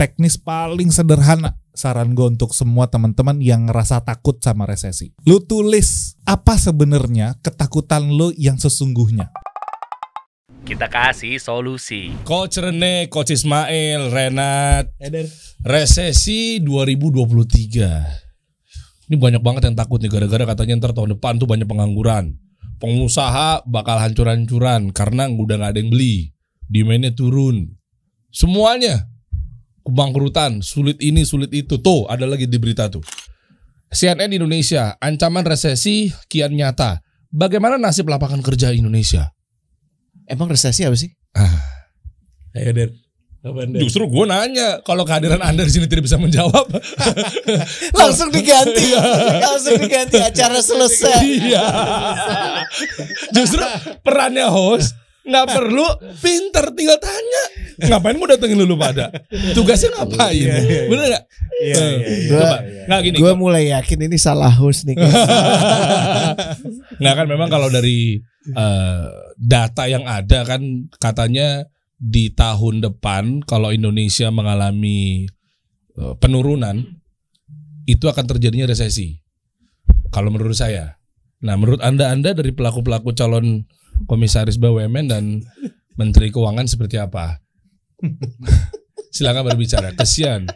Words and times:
teknis 0.00 0.40
paling 0.40 0.88
sederhana 0.88 1.60
saran 1.76 2.16
gue 2.16 2.24
untuk 2.24 2.56
semua 2.56 2.88
teman-teman 2.88 3.36
yang 3.36 3.68
ngerasa 3.68 4.00
takut 4.00 4.40
sama 4.40 4.64
resesi. 4.64 5.12
Lu 5.28 5.44
tulis 5.44 6.16
apa 6.24 6.56
sebenarnya 6.56 7.36
ketakutan 7.44 8.08
lu 8.08 8.32
yang 8.40 8.56
sesungguhnya. 8.56 9.28
Kita 10.64 10.88
kasih 10.88 11.36
solusi. 11.36 12.16
Coach 12.24 12.64
Rene, 12.64 13.12
Coach 13.12 13.36
Ismail, 13.36 14.08
Renat, 14.08 14.88
Eder. 14.96 15.28
resesi 15.68 16.64
2023. 16.64 19.12
Ini 19.12 19.20
banyak 19.20 19.44
banget 19.44 19.68
yang 19.68 19.76
takut 19.76 20.00
nih 20.00 20.08
gara-gara 20.08 20.56
katanya 20.56 20.80
ntar 20.80 20.96
tahun 20.96 21.20
depan 21.20 21.36
tuh 21.36 21.44
banyak 21.44 21.68
pengangguran. 21.68 22.40
Pengusaha 22.80 23.68
bakal 23.68 24.00
hancur-hancuran 24.00 24.96
karena 24.96 25.28
udah 25.28 25.60
nggak 25.60 25.76
ada 25.76 25.80
yang 25.84 25.92
beli. 25.92 26.32
Demandnya 26.72 27.12
turun. 27.12 27.76
Semuanya 28.32 29.09
kebangkrutan, 29.90 30.62
sulit 30.62 31.02
ini, 31.02 31.26
sulit 31.26 31.50
itu. 31.50 31.82
Tuh, 31.82 32.06
ada 32.06 32.24
lagi 32.24 32.46
di 32.46 32.56
berita 32.56 32.86
tuh. 32.86 33.02
CNN 33.90 34.30
Indonesia, 34.30 34.94
ancaman 35.02 35.42
resesi 35.42 36.14
kian 36.30 36.54
nyata. 36.54 37.02
Bagaimana 37.30 37.74
nasib 37.74 38.06
lapangan 38.06 38.38
kerja 38.38 38.70
Indonesia? 38.70 39.34
Emang 40.30 40.46
resesi 40.46 40.86
apa 40.86 40.94
sih? 40.94 41.10
Ayo 42.54 42.70
Der. 42.70 42.90
Justru 43.80 44.04
gue 44.04 44.28
nanya, 44.28 44.84
kalau 44.84 45.08
kehadiran 45.08 45.40
Anda 45.40 45.64
di 45.64 45.72
sini 45.72 45.88
tidak 45.88 46.04
bisa 46.04 46.20
menjawab. 46.20 46.68
Langsung 48.04 48.28
diganti. 48.28 48.92
Langsung 49.40 49.80
diganti 49.80 50.20
acara 50.20 50.60
selesai. 50.60 51.24
iya. 51.24 51.64
Justru 53.32 53.64
perannya 54.04 54.44
host 54.44 54.92
nggak 55.20 55.46
perlu 55.46 55.84
pinter 56.16 56.72
tinggal 56.72 56.96
tanya. 56.96 57.42
Ngapain 57.80 58.14
mau 58.14 58.24
datengin 58.24 58.58
lu 58.58 58.74
pada? 58.74 59.08
Tugasnya 59.52 59.92
ngapain? 59.94 60.48
Bener 60.88 61.04
nggak? 61.08 61.24
Iya, 61.60 61.76
Eh, 61.76 61.92
Gua- 62.26 62.40
coba. 62.40 62.56
Nggak 62.88 63.00
gini. 63.04 63.16
Gue 63.18 63.32
mulai 63.34 63.62
yakin 63.70 63.98
ini 64.04 64.16
salah 64.16 64.50
host 64.50 64.84
nih. 64.84 64.96
nggak 67.00 67.14
kan 67.14 67.26
memang 67.26 67.48
kalau 67.48 67.68
dari 67.68 68.18
eh, 68.46 69.04
data 69.36 69.82
yang 69.86 70.04
ada 70.04 70.44
kan 70.44 70.60
katanya 70.96 71.64
di 71.96 72.32
tahun 72.32 72.80
depan 72.80 73.44
kalau 73.44 73.70
Indonesia 73.70 74.28
mengalami 74.28 75.24
eh, 75.94 76.12
penurunan 76.16 76.80
itu 77.84 78.04
akan 78.06 78.24
terjadinya 78.26 78.64
resesi. 78.64 79.18
Kalau 80.10 80.30
menurut 80.30 80.54
saya. 80.54 80.96
Nah, 81.40 81.56
menurut 81.56 81.80
Anda 81.80 82.12
Anda 82.12 82.30
dari 82.32 82.52
pelaku-pelaku 82.52 83.14
calon 83.14 83.64
komisaris 84.04 84.56
BUMN 84.56 85.06
dan 85.08 85.24
Menteri 85.96 86.30
Keuangan 86.30 86.64
seperti 86.64 86.96
apa? 86.96 87.40
Silakan 89.10 89.42
berbicara. 89.52 89.90
Kesian. 89.92 90.46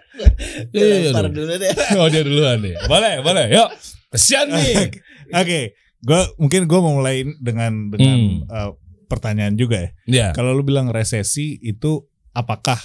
Iya, 0.70 1.10
Lempar 1.10 1.26
dong. 1.28 1.42
dulu 1.42 1.52
deh. 1.58 1.72
Oh, 1.98 2.06
dia 2.06 2.22
duluan 2.22 2.62
nih. 2.62 2.78
Boleh, 2.86 3.18
boleh. 3.20 3.50
Yuk. 3.50 3.68
Kesian 4.14 4.46
nih. 4.48 4.94
Oke, 5.42 5.60
gue 6.00 6.20
mungkin 6.38 6.70
gue 6.70 6.78
mau 6.78 6.94
mulai 6.94 7.26
dengan 7.42 7.90
dengan 7.90 8.14
Hmm. 8.14 8.46
eh, 8.46 8.70
pertanyaan 9.10 9.54
juga 9.58 9.82
ya. 9.82 9.90
Ya. 10.06 10.28
Kalau 10.30 10.54
lu 10.54 10.62
bilang 10.62 10.90
resesi 10.90 11.58
itu 11.60 12.06
apakah 12.30 12.78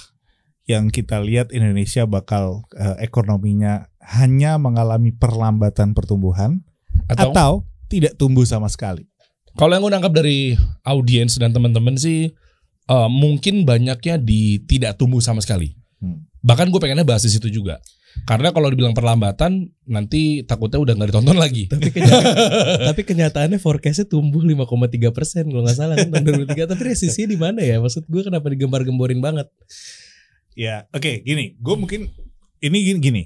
yang 0.65 0.89
kita 0.89 1.17
lihat 1.21 1.49
Indonesia 1.49 2.05
bakal 2.05 2.65
eh, 2.73 2.97
ekonominya 3.02 3.89
hanya 4.02 4.57
mengalami 4.57 5.13
perlambatan 5.13 5.93
pertumbuhan 5.93 6.65
Atau, 7.05 7.30
atau, 7.33 7.52
tidak 7.89 8.17
tumbuh 8.17 8.45
sama 8.45 8.69
sekali? 8.69 9.08
Kalau 9.59 9.75
yang 9.75 9.83
gue 9.83 9.91
nangkap 9.91 10.13
dari 10.15 10.55
audiens 10.88 11.35
dan 11.35 11.52
teman-teman 11.52 11.99
sih 11.99 12.31
eh, 12.88 13.09
mungkin 13.11 13.67
banyaknya 13.67 14.15
di 14.15 14.63
tidak 14.63 14.95
tumbuh 14.95 15.19
sama 15.19 15.43
sekali. 15.43 15.75
Hmm. 15.99 16.23
Bahkan 16.39 16.71
gue 16.71 16.79
pengennya 16.79 17.03
bahas 17.03 17.27
di 17.27 17.31
situ 17.35 17.52
juga. 17.52 17.83
Karena 18.25 18.49
kalau 18.49 18.71
dibilang 18.73 18.95
perlambatan 18.97 19.69
nanti 19.85 20.41
takutnya 20.41 20.81
udah 20.81 20.93
nggak 20.97 21.09
ditonton 21.13 21.37
lagi. 21.37 21.67
tapi 21.69 21.91
kenyata- 21.93 22.35
tapi 22.89 23.02
kenyataannya 23.05 23.59
forecastnya 23.61 24.07
tumbuh 24.07 24.41
5,3 24.41 25.11
persen 25.14 25.43
kalau 25.45 25.61
nggak 25.61 25.77
salah 25.77 25.93
kan 25.99 26.09
tahun 26.09 26.25
2003 26.48 26.71
tapi 26.71 26.81
resisi 26.89 27.30
di 27.30 27.37
mana 27.37 27.61
ya 27.61 27.77
maksud 27.77 28.08
gue 28.09 28.21
kenapa 28.25 28.48
digembar-gemborin 28.49 29.19
banget 29.19 29.45
Ya, 30.58 30.89
oke, 30.92 31.23
gini, 31.23 31.55
gue 31.55 31.75
mungkin 31.80 32.11
ini 32.59 32.77
gini, 32.83 32.99
gini. 32.99 33.23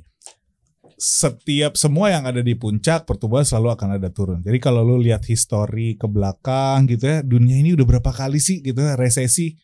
Setiap 1.04 1.76
semua 1.76 2.16
yang 2.16 2.24
ada 2.24 2.40
di 2.40 2.56
puncak 2.56 3.04
pertumbuhan 3.04 3.44
selalu 3.44 3.76
akan 3.76 4.00
ada 4.00 4.08
turun. 4.08 4.40
Jadi 4.40 4.56
kalau 4.64 4.88
lu 4.88 5.04
lihat 5.04 5.28
histori 5.28 6.00
ke 6.00 6.08
belakang 6.08 6.88
gitu 6.88 7.04
ya, 7.04 7.20
dunia 7.20 7.60
ini 7.60 7.76
udah 7.76 7.84
berapa 7.84 8.08
kali 8.16 8.40
sih 8.40 8.64
gitu 8.64 8.80
ya 8.80 8.96
resesi? 8.96 9.60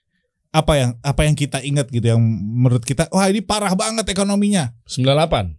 Apa 0.51 0.75
yang 0.75 0.91
apa 0.99 1.23
yang 1.23 1.39
kita 1.39 1.63
ingat 1.63 1.87
gitu 1.87 2.11
yang 2.11 2.19
menurut 2.35 2.83
kita, 2.83 3.07
wah 3.15 3.31
ini 3.31 3.39
parah 3.39 3.71
banget 3.71 4.03
ekonominya. 4.11 4.75
98. 4.83 5.55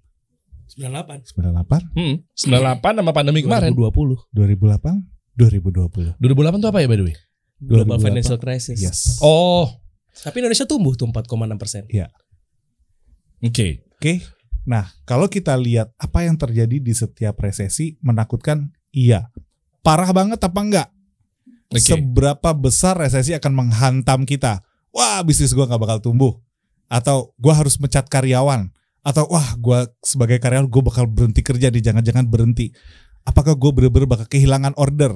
98 0.77 1.33
98, 1.33 1.97
Hmm, 1.97 2.15
98 2.37 3.01
sama 3.01 3.13
pandemi 3.17 3.41
kemarin. 3.41 3.73
2020 3.73 4.21
2008, 4.37 5.01
2020. 5.41 6.21
2008 6.21 6.61
tuh 6.61 6.69
apa 6.69 6.79
ya 6.85 6.89
by 6.93 6.99
the 7.01 7.07
way? 7.09 7.17
global 7.61 7.97
2008. 8.01 8.05
financial 8.05 8.39
crisis 8.41 8.77
Yes. 8.81 9.17
Oh, 9.21 9.69
tapi 10.13 10.45
Indonesia 10.45 10.65
tumbuh 10.69 10.93
tuh 10.93 11.09
4,6 11.09 11.57
persen 11.57 11.89
oke. 13.41 13.69
Oke. 13.97 14.13
Nah, 14.71 14.87
kalau 15.03 15.27
kita 15.27 15.59
lihat 15.59 15.91
apa 15.99 16.23
yang 16.23 16.39
terjadi 16.39 16.79
di 16.79 16.95
setiap 16.95 17.43
resesi 17.43 17.99
menakutkan, 18.07 18.71
iya. 18.95 19.27
Parah 19.83 20.15
banget 20.15 20.39
apa 20.39 20.61
enggak? 20.63 20.89
Oke. 21.75 21.83
Seberapa 21.83 22.55
besar 22.55 22.95
resesi 22.95 23.35
akan 23.35 23.67
menghantam 23.67 24.23
kita? 24.23 24.63
Wah, 24.95 25.27
bisnis 25.27 25.51
gua 25.59 25.67
nggak 25.67 25.83
bakal 25.83 25.99
tumbuh. 25.99 26.39
Atau 26.87 27.35
gua 27.35 27.59
harus 27.59 27.83
mecat 27.83 28.07
karyawan. 28.07 28.71
Atau 29.03 29.27
wah, 29.27 29.59
gua 29.59 29.91
sebagai 30.07 30.39
karyawan 30.39 30.71
gua 30.71 30.87
bakal 30.87 31.11
berhenti 31.11 31.43
kerja 31.43 31.67
di 31.67 31.83
jangan-jangan 31.83 32.31
berhenti. 32.31 32.71
Apakah 33.27 33.53
gue 33.53 33.71
bener-bener 33.75 34.09
bakal 34.09 34.27
kehilangan 34.31 34.73
order? 34.81 35.13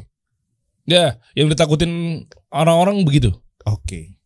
Ya, 0.85 1.17
yang 1.33 1.49
ditakutin 1.49 2.25
orang-orang 2.53 3.01
begitu. 3.01 3.33
Oke. 3.65 4.21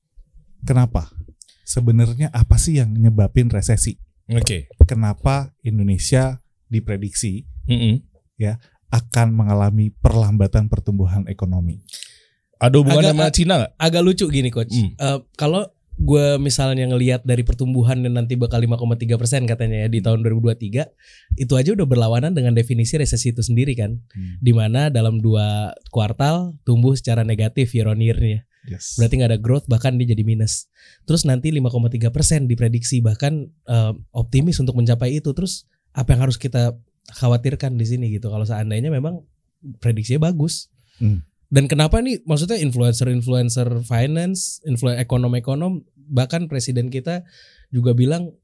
Kenapa? 0.67 1.15
Sebenarnya 1.63 2.33
apa 2.35 2.59
sih 2.59 2.83
yang 2.83 2.91
nyebabin 2.91 3.47
resesi? 3.47 4.01
Oke. 4.31 4.69
Kenapa 4.85 5.53
Indonesia 5.63 6.41
diprediksi 6.69 7.49
Mm-mm. 7.65 8.05
akan 8.89 9.29
mengalami 9.33 9.93
perlambatan 9.93 10.69
pertumbuhan 10.69 11.29
ekonomi. 11.29 11.85
Ada 12.57 12.81
hubungan 12.81 13.05
Agak- 13.05 13.15
sama 13.15 13.27
Cina 13.31 13.55
nggak? 13.61 13.73
agak 13.77 14.03
lucu 14.03 14.25
gini 14.27 14.49
coach 14.49 14.73
Hmm. 14.73 14.91
Eh, 14.97 15.19
kalau 15.37 15.69
gue 15.99 16.39
misalnya 16.39 16.87
ngelihat 16.89 17.21
dari 17.23 17.43
pertumbuhan 17.43 18.01
yang 18.01 18.15
nanti 18.17 18.35
bakal 18.35 18.59
5,3 18.59 19.19
persen 19.19 19.45
katanya 19.45 19.85
ya 19.85 19.89
di 19.91 20.01
tahun 20.01 20.23
2023 20.23 20.87
itu 21.37 21.53
aja 21.53 21.75
udah 21.75 21.85
berlawanan 21.85 22.33
dengan 22.33 22.55
definisi 22.55 22.97
resesi 22.97 23.31
itu 23.31 23.43
sendiri 23.43 23.75
kan 23.75 23.99
Hmm. 24.15 24.39
di 24.41 24.51
mana 24.55 24.89
dalam 24.89 25.19
dua 25.19 25.71
kuartal 25.91 26.57
tumbuh 26.63 26.95
secara 26.95 27.23
negatif 27.23 27.75
year 27.75 27.87
on 27.87 27.99
year-nya 27.99 28.48
Yes. 28.69 29.01
berarti 29.01 29.15
nggak 29.17 29.31
ada 29.33 29.41
growth 29.41 29.65
bahkan 29.65 29.97
dia 29.97 30.13
jadi 30.13 30.23
minus. 30.29 30.69
Terus 31.09 31.25
nanti 31.25 31.49
5,3 31.49 32.13
persen 32.13 32.45
diprediksi 32.45 33.01
bahkan 33.01 33.49
eh, 33.65 33.93
optimis 34.13 34.61
untuk 34.61 34.77
mencapai 34.77 35.17
itu. 35.17 35.33
Terus 35.33 35.65
apa 35.97 36.13
yang 36.13 36.29
harus 36.29 36.37
kita 36.37 36.77
khawatirkan 37.17 37.81
di 37.81 37.87
sini 37.89 38.07
gitu. 38.13 38.29
Kalau 38.29 38.45
seandainya 38.45 38.93
memang 38.93 39.25
prediksinya 39.81 40.29
bagus. 40.29 40.69
Hmm. 40.99 41.23
dan 41.47 41.71
kenapa 41.71 42.03
nih? 42.03 42.27
Maksudnya 42.27 42.59
influencer-influencer 42.59 43.87
finance 43.87 44.59
influ 44.67 44.91
ekonom-ekonom 44.99 45.87
bahkan 46.11 46.51
presiden 46.51 46.91
kita 46.91 47.23
juga 47.71 47.95
bilang 47.95 48.35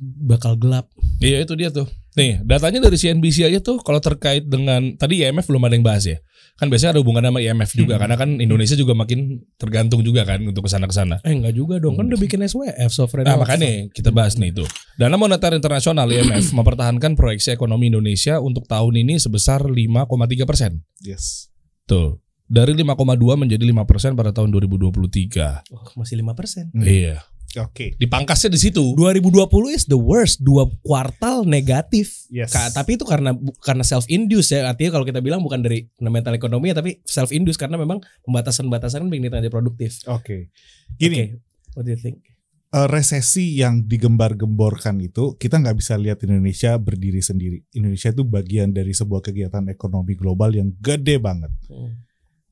bakal 0.00 0.56
gelap 0.56 0.88
Iya 1.22 1.46
itu 1.46 1.54
dia 1.54 1.70
tuh. 1.70 1.86
Nih 2.18 2.42
datanya 2.42 2.82
dari 2.82 2.98
CNBC 2.98 3.46
aja 3.46 3.62
tuh 3.62 3.78
kalau 3.80 4.02
terkait 4.02 4.42
dengan 4.44 4.98
tadi 4.98 5.22
IMF 5.22 5.46
belum 5.46 5.62
ada 5.64 5.78
yang 5.78 5.86
bahas 5.86 6.02
ya. 6.02 6.18
Kan 6.58 6.68
biasanya 6.68 6.98
ada 6.98 7.00
hubungan 7.00 7.22
sama 7.24 7.38
IMF 7.38 7.70
juga 7.78 7.96
karena 7.96 8.18
kan 8.18 8.42
Indonesia 8.42 8.74
juga 8.74 8.92
makin 8.92 9.40
tergantung 9.56 10.02
juga 10.02 10.26
kan 10.26 10.42
untuk 10.42 10.66
ke 10.66 10.70
sana 10.70 10.90
ke 10.90 10.94
sana. 10.98 11.22
eh 11.22 11.32
enggak 11.32 11.54
juga 11.54 11.78
dong 11.78 11.94
kan 11.96 12.10
udah 12.10 12.18
bikin 12.20 12.42
SWF 12.44 12.90
sovereign 12.92 13.24
Nah 13.24 13.38
wealth 13.38 13.48
makanya 13.48 13.70
kita 13.94 14.10
bahas 14.10 14.34
nih 14.36 14.50
itu. 14.50 14.66
Dana 14.98 15.14
Moneter 15.16 15.54
Internasional 15.54 16.10
IMF 16.10 16.50
mempertahankan 16.58 17.14
proyeksi 17.14 17.54
ekonomi 17.54 17.88
Indonesia 17.88 18.42
untuk 18.42 18.66
tahun 18.66 18.98
ini 19.06 19.22
sebesar 19.22 19.62
5,3 19.64 20.42
persen. 20.42 20.82
Yes. 21.00 21.48
Tuh 21.86 22.18
dari 22.50 22.76
5,2 22.76 22.98
menjadi 23.38 23.64
5 23.64 23.88
persen 23.88 24.12
pada 24.12 24.34
tahun 24.34 24.52
2023. 24.52 25.72
Oh, 25.72 25.86
masih 25.96 26.20
5 26.20 26.34
persen 26.36 26.68
Hmm. 26.74 26.84
Iya. 26.84 27.24
Oke. 27.60 27.92
Dipangkasnya 28.00 28.48
di 28.48 28.60
situ. 28.60 28.96
2020 28.96 29.76
is 29.76 29.84
the 29.84 29.98
worst 29.98 30.40
dua 30.40 30.64
kuartal 30.80 31.44
negatif 31.44 32.24
Yes. 32.32 32.48
Ka- 32.48 32.72
tapi 32.72 32.96
itu 32.96 33.04
karena 33.04 33.36
karena 33.60 33.84
self 33.84 34.08
induce 34.08 34.56
ya 34.56 34.64
artinya 34.64 34.96
kalau 34.96 35.04
kita 35.04 35.20
bilang 35.20 35.44
bukan 35.44 35.60
dari 35.60 35.84
fundamental 36.00 36.32
ekonomi 36.32 36.72
ya 36.72 36.76
tapi 36.80 37.04
self 37.04 37.28
induce 37.28 37.60
karena 37.60 37.76
memang 37.76 38.00
pembatasan-pembatasan 38.24 39.04
kan 39.04 39.08
bikin 39.12 39.28
kita 39.28 39.44
jadi 39.44 39.52
produktif. 39.52 40.00
Oke. 40.08 40.48
Gini, 40.96 41.36
Oke, 41.36 41.76
what 41.76 41.84
do 41.84 41.92
you 41.92 42.00
think? 42.00 42.24
eh, 42.72 42.88
resesi 42.88 43.60
yang 43.60 43.84
digembar-gemborkan 43.84 44.96
itu 45.04 45.36
kita 45.36 45.60
nggak 45.60 45.76
bisa 45.76 46.00
lihat 46.00 46.24
Indonesia 46.24 46.72
berdiri 46.80 47.20
sendiri. 47.20 47.60
Indonesia 47.76 48.08
itu 48.08 48.24
bagian 48.24 48.72
dari 48.72 48.96
sebuah 48.96 49.20
kegiatan 49.20 49.68
ekonomi 49.68 50.16
global 50.16 50.56
yang 50.56 50.72
gede 50.80 51.20
banget. 51.20 51.52
Hmm. 51.68 52.00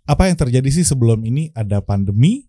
Apa 0.05 0.29
yang 0.29 0.37
terjadi 0.37 0.69
sih 0.69 0.85
sebelum 0.85 1.25
ini? 1.25 1.49
Ada 1.57 1.81
pandemi, 1.81 2.45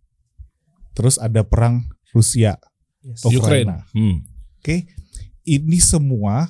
terus 0.91 1.15
ada 1.15 1.47
perang 1.47 1.87
Rusia, 2.11 2.55
Yes. 3.01 3.25
Ukraina. 3.25 3.81
Hmm. 3.97 4.21
Oke, 4.61 4.85
ini 5.41 5.81
semua 5.81 6.45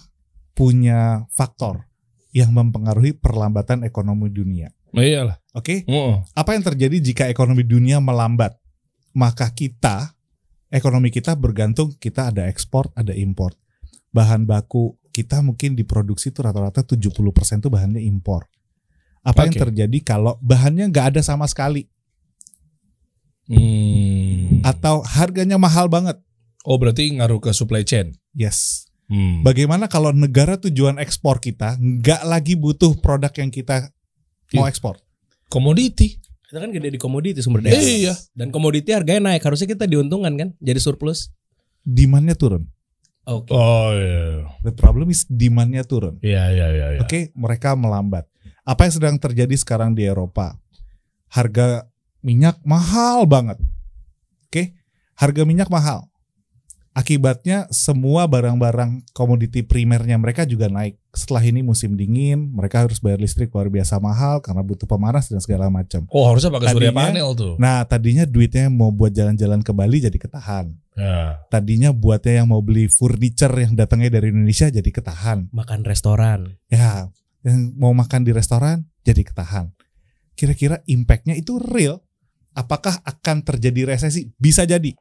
punya 0.52 1.24
faktor 1.32 1.88
yang 2.36 2.52
mempengaruhi 2.52 3.16
perlambatan 3.16 3.88
ekonomi 3.88 4.28
dunia. 4.28 4.68
Nah, 4.92 5.04
iyalah. 5.08 5.38
Oke, 5.56 5.88
Oh, 5.88 6.20
apa 6.36 6.52
yang 6.52 6.64
terjadi 6.68 7.00
jika 7.00 7.24
ekonomi 7.32 7.64
dunia 7.64 8.04
melambat? 8.04 8.60
Maka 9.16 9.48
kita, 9.52 10.12
ekonomi 10.68 11.08
kita 11.08 11.36
bergantung 11.40 11.96
kita 11.96 12.36
ada 12.36 12.48
ekspor, 12.52 12.92
ada 12.96 13.16
impor. 13.16 13.56
Bahan 14.12 14.44
baku 14.44 15.00
kita 15.16 15.40
mungkin 15.40 15.76
diproduksi 15.76 16.36
itu 16.36 16.44
rata-rata 16.44 16.84
70% 16.84 17.64
itu 17.64 17.72
bahannya 17.72 18.04
impor. 18.04 18.48
Apa 19.24 19.48
yang 19.48 19.56
Oke. 19.56 19.64
terjadi 19.72 19.98
kalau 20.04 20.36
bahannya 20.44 20.92
nggak 20.92 21.16
ada 21.16 21.22
sama 21.24 21.48
sekali 21.48 21.88
Hmm. 23.48 24.21
Atau 24.64 25.02
harganya 25.04 25.58
mahal 25.58 25.88
banget? 25.88 26.18
Oh 26.62 26.78
berarti 26.78 27.10
ngaruh 27.18 27.42
ke 27.42 27.52
supply 27.52 27.82
chain. 27.82 28.14
Yes. 28.38 28.86
Hmm. 29.12 29.44
Bagaimana 29.44 29.92
kalau 29.92 30.16
negara 30.16 30.56
tujuan 30.56 30.96
ekspor 31.02 31.44
kita 31.44 31.76
nggak 31.76 32.22
lagi 32.24 32.56
butuh 32.56 32.96
produk 33.04 33.34
yang 33.36 33.52
kita 33.52 33.92
mau 34.56 34.64
Iya. 34.64 34.72
ekspor? 34.72 34.96
Komoditi. 35.52 36.16
Kita 36.48 36.60
kan 36.64 36.72
gede 36.72 36.96
di 36.96 37.00
komoditi 37.00 37.40
sumber 37.44 37.64
daya. 37.64 37.76
Iya. 37.76 38.14
Dan 38.32 38.52
komoditi 38.56 38.92
harganya 38.96 39.32
naik, 39.32 39.44
harusnya 39.44 39.68
kita 39.68 39.88
diuntungkan 39.88 40.36
kan? 40.36 40.50
Jadi 40.60 40.80
surplus. 40.80 41.32
Demandnya 41.84 42.36
turun. 42.36 42.68
Oke. 43.28 43.52
Oh 43.54 43.92
iya. 43.94 44.48
The 44.66 44.74
problem 44.74 45.12
is 45.12 45.28
demandnya 45.28 45.84
turun. 45.84 46.18
Iya 46.24 46.52
iya 46.52 46.68
iya. 46.72 46.88
iya. 46.98 47.02
Oke, 47.04 47.32
mereka 47.36 47.76
melambat. 47.76 48.28
Apa 48.64 48.88
yang 48.88 48.94
sedang 48.94 49.16
terjadi 49.18 49.54
sekarang 49.58 49.96
di 49.96 50.08
Eropa? 50.08 50.56
Harga 51.32 51.88
minyak 52.22 52.60
mahal 52.64 53.26
banget. 53.26 53.58
Oke, 54.52 54.76
harga 55.16 55.48
minyak 55.48 55.72
mahal. 55.72 56.12
Akibatnya 56.92 57.72
semua 57.72 58.28
barang-barang 58.28 59.16
komoditi 59.16 59.64
primernya 59.64 60.20
mereka 60.20 60.44
juga 60.44 60.68
naik. 60.68 61.00
Setelah 61.16 61.40
ini 61.48 61.64
musim 61.64 61.96
dingin, 61.96 62.52
mereka 62.52 62.84
harus 62.84 63.00
bayar 63.00 63.24
listrik 63.24 63.48
luar 63.56 63.72
biasa 63.72 64.04
mahal 64.04 64.44
karena 64.44 64.60
butuh 64.60 64.84
pemanas 64.84 65.32
dan 65.32 65.40
segala 65.40 65.72
macam. 65.72 66.04
Oh 66.12 66.28
harusnya 66.28 66.52
pakai 66.52 66.68
surya 66.76 66.92
panel 66.92 67.32
tuh. 67.32 67.56
Nah, 67.64 67.88
tadinya 67.88 68.28
duitnya 68.28 68.68
yang 68.68 68.76
mau 68.76 68.92
buat 68.92 69.16
jalan-jalan 69.16 69.64
ke 69.64 69.72
Bali 69.72 70.04
jadi 70.04 70.20
ketahan. 70.20 70.76
Ya. 71.00 71.40
Tadinya 71.48 71.96
buatnya 71.96 72.44
yang 72.44 72.52
mau 72.52 72.60
beli 72.60 72.92
furniture 72.92 73.56
yang 73.56 73.80
datangnya 73.80 74.20
dari 74.20 74.36
Indonesia 74.36 74.68
jadi 74.68 74.90
ketahan. 74.92 75.48
Makan 75.56 75.88
restoran. 75.88 76.60
Ya, 76.68 77.08
yang 77.48 77.72
mau 77.80 77.96
makan 77.96 78.28
di 78.28 78.36
restoran 78.36 78.84
jadi 79.08 79.24
ketahan. 79.24 79.72
Kira-kira 80.36 80.84
impactnya 80.92 81.40
itu 81.40 81.56
real? 81.56 82.04
Apakah 82.52 83.00
akan 83.04 83.44
terjadi 83.48 83.96
resesi? 83.96 84.28
Bisa 84.36 84.68
jadi. 84.68 84.92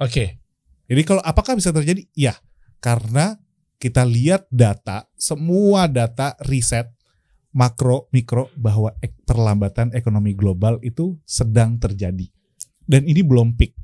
Oke. 0.00 0.40
Jadi 0.86 1.02
kalau 1.02 1.20
apakah 1.20 1.58
bisa 1.58 1.74
terjadi? 1.74 2.06
Ya, 2.14 2.38
karena 2.78 3.36
kita 3.76 4.06
lihat 4.06 4.48
data, 4.48 5.04
semua 5.18 5.90
data 5.90 6.38
riset 6.46 6.88
makro, 7.56 8.08
mikro 8.12 8.52
bahwa 8.56 8.92
ek- 9.00 9.24
perlambatan 9.24 9.92
ekonomi 9.96 10.36
global 10.36 10.78
itu 10.84 11.16
sedang 11.24 11.80
terjadi. 11.80 12.28
Dan 12.86 13.08
ini 13.08 13.24
belum 13.24 13.56
peak. 13.58 13.74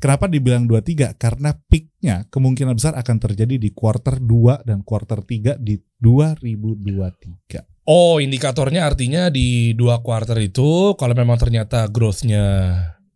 Kenapa 0.00 0.28
dibilang 0.28 0.68
23? 0.68 1.16
Karena 1.16 1.56
peaknya 1.56 2.28
kemungkinan 2.28 2.76
besar 2.76 2.92
akan 2.92 3.16
terjadi 3.16 3.56
di 3.56 3.72
quarter 3.72 4.20
2 4.20 4.60
dan 4.66 4.84
quarter 4.84 5.24
3 5.24 5.56
di 5.56 5.80
2023. 5.80 7.73
Oh 7.84 8.16
indikatornya 8.16 8.88
artinya 8.88 9.28
di 9.28 9.76
dua 9.76 10.00
kuartal 10.00 10.40
itu 10.40 10.96
kalau 10.96 11.12
memang 11.12 11.36
ternyata 11.36 11.84
growth-nya 11.92 12.44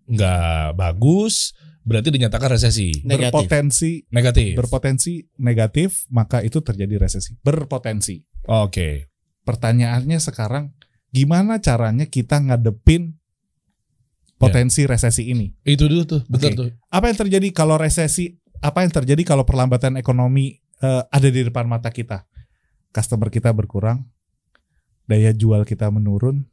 nggak 0.09 0.76
bagus, 0.76 1.56
berarti 1.88 2.12
dinyatakan 2.12 2.53
resesi. 2.53 2.93
Negatif. 3.05 3.32
Berpotensi 3.32 3.93
Negatif. 4.12 4.53
berpotensi 4.56 5.12
negatif, 5.41 5.91
maka 6.12 6.44
itu 6.44 6.61
terjadi 6.61 7.00
resesi. 7.00 7.32
Berpotensi. 7.41 8.20
Oke. 8.44 9.09
Pertanyaannya 9.49 10.20
sekarang 10.20 10.76
gimana 11.09 11.56
caranya 11.65 12.05
kita 12.05 12.37
ngadepin 12.37 13.17
potensi 14.37 14.85
resesi 14.85 15.32
ini? 15.32 15.49
Itu 15.65 15.88
dulu 15.88 16.05
tuh, 16.05 16.20
betul 16.29 16.53
Oke. 16.53 16.56
tuh. 16.61 16.69
Apa 16.93 17.09
yang 17.09 17.19
terjadi 17.25 17.49
kalau 17.56 17.81
resesi? 17.81 18.37
Apa 18.61 18.85
yang 18.85 18.93
terjadi 18.93 19.23
kalau 19.25 19.49
perlambatan 19.49 19.97
ekonomi 19.97 20.61
eh, 20.85 21.03
ada 21.09 21.29
di 21.32 21.41
depan 21.41 21.65
mata 21.65 21.88
kita? 21.88 22.29
Customer 22.93 23.29
kita 23.32 23.53
berkurang, 23.53 24.05
daya 25.08 25.32
jual 25.32 25.64
kita 25.64 25.88
menurun, 25.88 26.44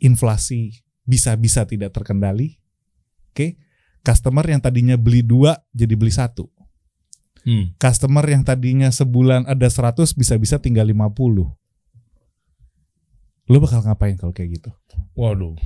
inflasi 0.00 0.82
bisa-bisa 1.04 1.68
tidak 1.68 1.92
terkendali. 1.92 2.56
Oke, 3.30 3.60
customer 4.00 4.42
yang 4.48 4.64
tadinya 4.64 4.96
beli 4.96 5.20
dua 5.20 5.60
jadi 5.70 5.94
beli 5.94 6.10
satu. 6.10 6.48
Hmm. 7.46 7.72
Customer 7.78 8.24
yang 8.26 8.42
tadinya 8.42 8.90
sebulan 8.90 9.46
ada 9.46 9.68
100 9.70 10.12
bisa-bisa 10.16 10.58
tinggal 10.58 10.84
50. 10.84 11.48
Lu 13.48 13.56
bakal 13.62 13.80
ngapain 13.80 14.20
kalau 14.20 14.36
kayak 14.36 14.60
gitu? 14.60 14.70
Waduh. 15.16 15.56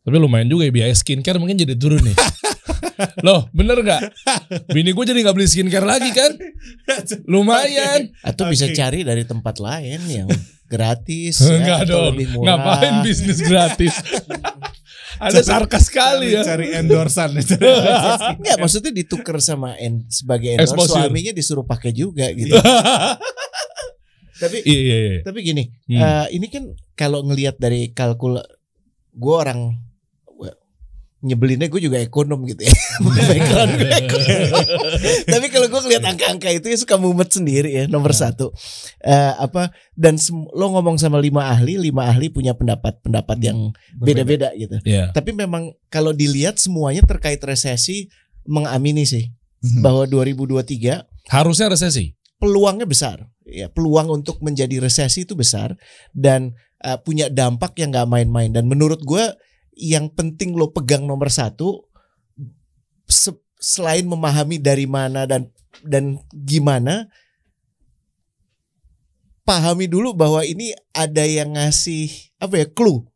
Tapi 0.00 0.16
lumayan 0.16 0.46
juga 0.46 0.64
ya 0.64 0.72
biaya 0.72 0.92
skincare 0.92 1.36
mungkin 1.36 1.54
jadi 1.54 1.74
turun 1.74 2.00
nih. 2.02 2.16
Loh, 3.26 3.48
bener 3.50 3.80
nggak? 3.80 4.02
Bini 4.74 4.90
gue 4.90 5.04
jadi 5.04 5.20
nggak 5.20 5.32
beli 5.34 5.46
skincare 5.46 5.84
lagi 5.84 6.10
kan? 6.10 6.32
Lumayan. 7.32 8.12
Atau 8.20 8.48
bisa 8.48 8.68
cari 8.70 9.02
dari 9.02 9.24
tempat 9.24 9.56
lain 9.56 10.00
yang 10.06 10.28
gratis 10.66 11.40
ya, 11.40 11.56
Enggak 11.56 11.78
atau 11.84 11.96
dong. 12.06 12.06
lebih 12.14 12.26
murah. 12.30 12.56
Ngapain 12.56 12.94
bisnis 13.02 13.40
gratis? 13.40 13.94
Ada 15.18 15.42
sarkas 15.42 15.90
sekali 15.90 16.32
ya. 16.32 16.44
Cari 16.46 16.72
endorsan. 16.72 17.36
Enggak, 17.36 18.56
maksudnya 18.56 18.88
ditukar 18.90 19.36
sama 19.38 19.76
en, 19.76 20.04
sebagai 20.06 20.54
endorse 20.54 20.72
Exposure. 20.72 20.96
suaminya 21.04 21.32
disuruh 21.32 21.64
pakai 21.64 21.92
juga 21.92 22.28
gitu. 22.32 22.56
tapi 24.40 24.64
Iya 24.64 24.78
iya 24.80 24.96
iya. 24.96 25.18
tapi 25.20 25.38
gini, 25.42 25.68
Hmm. 25.84 26.00
eh, 26.00 26.26
ini 26.32 26.46
kan 26.48 26.64
kalau 26.96 27.20
ngelihat 27.20 27.60
dari 27.60 27.92
kalkul 27.92 28.40
gue 29.12 29.34
orang 29.36 29.76
nyebelinnya 31.20 31.68
gue 31.68 31.80
juga 31.80 32.00
ekonom 32.00 32.40
gitu 32.48 32.64
ya. 32.64 32.72
Background 33.28 33.72
gue 33.76 33.90
ekonom. 33.92 34.48
Tapi 35.28 35.46
kalau 35.48 35.66
gue 35.68 35.80
ngeliat 35.84 36.04
angka-angka 36.04 36.48
itu 36.48 36.66
ya 36.72 36.76
suka 36.80 36.96
mumet 36.96 37.28
sendiri 37.28 37.68
ya 37.70 37.84
nomor 37.86 38.12
satu. 38.12 38.50
Eh, 39.00 39.32
apa 39.36 39.68
dan 39.92 40.16
lo 40.52 40.72
ngomong 40.72 40.96
sama 40.96 41.20
lima 41.20 41.52
ahli, 41.52 41.76
lima 41.76 42.08
ahli 42.08 42.32
punya 42.32 42.56
pendapat-pendapat 42.56 43.38
yang 43.44 43.72
beda-beda 43.94 44.52
gitu. 44.56 44.80
Iya. 44.82 45.12
Tapi 45.12 45.36
memang 45.36 45.76
kalau 45.92 46.16
dilihat 46.16 46.56
semuanya 46.56 47.04
terkait 47.04 47.40
resesi 47.44 48.08
mengamini 48.44 49.04
sih 49.04 49.28
Mhm. 49.60 49.84
bahwa 49.84 50.08
2023 50.08 51.04
Harusnya 51.28 51.68
resesi. 51.68 52.16
peluangnya 52.40 52.88
besar. 52.88 53.28
Ya, 53.44 53.68
peluang 53.68 54.08
untuk 54.08 54.40
menjadi 54.40 54.80
resesi 54.80 55.28
itu 55.28 55.36
besar 55.36 55.76
dan 56.16 56.56
uh, 56.80 56.96
punya 56.96 57.28
dampak 57.28 57.76
yang 57.76 57.92
nggak 57.92 58.08
main-main. 58.08 58.48
Dan 58.48 58.70
menurut 58.72 59.04
gue 59.04 59.20
yang 59.80 60.12
penting 60.12 60.52
lo 60.52 60.68
pegang 60.76 61.08
nomor 61.08 61.32
satu 61.32 61.88
se- 63.08 63.40
selain 63.56 64.04
memahami 64.04 64.60
dari 64.60 64.84
mana 64.84 65.24
dan 65.24 65.48
dan 65.80 66.20
gimana 66.30 67.08
pahami 69.48 69.90
dulu 69.90 70.14
bahwa 70.14 70.44
ini 70.44 70.76
ada 70.94 71.24
yang 71.26 71.56
ngasih 71.56 72.06
apa 72.38 72.54
ya 72.60 72.66
clue. 72.70 73.08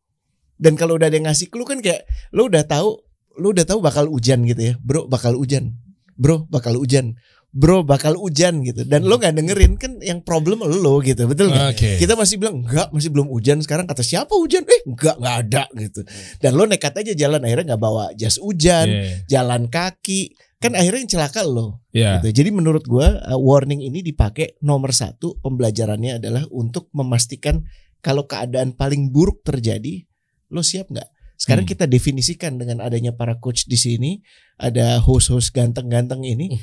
Dan 0.58 0.74
kalau 0.74 0.96
udah 0.96 1.06
ada 1.06 1.14
yang 1.14 1.30
ngasih 1.30 1.52
clue 1.52 1.68
kan 1.68 1.78
kayak 1.78 2.08
lo 2.34 2.50
udah 2.50 2.66
tahu 2.66 2.98
lo 3.38 3.46
udah 3.54 3.66
tahu 3.66 3.78
bakal 3.78 4.10
hujan 4.10 4.42
gitu 4.48 4.72
ya. 4.72 4.74
Bro 4.82 5.06
bakal 5.06 5.38
hujan. 5.38 5.78
Bro 6.18 6.50
bakal 6.50 6.78
hujan 6.78 7.18
bro 7.54 7.86
bakal 7.86 8.18
hujan 8.18 8.66
gitu 8.66 8.82
dan 8.82 9.06
lo 9.06 9.14
nggak 9.14 9.30
dengerin 9.30 9.78
kan 9.78 10.02
yang 10.02 10.18
problem 10.20 10.58
lo 10.66 10.98
gitu 10.98 11.30
betul 11.30 11.54
nggak 11.54 11.70
Oke. 11.70 11.90
kita 12.02 12.18
masih 12.18 12.36
bilang 12.36 12.66
enggak 12.66 12.90
masih 12.90 13.14
belum 13.14 13.30
hujan 13.30 13.62
sekarang 13.62 13.86
kata 13.86 14.02
siapa 14.02 14.34
hujan 14.34 14.66
eh 14.66 14.82
enggak 14.82 15.14
nggak 15.16 15.36
ada 15.46 15.62
gitu 15.78 16.02
dan 16.42 16.50
lo 16.52 16.66
nekat 16.66 16.98
aja 16.98 17.14
jalan 17.14 17.38
akhirnya 17.38 17.72
nggak 17.72 17.82
bawa 17.82 18.10
jas 18.12 18.42
hujan 18.42 18.90
Iya. 18.90 19.02
jalan 19.30 19.70
kaki 19.70 20.34
kan 20.58 20.74
akhirnya 20.74 21.06
yang 21.06 21.12
celaka 21.14 21.46
lo 21.46 21.78
Iya. 21.94 22.18
gitu. 22.18 22.42
jadi 22.42 22.50
menurut 22.50 22.82
gua 22.84 23.22
uh, 23.22 23.38
warning 23.38 23.80
ini 23.80 24.02
dipakai 24.02 24.58
nomor 24.58 24.90
satu 24.90 25.38
pembelajarannya 25.38 26.18
adalah 26.18 26.42
untuk 26.50 26.90
memastikan 26.90 27.62
kalau 28.02 28.26
keadaan 28.26 28.74
paling 28.74 29.14
buruk 29.14 29.46
terjadi 29.46 30.02
lo 30.50 30.60
siap 30.60 30.90
nggak 30.90 31.06
sekarang 31.34 31.62
Hmm. 31.64 31.70
kita 31.70 31.84
definisikan 31.86 32.58
dengan 32.58 32.82
adanya 32.82 33.14
para 33.14 33.38
coach 33.38 33.66
di 33.66 33.78
sini 33.78 34.18
ada 34.56 34.98
host-host 34.98 35.54
ganteng-ganteng 35.54 36.22
ini 36.22 36.50
Hmm. 36.50 36.58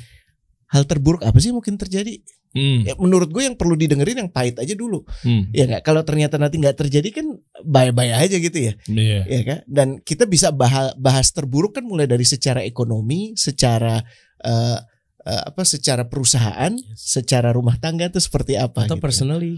Hal 0.72 0.82
terburuk 0.82 1.20
apa 1.20 1.36
sih 1.38 1.52
mungkin 1.52 1.76
terjadi 1.76 2.18
Hmm. 2.52 2.84
ya, 2.84 2.92
menurut 3.00 3.32
gue 3.32 3.48
yang 3.48 3.56
perlu 3.56 3.72
didengerin 3.72 4.12
yang 4.18 4.28
pahit 4.28 4.60
aja 4.60 4.76
dulu 4.76 5.08
Hmm. 5.24 5.48
ya 5.50 5.64
nggak 5.64 5.80
kalau 5.80 6.04
ternyata 6.04 6.36
nanti 6.36 6.60
nggak 6.60 6.76
terjadi 6.78 7.08
kan 7.10 7.26
bye-bye 7.58 8.12
aja 8.12 8.36
gitu 8.36 8.58
ya 8.58 8.76
Iya. 8.84 9.20
ya 9.24 9.40
kan 9.42 9.58
dan 9.64 9.88
kita 9.98 10.28
bisa 10.28 10.52
bahas, 10.52 10.92
bahas 10.94 11.32
terburuk 11.32 11.72
kan 11.72 11.80
mulai 11.80 12.04
dari 12.04 12.24
secara 12.24 12.60
ekonomi 12.60 13.32
secara 13.34 14.04
eh, 14.38 14.78
eh, 15.22 15.42
apa 15.46 15.64
secara 15.64 16.04
perusahaan 16.04 16.76
secara 16.92 17.56
rumah 17.56 17.78
tangga 17.78 18.04
itu 18.04 18.20
seperti 18.20 18.60
apa 18.60 18.84
Atau 18.84 19.00
gitu. 19.00 19.00
personally. 19.00 19.56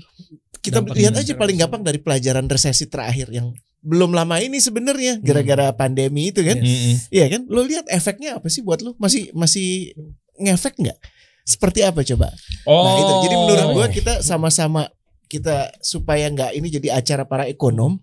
kita 0.63 0.79
lihat 0.87 1.19
aja 1.19 1.35
paling 1.35 1.59
gampang 1.59 1.83
dari 1.83 1.99
pelajaran 1.99 2.47
resesi 2.47 2.87
terakhir 2.87 3.27
yang 3.29 3.51
belum 3.83 4.15
lama 4.15 4.39
ini 4.39 4.57
sebenarnya 4.57 5.19
gara-gara 5.19 5.75
pandemi 5.75 6.31
itu 6.31 6.41
kan 6.41 6.57
Mm-mm. 6.57 7.11
Iya 7.11 7.27
kan 7.29 7.43
lo 7.45 7.61
lihat 7.61 7.85
efeknya 7.87 8.39
apa 8.39 8.47
sih 8.47 8.63
buat 8.63 8.81
lo 8.81 8.95
masih 8.97 9.29
masih 9.33 9.93
ngefek 10.39 10.75
nggak? 10.79 10.99
Seperti 11.45 11.85
apa 11.85 12.01
coba? 12.01 12.33
Oh. 12.65 12.83
Nah 12.85 12.93
itu. 12.97 13.13
Jadi 13.29 13.35
menurut 13.37 13.67
gua 13.77 13.87
kita 13.93 14.25
sama-sama 14.25 14.89
kita 15.29 15.73
supaya 15.81 16.29
nggak 16.31 16.53
ini 16.55 16.69
jadi 16.69 17.01
acara 17.01 17.25
para 17.25 17.49
ekonom 17.49 17.97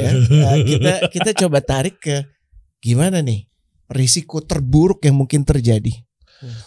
ya 0.00 0.10
eh, 0.14 0.56
kita 0.64 0.94
kita 1.10 1.30
coba 1.44 1.58
tarik 1.60 1.98
ke 1.98 2.24
gimana 2.78 3.20
nih 3.20 3.44
risiko 3.90 4.40
terburuk 4.44 5.02
yang 5.04 5.16
mungkin 5.18 5.42
terjadi. 5.44 5.92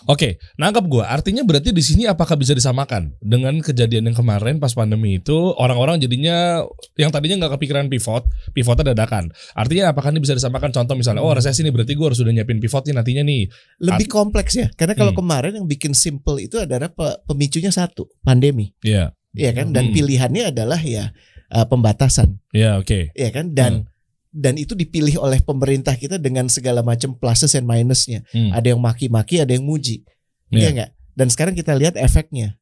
Oke, 0.06 0.36
nangkap 0.56 0.84
gua. 0.86 1.08
Artinya 1.08 1.42
berarti 1.42 1.72
di 1.72 1.80
sini 1.80 2.04
apakah 2.04 2.36
bisa 2.36 2.52
disamakan 2.52 3.16
dengan 3.20 3.60
kejadian 3.60 4.12
yang 4.12 4.18
kemarin 4.18 4.60
pas 4.60 4.72
pandemi 4.72 5.18
itu 5.18 5.34
orang-orang 5.56 5.98
jadinya 5.98 6.66
yang 6.96 7.10
tadinya 7.10 7.48
nggak 7.48 7.56
kepikiran 7.56 7.88
pivot, 7.88 8.24
pivotnya 8.52 8.92
dadakan. 8.92 9.32
Artinya 9.54 9.92
apakah 9.92 10.12
ini 10.12 10.20
bisa 10.20 10.36
disamakan? 10.36 10.72
Contoh 10.72 10.96
misalnya, 10.96 11.24
oh 11.24 11.32
resesi 11.32 11.64
nih 11.64 11.72
berarti 11.72 11.96
gua 11.96 12.12
harus 12.12 12.20
sudah 12.20 12.32
nyiapin 12.32 12.60
pivot 12.60 12.84
nih 12.84 12.96
nantinya 12.96 13.24
nih. 13.24 13.42
Lebih 13.80 14.08
kompleks 14.08 14.54
ya 14.56 14.68
karena 14.76 14.94
kalau 14.94 15.16
Hmm. 15.16 15.20
kemarin 15.24 15.52
yang 15.58 15.68
bikin 15.68 15.92
simple 15.92 16.38
itu 16.38 16.60
adalah 16.60 16.92
pe- 16.92 17.24
pemicunya 17.26 17.72
satu 17.72 18.12
pandemi, 18.22 18.76
Iya, 18.84 19.16
ya 19.32 19.52
kan? 19.52 19.72
Dan 19.72 19.90
Hmm. 19.90 19.96
pilihannya 19.96 20.44
adalah 20.52 20.80
ya 20.80 21.12
eh, 21.52 21.68
pembatasan. 21.68 22.40
iya 22.56 22.80
oke. 22.80 23.12
ya 23.12 23.30
kan 23.30 23.52
dan 23.52 23.91
dan 24.32 24.56
itu 24.56 24.72
dipilih 24.74 25.20
oleh 25.20 25.44
pemerintah 25.44 25.94
kita 26.00 26.16
dengan 26.16 26.48
segala 26.48 26.80
macam 26.80 27.12
pluses 27.20 27.52
and 27.54 27.68
minusnya. 27.68 28.24
Hmm. 28.32 28.56
ada 28.56 28.72
yang 28.72 28.80
maki-maki 28.80 29.44
ada 29.44 29.52
yang 29.52 29.68
muji. 29.68 30.08
Iya. 30.50 30.58
Iya. 30.58 30.70
nggak? 30.72 30.90
Dan 31.16 31.28
sekarang 31.28 31.54
kita 31.54 31.76
lihat 31.76 32.00
efeknya. 32.00 32.56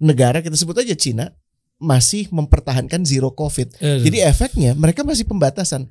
Negara 0.00 0.40
kita 0.40 0.56
sebut 0.56 0.78
aja 0.80 0.94
Cina 0.96 1.34
masih 1.76 2.30
mempertahankan 2.30 3.02
zero 3.04 3.34
covid. 3.34 3.74
Eh, 3.82 4.06
jadi 4.06 4.30
efeknya 4.30 4.72
mereka 4.78 5.02
masih 5.02 5.26
pembatasan. 5.26 5.90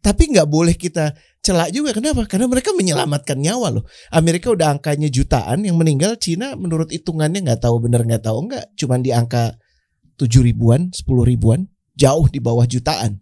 Tapi 0.00 0.32
nggak 0.32 0.48
boleh 0.48 0.76
kita 0.76 1.12
celak 1.44 1.72
juga. 1.76 1.92
Kenapa? 1.92 2.24
Karena 2.24 2.48
mereka 2.48 2.72
menyelamatkan 2.72 3.36
nyawa 3.36 3.80
loh. 3.80 3.84
Amerika 4.12 4.52
udah 4.52 4.76
angkanya 4.76 5.12
jutaan 5.12 5.64
yang 5.64 5.76
meninggal 5.76 6.16
Cina 6.16 6.56
menurut 6.56 6.88
hitungannya 6.92 7.44
nggak 7.44 7.60
tahu 7.64 7.80
bener 7.84 8.04
nggak 8.04 8.24
tahu 8.24 8.48
nggak. 8.48 8.76
Cuman 8.76 9.00
di 9.04 9.12
angka 9.12 9.56
tujuh 10.20 10.44
ribuan 10.44 10.92
sepuluh 10.92 11.24
ribuan 11.24 11.64
jauh 11.96 12.28
di 12.28 12.40
bawah 12.40 12.64
jutaan 12.68 13.20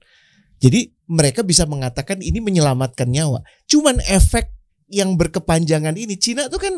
jadi 0.59 0.91
mereka 1.09 1.41
bisa 1.47 1.65
mengatakan 1.65 2.21
ini 2.21 2.39
menyelamatkan 2.43 3.09
nyawa 3.09 3.43
cuman 3.71 4.03
efek 4.05 4.53
yang 4.89 5.17
berkepanjangan 5.17 5.95
ini 5.97 6.19
Cina 6.19 6.47
tuh 6.47 6.61
kan 6.61 6.75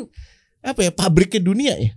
apa 0.60 0.80
ya 0.84 0.92
pabriknya 0.92 1.40
dunia 1.40 1.74
ya 1.76 1.92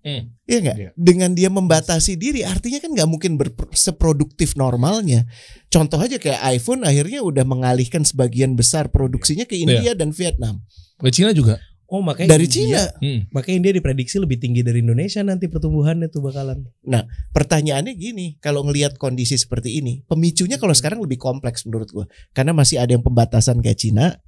Hmm. 0.00 0.32
Iya 0.48 0.58
nggak? 0.64 0.76
Iya. 0.80 0.90
Dengan 0.96 1.30
dia 1.36 1.52
membatasi 1.52 2.16
diri, 2.16 2.40
artinya 2.40 2.80
kan 2.80 2.96
nggak 2.96 3.08
mungkin 3.08 3.36
seproduktif 3.76 4.56
normalnya. 4.56 5.28
Contoh 5.68 6.00
aja 6.00 6.16
kayak 6.16 6.40
iPhone 6.56 6.88
akhirnya 6.88 7.20
udah 7.20 7.44
mengalihkan 7.44 8.00
sebagian 8.00 8.56
besar 8.56 8.88
produksinya 8.88 9.44
ke 9.44 9.60
India 9.60 9.92
dan 9.92 10.16
Vietnam 10.16 10.64
Ke 10.96 11.12
Cina 11.12 11.36
juga. 11.36 11.60
Oh 11.90 11.98
makanya 12.06 12.38
dari 12.38 12.46
India- 12.46 12.86
Cina. 12.86 13.02
Hmm. 13.02 13.20
Makanya 13.34 13.56
India 13.58 13.72
diprediksi 13.74 14.22
lebih 14.22 14.38
tinggi 14.38 14.62
dari 14.62 14.78
Indonesia 14.78 15.26
nanti 15.26 15.50
pertumbuhannya 15.50 16.06
tuh 16.06 16.22
bakalan. 16.22 16.62
Pertanyaannya 17.34 17.98
gini, 17.98 18.38
kalau 18.38 18.62
ngelihat 18.62 18.94
kondisi 18.94 19.34
seperti 19.34 19.82
ini, 19.82 20.06
pemicunya 20.06 20.54
kalau 20.54 20.70
sekarang 20.70 21.02
lebih 21.02 21.18
kompleks 21.18 21.66
menurut 21.66 21.90
gua, 21.90 22.06
karena 22.30 22.54
masih 22.54 22.78
ada 22.78 22.94
yang 22.94 23.02
pembatasan 23.02 23.58
kayak 23.58 23.74
Cina, 23.82 24.22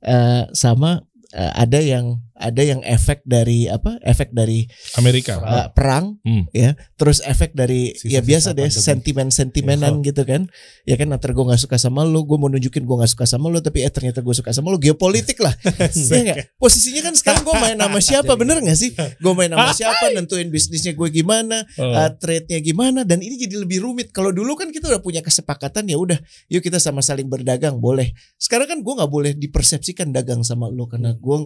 eh, 0.00 0.48
sama 0.56 1.04
eh, 1.36 1.52
ada 1.52 1.80
yang 1.84 2.16
ada 2.42 2.58
yang 2.60 2.82
efek 2.82 3.22
dari 3.22 3.70
apa? 3.70 4.02
Efek 4.02 4.34
dari 4.34 4.66
Amerika. 4.94 5.38
uh, 5.38 5.70
perang 5.70 6.18
Hmm. 6.22 6.50
ya. 6.50 6.74
Terus 6.94 7.22
efek 7.22 7.54
dari 7.54 7.94
Sisa-sisa 7.94 8.10
ya 8.10 8.20
biasa 8.20 8.48
deh 8.52 8.66
sentimen 8.68 9.30
sentimenan 9.30 10.02
gitu 10.02 10.26
kan. 10.26 10.50
Ya 10.82 10.98
kan 10.98 11.08
antar 11.08 11.30
gue 11.30 11.40
nggak 11.40 11.58
suka 11.58 11.78
sama 11.78 12.02
lu 12.02 12.22
gue 12.22 12.34
mau 12.34 12.50
nunjukin 12.50 12.82
gue 12.82 12.96
nggak 12.98 13.12
suka 13.12 13.24
sama 13.24 13.46
lu 13.46 13.58
tapi 13.58 13.80
eh 13.80 13.90
ternyata 13.90 14.18
gue 14.18 14.34
suka 14.34 14.50
sama 14.50 14.68
lu 14.68 14.78
geopolitik 14.78 15.38
lah. 15.38 15.54
Ya 16.12 16.20
nggak? 16.26 16.58
Posisinya 16.58 17.06
kan 17.06 17.14
sekarang 17.14 17.42
gue 17.42 17.54
main 17.54 17.78
sama 17.78 17.98
siapa 18.10 18.32
bener 18.34 18.58
nggak 18.58 18.74
sih? 18.74 18.90
Gue 18.92 19.32
main 19.32 19.48
sama 19.48 19.70
siapa 19.78 20.10
nentuin 20.10 20.50
bisnisnya 20.50 20.92
gue 20.92 21.08
gimana 21.08 21.62
Oh. 21.78 21.88
uh, 21.88 22.10
trade-nya 22.12 22.58
gimana 22.58 23.00
dan 23.02 23.22
ini 23.22 23.38
jadi 23.38 23.62
lebih 23.62 23.80
rumit. 23.80 24.10
Kalau 24.10 24.34
dulu 24.34 24.56
kan 24.56 24.68
kita 24.68 24.88
udah 24.88 24.98
punya 24.98 25.22
kesepakatan 25.22 25.86
ya 25.86 25.96
udah 25.96 26.18
yuk 26.48 26.60
kita 26.60 26.76
sama 26.76 26.98
saling 27.00 27.28
berdagang 27.28 27.78
boleh. 27.78 28.10
Sekarang 28.34 28.66
kan 28.66 28.78
gue 28.80 28.92
nggak 28.92 29.08
boleh 29.08 29.32
dipersepsikan 29.32 30.10
dagang 30.10 30.42
sama 30.42 30.66
lu 30.66 30.84
karena 30.84 31.12
gue 31.12 31.36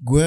gue 0.00 0.26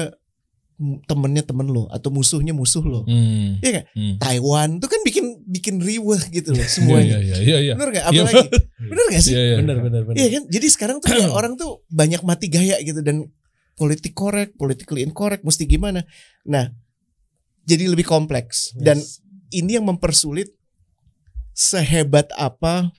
temennya 1.06 1.46
temen 1.46 1.70
lo 1.70 1.86
atau 1.94 2.10
musuhnya 2.10 2.50
musuh 2.50 2.82
lo 2.82 3.06
Hmm. 3.06 3.62
Iya 3.62 3.70
nggak? 3.70 3.86
Hmm. 3.94 4.14
Taiwan 4.18 4.70
tuh 4.82 4.90
kan 4.90 5.00
bikin 5.06 5.44
bikin 5.46 5.78
riweh 5.78 6.18
gitu 6.34 6.50
loh 6.50 6.58
Iya, 6.58 6.66
semuanya. 6.66 7.16
iya, 7.22 7.36
iya, 7.38 7.56
iya. 7.62 7.74
Bener 7.78 7.90
gak? 7.94 8.04
Iya. 8.10 8.22
Apalagi 8.26 8.46
bener 8.90 9.04
gak 9.14 9.22
sih? 9.22 9.32
Iya, 9.32 9.42
iya. 9.44 9.56
Bener 9.62 9.76
bener 9.78 10.02
bener. 10.02 10.16
Iya 10.18 10.28
kan? 10.34 10.42
Jadi 10.50 10.66
sekarang 10.68 10.96
tuh 10.98 11.08
kayak 11.12 11.30
orang 11.38 11.54
tuh 11.54 11.86
banyak 11.86 12.22
mati 12.26 12.50
gaya 12.50 12.82
gitu 12.82 12.98
dan 12.98 13.30
politik 13.72 14.10
korek, 14.12 14.58
politically 14.58 15.06
incorrect 15.06 15.46
mesti 15.46 15.64
gimana. 15.64 16.02
Nah, 16.44 16.66
jadi 17.62 17.86
lebih 17.86 18.04
kompleks 18.04 18.74
dan 18.74 18.98
ini 19.54 19.78
yang 19.78 19.86
mempersulit 19.86 20.50
sehebat 21.52 22.32
apa 22.34 22.90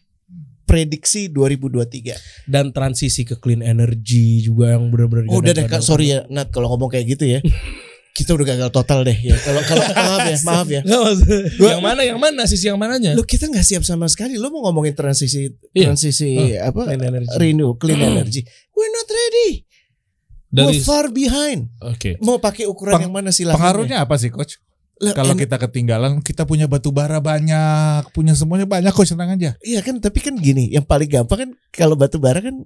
prediksi 0.73 1.29
2023. 1.29 2.49
Dan 2.49 2.73
transisi 2.73 3.21
ke 3.21 3.37
clean 3.37 3.61
energy 3.61 4.41
juga 4.41 4.73
yang 4.73 4.89
benar-benar. 4.89 5.29
Oh, 5.29 5.37
udah 5.37 5.53
deh 5.53 5.69
Kak, 5.69 5.79
sorry 5.79 6.09
ya 6.09 6.25
Nat 6.27 6.49
kalau 6.49 6.73
ngomong 6.73 6.89
kayak 6.89 7.05
gitu 7.13 7.29
ya. 7.29 7.39
Kita 8.13 8.37
udah 8.37 8.45
gagal 8.45 8.69
total 8.69 9.01
deh 9.03 9.17
ya. 9.17 9.33
Kalau 9.35 9.61
kalau 9.65 9.85
maaf 9.97 10.21
ya, 10.23 10.37
maaf 10.43 10.67
ya. 10.69 10.81
Yang 11.57 11.81
mana? 11.81 12.01
Yang 12.05 12.19
mana? 12.21 12.41
Sisi 12.45 12.69
yang 12.69 12.77
mananya? 12.77 13.17
Lo 13.17 13.25
kita 13.25 13.49
nggak 13.49 13.65
siap 13.65 13.81
sama 13.81 14.05
sekali. 14.05 14.37
Lo 14.37 14.53
mau 14.53 14.69
ngomongin 14.69 14.93
transisi 14.93 15.49
Iya. 15.73 15.89
transisi 15.89 16.57
apa? 16.57 16.85
Clean 16.85 17.01
energy. 17.01 17.33
Renew, 17.35 17.73
clean 17.73 17.97
energy. 17.97 18.45
We're 18.69 18.93
not 18.93 19.09
ready. 19.09 19.65
Dari 20.45 20.77
We're 20.77 20.85
far 20.85 21.09
behind. 21.09 21.73
Oke. 21.81 22.21
Mau 22.21 22.37
pakai 22.37 22.69
ukuran 22.69 22.93
Peng- 22.93 23.09
yang 23.09 23.13
mana 23.13 23.33
silahkan. 23.33 23.57
Pengaruhnya 23.57 24.05
apa 24.05 24.13
sih 24.21 24.29
coach? 24.29 24.61
Kalau 24.95 25.33
kita 25.33 25.57
ketinggalan, 25.57 26.21
kita 26.21 26.43
punya 26.43 26.63
batu 26.63 26.89
bara 26.89 27.17
banyak, 27.17 28.07
punya 28.11 28.31
semuanya 28.33 28.63
banyak 28.63 28.89
coach 28.89 29.09
tenang 29.09 29.33
aja. 29.33 29.57
Iya 29.59 29.81
kan, 29.81 29.97
tapi 29.97 30.19
kan 30.19 30.37
gini, 30.37 30.69
yang 30.69 30.85
paling 30.85 31.07
gampang 31.07 31.39
kan 31.39 31.49
kalau 31.69 31.93
batu 31.93 32.17
bara 32.17 32.39
kan 32.39 32.61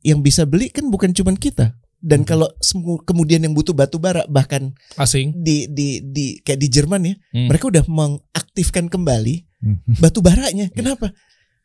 yang 0.00 0.20
bisa 0.20 0.44
beli 0.44 0.68
kan 0.68 0.86
bukan 0.86 1.10
cuman 1.10 1.34
kita. 1.34 1.74
Dan 1.96 2.24
kalau 2.24 2.48
semu- 2.58 2.96
kemudian 2.98 3.40
yang 3.40 3.52
butuh 3.52 3.72
batu 3.72 3.96
bara 3.96 4.24
bahkan 4.24 4.72
Asing. 4.96 5.36
di 5.36 5.68
di 5.68 6.00
di 6.00 6.40
kayak 6.40 6.56
di 6.56 6.68
Jerman 6.68 7.02
ya, 7.02 7.14
Hmm. 7.30 7.48
mereka 7.48 7.68
udah 7.68 7.84
mengaktifkan 7.84 8.88
kembali 8.88 9.44
batu 10.00 10.20
baranya. 10.20 10.68
Kenapa? 10.70 11.12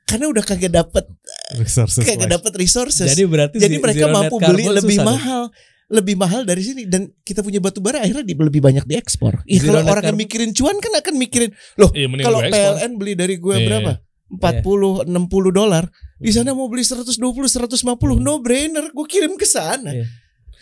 Karena 0.06 0.30
udah 0.30 0.44
kagak 0.44 0.70
dapat 0.72 1.08
Resources 1.56 2.04
kagak 2.04 2.30
dapat 2.32 2.52
resources. 2.56 3.08
Jadi 3.08 3.24
berarti 3.26 3.58
Jadi 3.58 3.80
mereka 3.80 4.06
mampu 4.08 4.38
beli 4.38 4.66
lebih 4.68 4.98
susah 4.98 5.18
dong. 5.18 5.50
Lebih 5.86 6.18
mahal 6.18 6.42
dari 6.50 6.66
sini 6.66 6.90
dan 6.90 7.14
kita 7.22 7.46
punya 7.46 7.62
batu 7.62 7.78
bara 7.78 8.02
akhirnya 8.02 8.26
di, 8.26 8.34
lebih 8.34 8.58
banyak 8.58 8.90
diekspor. 8.90 9.46
Iya 9.46 9.70
Zero 9.70 9.82
kalau 9.86 9.94
orang 9.94 10.06
yang 10.14 10.18
mikirin 10.18 10.50
cuan 10.58 10.82
kan 10.82 10.94
akan 10.98 11.14
mikirin 11.22 11.54
loh 11.78 11.94
Iya, 11.94 12.10
mending 12.10 12.26
kalau. 12.26 12.40
PLN 12.42 12.92
beli 12.98 13.14
dari 13.14 13.36
gue 13.38 13.56
Iya. 13.56 13.66
berapa? 13.70 13.92
40 14.26 15.06
60 15.06 15.54
dolar. 15.54 15.86
Di 16.18 16.34
sana 16.34 16.58
mau 16.58 16.66
beli 16.66 16.82
120 16.82 17.14
150 17.22 17.78
no 18.18 18.42
brainer, 18.42 18.90
gue 18.90 19.06
kirim 19.06 19.38
ke 19.38 19.46
sana. 19.46 19.94
Iya. 19.94 20.10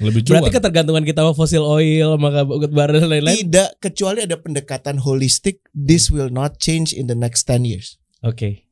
Lebih 0.04 0.28
cuan. 0.28 0.44
Berarti 0.44 0.52
ketergantungan 0.52 1.04
kita 1.08 1.24
sama 1.24 1.34
fosil 1.38 1.64
oil, 1.64 2.20
maka 2.20 2.44
bara 2.68 2.98
dan 3.00 3.08
lain-lain. 3.08 3.48
Tidak 3.48 3.80
kecuali 3.80 4.26
ada 4.28 4.36
pendekatan 4.36 5.00
holistik, 5.00 5.64
this 5.72 6.12
will 6.12 6.34
not 6.34 6.60
change 6.60 6.92
in 6.92 7.08
the 7.08 7.16
next 7.16 7.48
10 7.48 7.64
years. 7.64 7.96
Oke. 8.26 8.68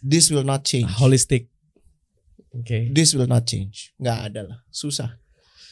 This 0.00 0.32
will 0.32 0.46
not 0.46 0.64
change. 0.64 0.88
Holistic. 0.96 1.52
Oke. 2.56 2.88
This 2.94 3.12
will 3.12 3.28
not 3.28 3.44
change. 3.44 3.92
Nggak 4.00 4.18
ada 4.32 4.40
lah, 4.46 4.58
susah. 4.72 5.21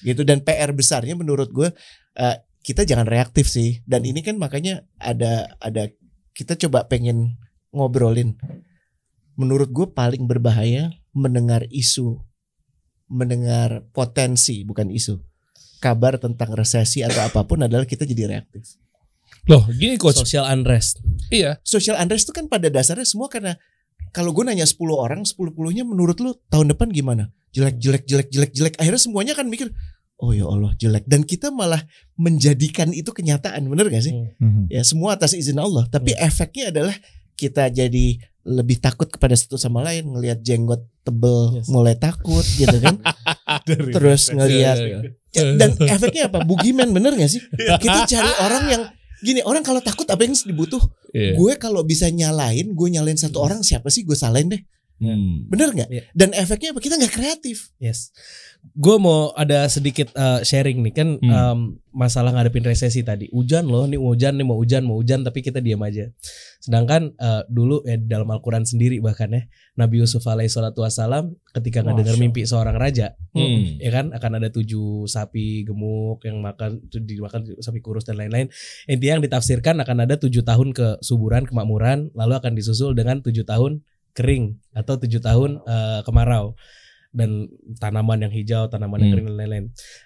Gitu 0.01 0.25
dan 0.25 0.41
PR 0.41 0.73
besarnya 0.73 1.17
menurut 1.17 1.53
gue 1.53 1.69
eh, 2.17 2.37
kita 2.61 2.85
jangan 2.85 3.09
reaktif 3.09 3.49
sih. 3.49 3.81
Dan 3.85 4.05
ini 4.05 4.21
kan 4.21 4.37
makanya 4.37 4.85
ada 5.01 5.57
ada 5.61 5.89
kita 6.37 6.57
coba 6.57 6.87
pengen 6.89 7.41
ngobrolin. 7.73 8.37
Menurut 9.37 9.73
gue 9.73 9.87
paling 9.91 10.29
berbahaya 10.29 10.93
mendengar 11.17 11.65
isu, 11.73 12.21
mendengar 13.09 13.85
potensi 13.91 14.63
bukan 14.63 14.93
isu. 14.93 15.17
Kabar 15.81 16.21
tentang 16.21 16.53
resesi 16.53 17.01
atau 17.01 17.25
apa 17.25 17.41
pun 17.49 17.65
adalah 17.65 17.89
kita 17.89 18.05
jadi 18.05 18.29
reaktif. 18.29 18.77
Loh, 19.49 19.65
gini 19.73 19.97
coach. 19.97 20.21
Social 20.21 20.45
unrest. 20.45 21.01
Iya. 21.33 21.57
Social 21.65 21.97
unrest 21.97 22.29
itu 22.29 22.37
kan 22.37 22.53
pada 22.53 22.69
dasarnya 22.69 23.09
semua 23.09 23.33
karena 23.33 23.57
kalau 24.11 24.35
gue 24.35 24.43
nanya 24.43 24.67
10 24.67 24.77
orang, 24.91 25.23
10 25.23 25.55
puluhnya 25.55 25.87
menurut 25.87 26.19
lu 26.19 26.35
tahun 26.51 26.75
depan 26.75 26.91
gimana? 26.91 27.31
Jelek, 27.55 27.79
jelek, 27.79 28.05
jelek, 28.07 28.29
jelek, 28.29 28.53
jelek. 28.53 28.75
Akhirnya 28.79 29.01
semuanya 29.01 29.33
kan 29.39 29.47
mikir, 29.47 29.71
oh 30.21 30.31
ya 30.31 30.45
Allah 30.47 30.73
jelek. 30.77 31.05
Dan 31.09 31.25
kita 31.25 31.49
malah 31.49 31.81
menjadikan 32.15 32.93
itu 32.93 33.11
kenyataan, 33.11 33.65
bener 33.67 33.89
gak 33.89 34.05
sih? 34.05 34.13
Mhm. 34.13 34.69
Ya 34.69 34.85
semua 34.85 35.17
atas 35.17 35.33
izin 35.33 35.57
Allah. 35.57 35.89
Tapi 35.89 36.13
efeknya 36.15 36.71
adalah 36.71 36.95
kita 37.35 37.73
jadi 37.73 38.21
lebih 38.41 38.81
takut 38.81 39.09
kepada 39.09 39.37
satu 39.37 39.57
sama 39.57 39.85
lain, 39.85 40.09
ngelihat 40.13 40.41
jenggot 40.41 40.81
tebel 41.05 41.61
Yes. 41.61 41.69
mulai 41.69 41.97
takut 41.97 42.45
gitu 42.57 42.77
kan. 42.81 43.01
Terus 43.97 44.33
ngelihat 44.33 44.77
Iya, 44.81 44.87
iya. 44.87 44.99
Ya, 45.31 45.43
dan 45.57 45.77
efeknya 45.79 46.27
apa? 46.29 46.43
Bugiman 46.45 46.91
bener 46.91 47.15
gak 47.17 47.31
sih? 47.31 47.41
Kita 47.55 48.05
cari 48.09 48.33
orang 48.41 48.65
yang 48.69 48.83
gini 49.21 49.41
orang 49.45 49.61
kalau 49.61 49.85
takut 49.85 50.09
apa 50.09 50.25
yang 50.25 50.33
dibutuh? 50.35 50.81
Iya. 51.13 51.37
Gue 51.37 51.55
kalau 51.61 51.85
bisa 51.85 52.09
nyalain, 52.09 52.73
gue 52.73 52.89
nyalain 52.91 53.17
satu 53.17 53.41
orang 53.41 53.61
siapa 53.61 53.93
sih 53.93 54.03
gue 54.03 54.17
salahin 54.17 54.49
deh. 54.51 54.63
Hmm. 55.01 55.49
Bener 55.49 55.73
nggak? 55.73 55.89
Iya. 55.89 56.03
Dan 56.13 56.37
efeknya 56.37 56.77
apa? 56.77 56.81
Kita 56.85 57.01
nggak 57.01 57.15
kreatif. 57.17 57.73
Yes. 57.81 58.13
Gue 58.77 59.01
mau 59.01 59.33
ada 59.33 59.65
sedikit 59.73 60.13
uh, 60.13 60.45
sharing 60.45 60.85
nih 60.85 60.93
kan 60.93 61.09
Hmm. 61.17 61.33
um, 61.33 61.59
masalah 61.97 62.37
ngadepin 62.37 62.61
resesi 62.63 63.01
tadi. 63.01 63.33
Hujan 63.33 63.65
loh, 63.65 63.89
nih 63.89 63.97
mau 63.97 64.13
hujan 64.13 64.37
nih 64.37 64.45
mau 64.45 64.61
hujan 64.61 64.85
mau 64.85 65.01
hujan 65.01 65.25
tapi 65.25 65.41
kita 65.41 65.65
diam 65.65 65.81
aja. 65.81 66.13
Sedangkan 66.61 67.17
uh, 67.17 67.49
dulu 67.49 67.81
ya 67.89 67.97
dalam 67.97 68.29
Al-Quran 68.29 68.69
sendiri 68.69 69.01
bahkan 69.01 69.33
ya 69.33 69.49
Nabi 69.81 70.05
Yusuf 70.05 70.21
alaihissalatu 70.29 70.85
wassalam 70.85 71.33
ketika 71.57 71.81
ngedengar 71.81 72.21
Masya 72.21 72.23
mimpi 72.23 72.45
seorang 72.45 72.77
raja, 72.77 73.17
Hmm. 73.33 73.81
ya 73.81 73.91
kan 73.91 74.13
akan 74.13 74.33
ada 74.37 74.53
tujuh 74.53 75.09
sapi 75.09 75.65
gemuk 75.65 76.21
yang 76.29 76.45
makan 76.45 76.85
dimakan 76.93 77.49
sapi 77.65 77.81
kurus 77.81 78.05
dan 78.05 78.21
lain-lain. 78.21 78.53
Intinya 78.85 79.17
yang 79.17 79.25
ditafsirkan 79.25 79.81
akan 79.81 80.05
ada 80.05 80.21
tujuh 80.21 80.45
tahun 80.45 80.77
kesuburan 80.77 81.49
kemakmuran 81.49 82.13
lalu 82.13 82.37
akan 82.37 82.53
disusul 82.53 82.93
dengan 82.93 83.25
tujuh 83.25 83.49
tahun 83.49 83.81
kering 84.13 84.59
atau 84.75 84.95
tujuh 85.01 85.21
tahun 85.23 85.61
eh, 85.65 86.01
kemarau 86.07 86.55
dan 87.11 87.51
tanaman 87.83 88.23
yang 88.23 88.33
hijau, 88.33 88.71
tanaman 88.71 89.03
yang 89.03 89.11
Hmm. 89.11 89.15
kering 89.19 89.27
dan 89.31 89.37
lain-lain. 89.39 89.65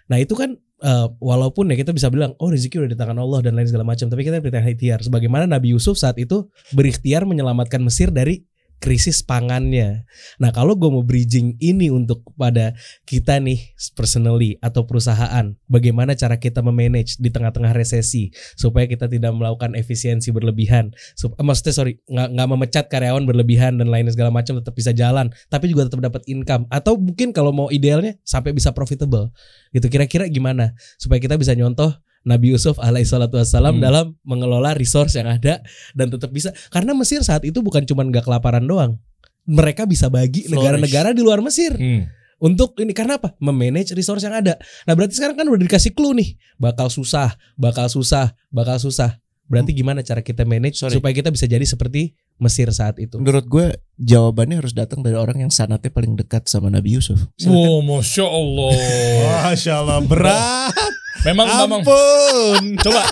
Nah 0.08 0.18
itu 0.20 0.32
kan 0.36 0.56
eh, 0.84 1.06
walaupun 1.20 1.68
ya 1.72 1.76
kita 1.80 1.92
bisa 1.96 2.08
bilang 2.12 2.36
oh 2.36 2.48
rezeki 2.52 2.84
udah 2.84 2.90
di 2.92 2.98
tangan 2.98 3.16
Allah 3.16 3.40
dan 3.44 3.56
lain 3.56 3.68
segala 3.68 3.88
macam, 3.88 4.08
tapi 4.08 4.20
kita 4.24 4.40
berikan 4.40 4.64
ikhtiar. 4.64 5.00
Sebagaimana 5.00 5.48
Nabi 5.48 5.72
Yusuf 5.72 5.96
saat 5.96 6.16
itu 6.20 6.48
berikhtiar 6.72 7.24
menyelamatkan 7.24 7.80
Mesir 7.80 8.12
dari 8.12 8.44
krisis 8.82 9.24
pangannya. 9.24 10.04
Nah 10.36 10.52
kalau 10.52 10.76
gue 10.76 10.90
mau 10.90 11.00
bridging 11.00 11.56
ini 11.62 11.88
untuk 11.88 12.22
pada 12.36 12.76
kita 13.08 13.40
nih 13.40 13.74
personally 13.96 14.60
atau 14.60 14.84
perusahaan, 14.84 15.56
bagaimana 15.66 16.12
cara 16.12 16.36
kita 16.36 16.60
memanage 16.60 17.16
di 17.16 17.32
tengah-tengah 17.32 17.72
resesi 17.72 18.28
supaya 18.54 18.84
kita 18.84 19.08
tidak 19.08 19.32
melakukan 19.32 19.72
efisiensi 19.78 20.30
berlebihan. 20.30 20.92
Sup- 21.16 21.36
eh, 21.38 21.44
maksudnya 21.44 21.74
sorry 21.74 21.92
nggak 22.06 22.28
nggak 22.36 22.48
memecat 22.48 22.84
karyawan 22.92 23.24
berlebihan 23.24 23.80
dan 23.80 23.88
lain 23.88 24.08
segala 24.12 24.28
macam 24.28 24.60
tetap 24.60 24.74
bisa 24.76 24.92
jalan, 24.92 25.32
tapi 25.48 25.72
juga 25.72 25.88
tetap 25.88 26.04
dapat 26.04 26.22
income 26.28 26.68
atau 26.68 27.00
mungkin 27.00 27.32
kalau 27.32 27.50
mau 27.50 27.68
idealnya 27.72 28.16
sampai 28.22 28.52
bisa 28.52 28.70
profitable. 28.76 29.32
Gitu 29.72 29.88
kira-kira 29.88 30.28
gimana 30.28 30.76
supaya 31.00 31.18
kita 31.18 31.34
bisa 31.40 31.56
nyontoh 31.56 31.90
Nabi 32.24 32.52
Yusuf 32.52 32.76
alaihissalatu 32.76 33.36
wassalam 33.36 33.76
Hmm. 33.76 33.84
dalam 33.84 34.06
mengelola 34.24 34.72
resource 34.72 35.14
yang 35.14 35.28
ada 35.28 35.60
dan 35.92 36.08
tetap 36.08 36.28
bisa 36.28 36.50
karena 36.68 36.92
Mesir 36.92 37.20
saat 37.20 37.44
itu 37.44 37.60
bukan 37.60 37.84
cuma 37.84 38.02
nggak 38.02 38.24
kelaparan 38.24 38.64
doang 38.64 38.96
mereka 39.44 39.84
bisa 39.84 40.08
bagi 40.08 40.48
negara-negara 40.48 41.12
di 41.12 41.20
luar 41.20 41.38
Mesir 41.38 41.76
Hmm. 41.76 42.08
untuk 42.40 42.76
ini 42.76 42.90
karena 42.90 43.20
apa? 43.20 43.36
Memanage 43.38 43.92
resource 43.92 44.24
yang 44.24 44.32
ada. 44.32 44.56
Nah, 44.84 44.92
berarti 44.92 45.16
sekarang 45.16 45.36
kan 45.36 45.44
udah 45.44 45.60
dikasih 45.62 45.92
clue 45.92 46.12
nih, 46.12 46.28
bakal 46.56 46.88
susah, 46.88 47.36
bakal 47.54 47.86
susah, 47.86 48.32
bakal 48.48 48.76
susah. 48.76 49.20
Berarti 49.44 49.76
gimana 49.76 50.00
cara 50.00 50.24
kita 50.24 50.48
manage 50.48 50.80
Sorry. 50.80 50.96
supaya 50.96 51.12
kita 51.12 51.28
bisa 51.28 51.44
jadi 51.44 51.60
seperti 51.62 52.16
Mesir 52.34 52.72
saat 52.72 52.96
itu? 52.96 53.20
Menurut 53.20 53.44
gue 53.44 53.66
jawabannya 53.94 54.56
harus 54.58 54.72
datang 54.72 55.04
dari 55.04 55.14
orang 55.14 55.38
yang 55.38 55.52
sanatnya 55.52 55.92
paling 55.92 56.16
dekat 56.16 56.48
sama 56.48 56.72
Nabi 56.72 56.96
Yusuf. 56.96 57.28
Wow, 57.44 57.84
masya 57.84 58.24
Allah. 58.24 58.72
Masya 59.44 59.72
Allah 59.76 59.98
berat. 60.00 60.72
Memang. 61.24 61.46
Ampun. 61.48 62.76
Coba 62.80 63.02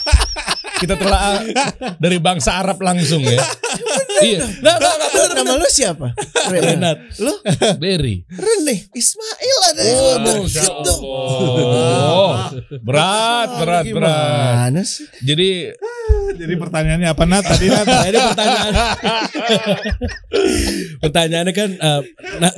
kita 0.82 0.98
telah 0.98 1.38
dari 2.02 2.18
bangsa 2.18 2.58
Arab 2.58 2.82
langsung 2.82 3.22
ya. 3.22 3.38
Iya. 4.24 4.38
Nah, 4.60 4.76
nah, 4.76 4.94
nah, 4.94 5.08
Lu, 5.12 5.22
nama 5.34 5.54
lu 5.54 5.68
siapa? 5.68 6.08
Renat. 6.48 6.98
Lu 7.18 7.32
Berry. 7.76 8.24
Rene 8.26 8.76
Ismail 8.90 9.58
ada 9.66 9.80
Oh, 9.82 10.42
gitu. 10.44 10.92
Allah. 10.96 12.36
Berat, 12.78 13.48
berat, 13.58 13.84
berat. 13.86 14.70
Sih? 14.82 15.04
Jadi 15.22 15.70
Jadi 16.32 16.54
pertanyaannya 16.56 17.08
apa 17.08 17.24
Nat 17.24 17.44
tadi 17.44 17.66
Nat? 17.68 17.84
Nah, 17.92 18.04
ini 18.04 18.18
pertanyaan. 18.18 18.72
Pertanyaannya 20.98 21.54
kan 21.54 21.70
eh, 21.72 22.00
Na- 22.40 22.56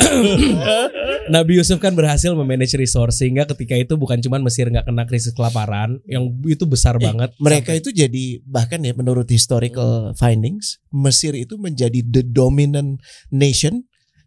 Nabi 1.35 1.59
Yusuf 1.59 1.79
kan 1.79 1.93
berhasil 1.93 2.31
memanage 2.33 2.77
resource 2.77 3.19
sehingga 3.19 3.45
ketika 3.47 3.75
itu 3.75 3.95
bukan 3.95 4.21
cuma 4.21 4.39
Mesir 4.39 4.69
nggak 4.69 4.85
kena 4.85 5.05
krisis 5.05 5.33
kelaparan 5.33 5.99
yang 6.05 6.29
itu 6.45 6.65
besar 6.65 6.97
Eh, 6.97 7.03
banget. 7.03 7.31
Mereka 7.37 7.73
Sampai- 7.73 7.81
itu 7.81 7.89
jadi 7.91 8.25
bahkan 8.45 8.79
ya 8.79 8.93
menurut 8.93 9.27
historical 9.27 10.15
findings 10.15 10.79
Mesir 10.89 11.35
itu 11.35 11.54
menjadi 11.57 12.05
the 12.05 12.23
dominant 12.25 13.01
nation 13.31 13.85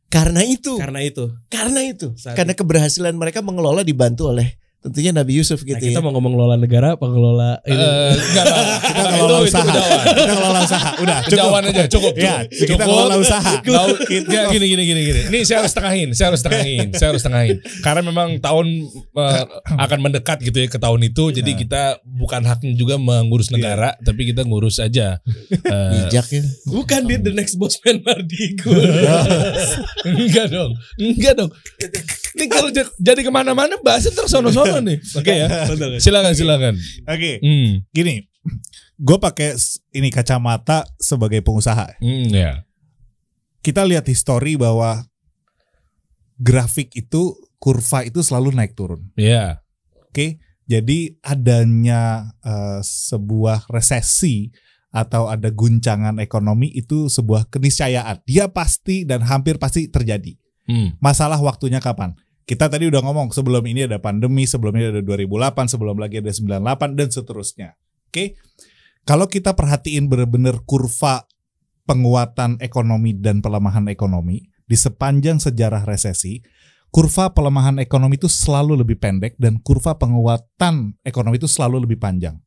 karena 0.08 0.40
itu. 0.44 0.80
karena 0.80 1.04
itu. 1.04 1.26
Karena 1.52 1.84
itu. 1.84 2.16
Saat 2.16 2.40
karena 2.40 2.56
keberhasilan 2.56 3.16
mereka 3.20 3.44
mengelola 3.44 3.84
dibantu 3.84 4.32
oleh 4.32 4.56
tentunya 4.78 5.12
Nabi 5.12 5.36
Yusuf 5.36 5.62
gitu 5.62 5.74
Nah, 5.74 5.84
kita 5.84 6.00
ya. 6.00 6.02
mau 6.02 6.14
ngomong 6.14 6.32
ngelola 6.32 6.56
negara 6.56 6.96
apa 6.96 7.04
ngelola 7.04 7.60
ini? 7.64 7.76
eh, 7.76 8.12
enggak 8.14 8.46
lah. 8.46 8.62
Kita 8.80 9.10
ngelola 9.10 9.40
usaha. 9.42 9.74
Kita 10.08 10.32
ngelola 10.32 10.60
usaha. 10.62 10.90
Udah 10.98 11.18
cukup. 11.18 11.34
Kejauhan 11.34 11.64
aja 11.66 11.84
cukup. 11.88 12.14
Ya, 12.16 12.36
cukup. 12.46 12.70
kita 12.70 12.84
ngelola 12.86 13.16
usaha. 13.18 13.52
Nggak- 13.60 13.88
ya, 14.28 14.42
gini 14.48 14.66
gini 14.68 14.84
gini 14.86 15.02
gini. 15.04 15.22
Ini 15.28 15.40
saya 15.44 15.58
harus 15.60 15.74
tengahin, 15.74 16.10
saya 16.12 16.28
harus 16.30 16.42
tengahin, 16.42 16.88
saya 16.94 17.08
harus 17.12 17.22
tengahin. 17.22 17.58
Karena 17.82 18.02
memang 18.02 18.38
tahun 18.38 18.66
eh, 19.12 19.44
akan 19.76 20.00
mendekat 20.00 20.38
gitu 20.40 20.56
ya 20.56 20.68
ke 20.68 20.78
tahun 20.78 21.02
itu, 21.04 21.24
jadi 21.34 21.52
Nah. 21.52 21.58
kita 21.58 21.82
bukan 22.06 22.42
haknya 22.44 22.74
juga 22.74 22.96
mengurus 22.96 23.50
negara, 23.50 23.98
tapi 24.00 24.24
kita 24.26 24.42
ngurus 24.42 24.78
aja. 24.78 25.20
eh, 25.52 25.92
Bijak 26.06 26.28
ya. 26.30 26.44
Bukan 26.66 27.02
di 27.04 27.16
The 27.18 27.32
Next 27.34 27.58
Bossman 27.58 28.00
Mardigo. 28.02 28.72
enggak 30.08 30.48
dong, 30.48 30.72
enggak 30.98 31.34
dong. 31.36 31.50
Ini 32.38 32.46
kalau 32.48 32.70
jadi 32.96 33.20
ke 33.20 33.32
mana-mana 33.34 33.76
bahasnya 33.80 34.14
tersono-sono 34.14 34.67
nih. 34.84 34.98
Oke 35.20 35.34
ya, 35.34 35.48
silakan 36.00 36.34
silakan. 36.34 36.74
Oke, 37.08 37.40
Hmm, 37.40 37.86
gini. 37.92 38.28
Gue 38.98 39.18
pakai 39.22 39.54
ini 39.94 40.10
kacamata 40.10 40.88
sebagai 40.98 41.44
pengusaha. 41.46 42.00
hmm, 42.00 42.34
ya. 42.34 42.64
Kita 43.62 43.84
lihat 43.84 44.08
histori 44.08 44.56
bahwa 44.56 45.04
grafik 46.40 46.94
itu 46.96 47.36
kurva 47.58 48.06
itu 48.06 48.22
selalu 48.22 48.54
naik 48.54 48.74
turun. 48.78 49.02
Ya. 49.18 49.62
Oke, 50.08 50.40
jadi 50.66 51.18
adanya 51.22 52.32
eh, 52.42 52.80
sebuah 52.82 53.68
resesi 53.70 54.50
atau 54.88 55.28
ada 55.28 55.52
guncangan 55.52 56.18
ekonomi 56.18 56.72
itu 56.74 57.12
sebuah 57.12 57.52
keniscayaan. 57.52 58.24
Dia 58.26 58.50
pasti 58.50 59.04
dan 59.04 59.22
hampir 59.28 59.60
pasti 59.62 59.92
terjadi. 59.92 60.34
Hmm. 60.66 60.96
Masalah 61.00 61.38
waktunya 61.38 61.78
kapan? 61.80 62.16
Kita 62.48 62.72
tadi 62.72 62.88
udah 62.88 63.04
ngomong 63.04 63.36
sebelum 63.36 63.60
ini 63.68 63.92
ada 63.92 64.00
pandemi, 64.00 64.48
sebelum 64.48 64.72
ini 64.80 64.96
ada 64.96 65.02
2008, 65.04 65.68
sebelum 65.68 66.00
lagi 66.00 66.24
ada 66.24 66.32
98 66.32 66.96
dan 66.96 67.12
seterusnya. 67.12 67.76
Oke. 68.08 68.40
Kalau 69.04 69.28
kita 69.28 69.52
perhatiin 69.52 70.08
benar-benar 70.08 70.64
kurva 70.64 71.28
penguatan 71.84 72.56
ekonomi 72.64 73.20
dan 73.20 73.44
pelemahan 73.44 73.92
ekonomi 73.92 74.48
di 74.64 74.76
sepanjang 74.80 75.44
sejarah 75.44 75.84
resesi, 75.84 76.40
kurva 76.88 77.36
pelemahan 77.36 77.84
ekonomi 77.84 78.16
itu 78.16 78.32
selalu 78.32 78.80
lebih 78.80 78.96
pendek 78.96 79.36
dan 79.36 79.60
kurva 79.60 80.00
penguatan 80.00 80.96
ekonomi 81.04 81.40
itu 81.40 81.52
selalu 81.52 81.84
lebih 81.84 82.00
panjang. 82.00 82.40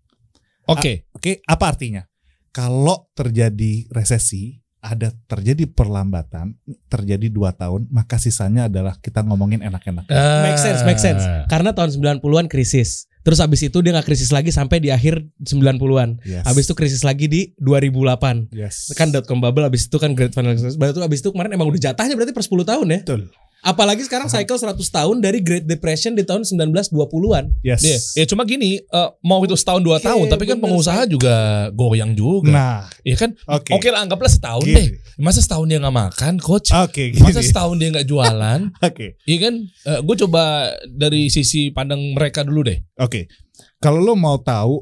Oke. 0.65 1.09
Oke, 1.13 1.45
apa 1.45 1.77
artinya? 1.77 2.05
Kalau 2.53 3.09
terjadi 3.13 3.89
resesi, 3.93 4.60
ada 4.81 5.13
terjadi 5.29 5.69
perlambatan, 5.69 6.57
terjadi 6.89 7.29
dua 7.29 7.53
tahun, 7.53 7.87
maka 7.93 8.17
sisanya 8.17 8.67
adalah 8.67 8.97
kita 8.97 9.21
ngomongin 9.21 9.61
enak-enak. 9.61 10.09
Make 10.09 10.61
sense, 10.61 10.81
make 10.89 11.01
sense. 11.01 11.21
Karena 11.53 11.77
tahun 11.77 11.93
90-an 12.01 12.49
krisis. 12.49 13.07
Terus 13.21 13.37
habis 13.45 13.61
itu 13.61 13.77
dia 13.85 13.93
nggak 13.93 14.09
krisis 14.09 14.33
lagi 14.33 14.49
sampai 14.49 14.81
di 14.81 14.89
akhir 14.89 15.21
90-an. 15.45 16.25
Yes. 16.25 16.45
Habis 16.49 16.65
itu 16.65 16.73
krisis 16.73 17.05
lagi 17.05 17.29
di 17.29 17.53
2008. 17.61 18.49
yes. 18.57 18.97
Kan 18.97 19.13
dot 19.13 19.29
com 19.29 19.45
bubble 19.45 19.69
habis 19.69 19.85
itu 19.85 19.97
kan 20.01 20.17
great 20.17 20.33
financial 20.33 20.65
crisis. 20.65 20.81
Berarti 20.81 21.05
habis 21.05 21.21
itu 21.21 21.29
kemarin 21.29 21.53
emang 21.53 21.69
udah 21.69 21.93
jatahnya 21.93 22.17
berarti 22.17 22.33
per 22.33 22.45
10 22.49 22.65
tahun 22.65 22.87
ya. 22.89 23.01
betul. 23.05 23.23
Apalagi 23.61 24.01
sekarang 24.09 24.33
cycle 24.33 24.57
100 24.57 24.73
tahun 24.81 25.17
dari 25.21 25.45
Great 25.45 25.69
Depression 25.69 26.17
di 26.17 26.25
tahun 26.25 26.49
1920-an. 26.49 27.61
Yes. 27.61 27.85
Iya, 27.85 27.99
ya 28.19 28.25
cuma 28.33 28.49
gini, 28.49 28.81
eh, 28.81 29.09
mau 29.21 29.45
itu 29.45 29.53
setahun 29.53 29.85
dua 29.85 30.01
Oke, 30.01 30.09
tahun, 30.09 30.27
tapi 30.33 30.49
kan 30.49 30.57
bener, 30.57 30.65
pengusaha 30.73 31.03
juga 31.05 31.35
goyang 31.71 32.17
juga. 32.17 32.49
Nah, 32.53 32.81
Iya 33.05 33.17
kan? 33.21 33.31
oke. 33.45 33.77
Oke 33.77 33.89
lah, 33.93 34.01
anggaplah 34.01 34.33
setahun 34.33 34.65
Gini. 34.65 34.77
deh. 34.77 34.87
Masa 35.21 35.45
setahun 35.45 35.69
dia 35.69 35.77
nggak 35.77 35.97
makan, 35.97 36.35
coach? 36.41 36.73
Oke, 36.73 37.13
gini. 37.13 37.21
Masa 37.21 37.45
setahun 37.45 37.77
dia 37.77 37.89
nggak 37.93 38.09
jualan? 38.09 38.61
Oke. 38.89 39.21
Iya 39.29 39.39
kan? 39.45 39.55
gue 40.01 40.17
coba 40.25 40.43
dari 40.89 41.29
sisi 41.29 41.69
pandang 41.69 42.17
mereka 42.17 42.41
dulu 42.41 42.65
deh. 42.65 42.81
Oke. 42.97 43.29
Kalau 43.77 44.01
lo 44.01 44.17
mau 44.17 44.41
tahu 44.41 44.81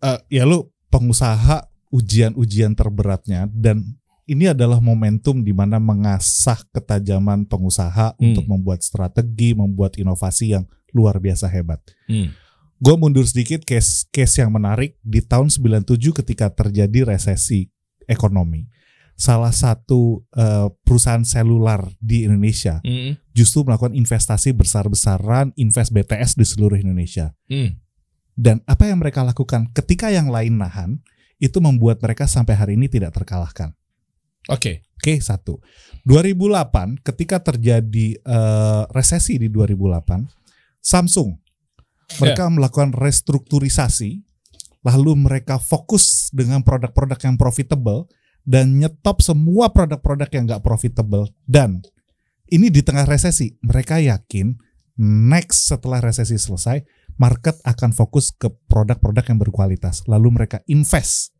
eh, 0.00 0.20
ya 0.32 0.48
lo 0.48 0.72
pengusaha 0.88 1.64
ujian-ujian 1.92 2.74
terberatnya 2.74 3.46
dan 3.52 4.00
ini 4.24 4.48
adalah 4.48 4.80
momentum 4.80 5.44
di 5.44 5.52
mana 5.52 5.76
mengasah 5.76 6.64
ketajaman 6.72 7.44
pengusaha 7.44 8.16
Hmm. 8.16 8.32
untuk 8.32 8.44
membuat 8.48 8.80
strategi, 8.80 9.52
membuat 9.52 10.00
inovasi 10.00 10.56
yang 10.56 10.64
luar 10.96 11.20
biasa 11.20 11.50
hebat. 11.50 11.80
Hmm. 12.08 12.32
Gue 12.80 12.94
mundur 12.96 13.24
sedikit 13.24 13.64
case 13.64 14.08
case 14.08 14.40
yang 14.40 14.52
menarik 14.52 14.96
di 15.00 15.20
tahun 15.20 15.48
97 15.48 16.12
ketika 16.12 16.50
terjadi 16.50 17.04
resesi 17.14 17.68
ekonomi. 18.08 18.68
Salah 19.14 19.54
satu 19.54 20.26
eh, 20.34 20.66
perusahaan 20.82 21.22
selular 21.22 21.86
di 22.02 22.26
Indonesia 22.26 22.82
Hmm. 22.82 23.14
justru 23.30 23.62
melakukan 23.62 23.94
investasi 23.94 24.50
besar-besaran, 24.56 25.54
invest 25.54 25.94
BTS 25.94 26.34
di 26.34 26.42
seluruh 26.42 26.80
Indonesia. 26.80 27.30
Hmm. 27.46 27.78
Dan 28.34 28.66
apa 28.66 28.90
yang 28.90 28.98
mereka 28.98 29.22
lakukan 29.22 29.70
ketika 29.70 30.10
yang 30.10 30.26
lain 30.26 30.58
nahan, 30.58 30.98
itu 31.38 31.62
membuat 31.62 32.02
mereka 32.02 32.26
sampai 32.26 32.58
hari 32.58 32.74
ini 32.74 32.90
tidak 32.90 33.14
terkalahkan. 33.14 33.70
Oke. 34.48 34.84
Oke, 35.00 35.20
satu. 35.20 35.60
2008 36.08 37.00
ketika 37.04 37.40
terjadi 37.40 38.16
eh, 38.16 38.82
resesi 38.92 39.36
di 39.36 39.52
2008, 39.52 40.24
Samsung 40.80 41.44
mereka 42.20 42.48
melakukan 42.52 42.92
restrukturisasi, 42.92 44.20
lalu 44.84 45.12
mereka 45.16 45.56
fokus 45.56 46.28
dengan 46.30 46.60
produk-produk 46.60 47.18
yang 47.24 47.36
profitable 47.40 48.06
dan 48.44 48.76
nyetop 48.76 49.24
semua 49.24 49.72
produk-produk 49.72 50.28
yang 50.30 50.44
nggak 50.44 50.64
profitable. 50.64 51.32
Dan 51.48 51.80
ini 52.52 52.68
di 52.68 52.84
tengah 52.84 53.08
resesi, 53.08 53.56
mereka 53.64 53.98
yakin 53.98 54.52
next 55.00 55.72
setelah 55.72 55.98
resesi 56.04 56.36
selesai, 56.36 56.84
market 57.16 57.58
akan 57.64 57.90
fokus 57.96 58.30
ke 58.30 58.52
produk-produk 58.68 59.24
yang 59.24 59.38
berkualitas. 59.40 60.04
Lalu 60.06 60.28
mereka 60.42 60.60
invest. 60.68 61.32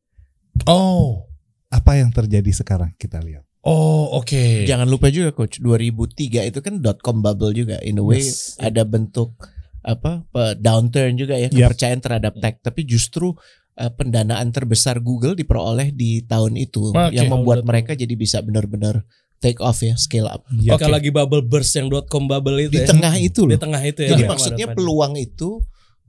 Oh. 0.65 1.34
Apa 1.75 1.99
yang 1.99 2.09
terjadi 2.09 2.47
sekarang 2.55 2.95
kita 2.95 3.19
lihat. 3.19 3.43
Oh, 3.61 4.15
oke. 4.15 4.63
Jangan 4.63 4.87
lupa 4.87 5.09
juga 5.09 5.33
coach 5.33 5.59
2003 5.59 6.47
itu 6.47 6.61
kan 6.61 6.79
dot 6.79 7.01
com 7.01 7.19
bubble 7.19 7.51
juga 7.51 7.81
in 7.81 7.97
a 7.97 8.05
way 8.05 8.21
Yes. 8.21 8.55
ada 8.61 8.85
bentuk 8.85 9.35
apa 9.81 10.25
downturn 10.57 11.13
juga 11.15 11.37
ya 11.37 11.49
kepercayaan 11.49 12.01
terhadap 12.01 12.33
tech 12.39 12.57
tapi 12.61 12.85
justru 12.85 13.37
eh, 13.75 13.91
pendanaan 13.91 14.49
terbesar 14.49 14.97
Google 14.97 15.35
diperoleh 15.35 15.93
di 15.93 16.25
tahun 16.25 16.57
itu 16.57 16.89
Oke. 16.89 17.13
yang 17.13 17.29
membuat 17.29 17.61
Betul. 17.61 17.69
mereka 17.69 17.93
jadi 17.93 18.15
bisa 18.15 18.41
benar-benar 18.41 19.05
take 19.41 19.61
off 19.61 19.81
ya 19.81 19.93
scale 19.95 20.25
up 20.25 20.41
Ya, 20.57 20.73
Oke 20.73 20.89
lagi 20.89 21.13
bubble 21.13 21.45
burst 21.45 21.77
yang 21.77 21.93
.com 22.05 22.25
bubble 22.25 22.65
itu 22.65 22.73
di 22.73 22.81
ya. 22.81 22.89
tengah 22.89 23.13
itu 23.19 23.45
Di 23.45 23.57
loh 23.57 23.61
tengah 23.61 23.83
itu 23.83 24.01
ya. 24.01 24.17
jadi 24.17 24.25
Yang 24.25 24.33
maksudnya 24.33 24.67
peluang 24.73 25.15
itu 25.17 25.61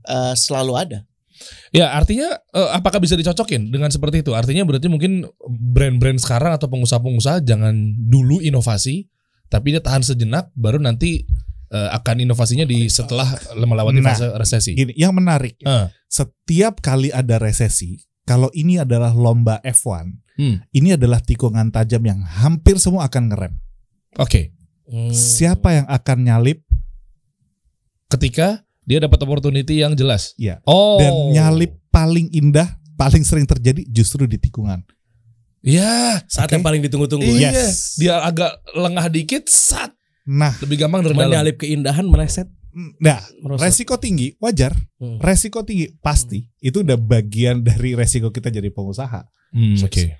eh, 0.04 0.34
selalu 0.34 0.72
ada 0.72 0.98
Ya, 1.70 1.92
artinya 1.92 2.36
eh, 2.52 2.70
apakah 2.72 2.98
bisa 2.98 3.14
dicocokin 3.14 3.68
dengan 3.68 3.88
seperti 3.88 4.20
itu? 4.24 4.32
Artinya 4.32 4.64
berarti 4.64 4.88
mungkin 4.88 5.26
brand-brand 5.48 6.16
sekarang 6.18 6.54
atau 6.54 6.66
pengusaha-pengusaha 6.66 7.42
jangan 7.42 7.74
dulu 8.06 8.40
inovasi, 8.40 9.06
tapi 9.46 9.76
dia 9.76 9.82
tahan 9.84 10.02
sejenak, 10.02 10.50
baru 10.56 10.80
nanti 10.80 11.24
eh, 11.66 11.90
akan 11.90 12.22
inovasinya 12.22 12.62
di 12.62 12.86
setelah 12.86 13.26
melewati 13.58 13.98
Nah, 13.98 14.14
fase 14.14 14.26
resesi. 14.38 14.70
Gini, 14.78 14.94
yang 14.94 15.10
menarik, 15.10 15.58
Ah. 15.66 15.90
setiap 16.06 16.78
kali 16.78 17.10
ada 17.10 17.42
resesi, 17.42 17.98
kalau 18.22 18.46
ini 18.54 18.78
adalah 18.78 19.10
lomba 19.10 19.58
F1, 19.66 20.14
Hmm. 20.38 20.62
ini 20.70 20.94
adalah 20.94 21.18
tikungan 21.18 21.72
tajam 21.74 22.04
yang 22.06 22.20
hampir 22.22 22.78
semua 22.78 23.10
akan 23.10 23.34
ngerem. 23.34 23.54
Oke, 24.20 24.54
Hmm. 24.86 25.10
Siapa 25.10 25.82
yang 25.82 25.86
akan 25.90 26.18
nyalip 26.22 26.62
ketika 28.06 28.62
dia 28.86 29.02
dapat 29.02 29.18
opportunity 29.20 29.82
yang 29.82 29.92
jelas. 29.92 30.32
Ya. 30.38 30.62
Oh. 30.64 30.96
dan 30.96 31.12
nyalip 31.34 31.74
paling 31.90 32.30
indah, 32.30 32.70
paling 32.94 33.26
sering 33.26 33.44
terjadi 33.44 33.82
justru 33.90 34.24
di 34.24 34.38
tikungan. 34.38 34.80
Ya. 35.60 36.22
Saat 36.30 36.48
Oke. 36.48 36.54
yang 36.56 36.64
paling 36.64 36.80
ditunggu-tunggu. 36.80 37.26
Iya. 37.26 37.50
Yes. 37.50 37.98
Dia 37.98 38.22
agak 38.22 38.54
lengah 38.72 39.10
dikit, 39.10 39.50
sat 39.50 39.90
Nah, 40.26 40.50
lebih 40.58 40.82
gampang 40.82 41.06
dari 41.06 41.14
dalam. 41.14 41.30
Menyalip 41.30 41.56
keindahan 41.58 42.02
meleset. 42.02 42.50
nah, 43.00 43.22
merosot. 43.40 43.62
resiko 43.62 43.96
tinggi 43.96 44.36
wajar, 44.36 44.76
Hmm. 45.00 45.16
resiko 45.16 45.64
tinggi 45.64 45.96
pasti 45.96 46.44
itu 46.60 46.84
udah 46.84 46.98
bagian 47.00 47.64
dari 47.64 47.96
resiko 47.96 48.28
kita 48.28 48.52
jadi 48.52 48.68
pengusaha. 48.68 49.24
Hmm, 49.54 49.80
Oke. 49.80 50.18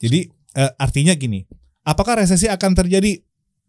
Jadi 0.00 0.26
eh, 0.58 0.72
artinya 0.74 1.14
gini, 1.14 1.46
apakah 1.84 2.18
resesi 2.18 2.50
akan 2.50 2.72
terjadi? 2.74 3.20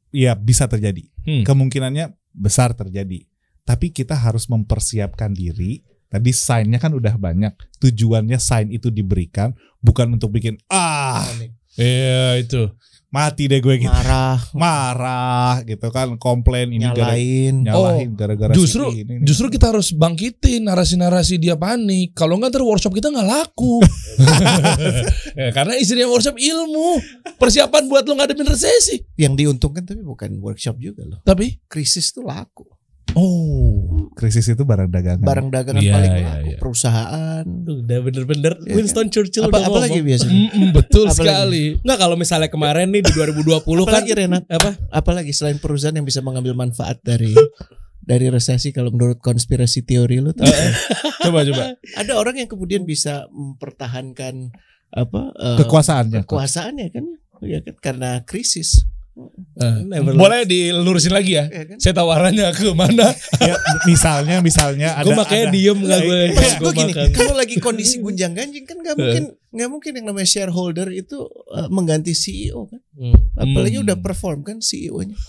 Ya 0.09 0.33
bisa 0.33 0.65
terjadi. 0.65 1.05
Hmm. 1.21 1.45
Kemungkinannya 1.45 2.17
besar 2.33 2.73
terjadi. 2.73 3.29
Tapi 3.69 3.93
kita 3.93 4.17
harus 4.17 4.49
mempersiapkan 4.49 5.29
diri. 5.29 5.85
Tadi 6.09 6.33
sign-nya 6.33 6.81
kan 6.81 6.89
udah 6.89 7.13
banyak. 7.15 7.53
Tujuannya 7.77 8.41
sign 8.41 8.73
itu 8.73 8.89
diberikan 8.89 9.53
bukan 9.77 10.17
untuk 10.17 10.33
bikin 10.33 10.57
ah 10.67 11.21
Iya 11.77 12.41
itu. 12.41 12.73
mati 13.09 13.49
deh 13.49 13.57
gue 13.57 13.81
gitu. 13.81 13.89
marah 13.89 14.37
Marah 14.53 15.65
gitu 15.65 15.89
kan, 15.89 16.13
komplain 16.21 16.69
ini 16.69 16.85
gara 16.93 17.17
nyalain 17.17 17.55
nyalahin 17.65 18.09
gara-gara 18.13 18.53
Justru 18.53 18.85
si 18.93 19.01
ini, 19.01 19.17
ini. 19.17 19.25
justru 19.25 19.49
kita 19.49 19.73
harus 19.73 19.89
bangkitin 19.89 20.65
narasi-narasi 20.65 21.41
dia 21.41 21.57
panik. 21.57 22.13
Kalau 22.13 22.37
nggak 22.37 22.53
ntar 22.53 22.61
workshop 22.61 22.93
kita 22.93 23.09
nggak 23.09 23.25
laku. 23.25 23.81
Ya, 25.33 25.49
karena 25.57 25.73
isinya 25.81 26.05
workshop 26.05 26.37
ilmu, 26.37 27.01
persiapan 27.41 27.89
buat 27.89 28.05
lo 28.05 28.13
ngadepin 28.13 28.45
resesi. 28.45 29.01
yang 29.17 29.33
diuntungkan 29.33 29.85
tapi 29.85 30.05
bukan 30.05 30.37
workshop 30.37 30.77
juga 30.77 31.01
loh 31.05 31.19
Tapi 31.21 31.65
krisis 31.65 32.13
tuh 32.13 32.25
laku 32.25 32.65
oh, 33.19 33.75
krisis 34.11 34.47
itu 34.47 34.63
barang 34.63 34.87
dagangan. 34.87 35.21
barang 35.21 35.47
dagangan 35.49 35.79
Iya, 35.79 35.93
paling 35.93 36.11
iya, 36.13 36.23
laku 36.25 36.47
iya. 36.47 36.57
perusahaan 36.57 37.43
Udah 37.45 37.99
bener-bener 37.99 38.53
Iya 38.57 38.73
Winston 38.73 39.07
Churchill 39.07 39.43
apa 39.43 39.51
udah 39.53 39.63
apa 39.65 39.79
lagi 39.81 39.91
ngomong. 39.93 40.07
biasanya 40.07 40.33
mm-mm, 40.47 40.67
betul 40.71 41.05
Apalagi? 41.05 41.19
sekali. 41.19 41.63
Nggak 41.79 41.97
kalau 41.97 42.15
misalnya 42.15 42.47
kemarin 42.47 42.87
nih 42.87 43.01
di 43.01 43.11
2020 43.11 43.43
kan 43.51 43.67
apalagi 43.83 44.11
Renat 44.13 44.43
apa? 44.47 44.69
apalagi 44.89 45.31
selain 45.31 45.57
perusahaan 45.57 45.91
yang 45.91 46.03
bisa 46.03 46.19
mengambil 46.19 46.53
manfaat 46.53 46.97
dari 47.01 47.35
dari 48.01 48.25
resesi 48.27 48.71
kalau 48.71 48.89
menurut 48.89 49.19
konspirasi 49.19 49.83
teori 49.83 50.17
lu 50.17 50.31
tahu? 50.31 50.47
Coba 51.21 51.43
coba. 51.43 51.63
ada 51.93 52.13
orang 52.15 52.35
yang 52.37 52.47
kemudian 52.47 52.81
bisa 52.81 53.27
mempertahankan 53.29 54.49
apa 54.89 55.21
eh, 55.35 55.57
Kekuasaannya. 55.59 56.23
kekuasaannya 56.23 56.87
kan 56.89 57.05
ya 57.39 57.59
kan 57.59 57.75
karena 57.77 58.09
krisis 58.21 58.81
Eh, 59.55 59.77
Never 59.83 60.15
boleh 60.15 60.43
dilurusin 60.43 61.11
lagi 61.11 61.35
ya. 61.35 61.45
ya 61.45 61.63
kan 61.65 61.77
Saya 61.77 61.93
tawarannya 61.93 62.47
ke 62.51 62.71
mana? 62.71 63.11
Ya, 63.39 63.55
misalnya 63.83 64.39
misalnya 64.39 64.93
ada 64.93 65.03
Gue 65.03 65.15
makanya 65.15 65.45
ada- 65.47 65.53
diem 65.53 65.77
nggak 65.77 65.99
gue 66.01 66.19
Maksud 66.29 66.55
gue 66.55 66.59
gue 66.61 66.73
gini, 66.73 66.91
makan. 66.93 67.07
kalau 67.11 67.33
lagi 67.33 67.55
kondisi 67.57 67.95
gunjang 68.05 68.31
ganjing 68.31 68.63
kan 68.63 68.77
nggak 68.77 68.95
mungkin 68.95 69.23
nggak 69.49 69.69
mungkin 69.69 69.91
yang 69.93 70.05
namanya 70.07 70.27
shareholder 70.27 70.87
itu 70.89 71.17
eh, 71.49 71.67
mengganti 71.67 72.11
CEO 72.11 72.65
kan, 72.65 72.79
Hmm. 72.93 73.15
apalagi 73.33 73.77
Hmm. 73.77 73.85
udah 73.85 73.97
perform 73.97 74.39
kan 74.41 74.59
CEO-nya. 74.59 75.15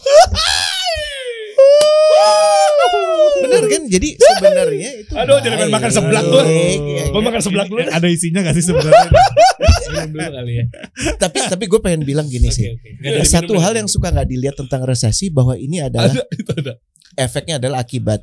Benar 3.41 3.65
kan? 3.67 3.83
Jadi 3.87 4.09
sebenarnya 4.15 4.91
itu 4.97 5.13
Aduh, 5.13 5.39
jadi 5.39 5.55
makan 5.67 5.91
seblak 5.91 6.25
Gua 6.25 6.43
kan? 6.43 7.23
makan 7.23 7.41
seblak 7.41 7.67
dulu. 7.67 7.81
Ada 7.83 8.07
isinya 8.07 8.41
gak 8.43 8.53
sih 8.53 8.65
sebenarnya? 8.65 9.09
Minum 9.91 10.11
dulu 10.11 10.29
kali 10.39 10.53
ya. 10.55 10.65
Tapi 11.17 11.39
tapi 11.45 11.65
gue 11.67 11.81
pengen 11.81 12.03
bilang 12.03 12.27
gini 12.27 12.49
sih. 12.49 12.71
ada 13.01 13.23
Satu 13.23 13.53
minum 13.53 13.63
hal 13.63 13.75
yang 13.75 13.87
suka 13.87 14.09
nggak 14.09 14.29
dilihat 14.29 14.57
tentang 14.57 14.83
resesi 14.83 15.29
bahwa 15.29 15.55
ini 15.55 15.79
adalah 15.79 16.11
Ada, 16.11 16.25
itu 16.31 16.51
ada. 16.57 16.73
efeknya 17.15 17.59
adalah 17.59 17.79
akibat 17.81 18.23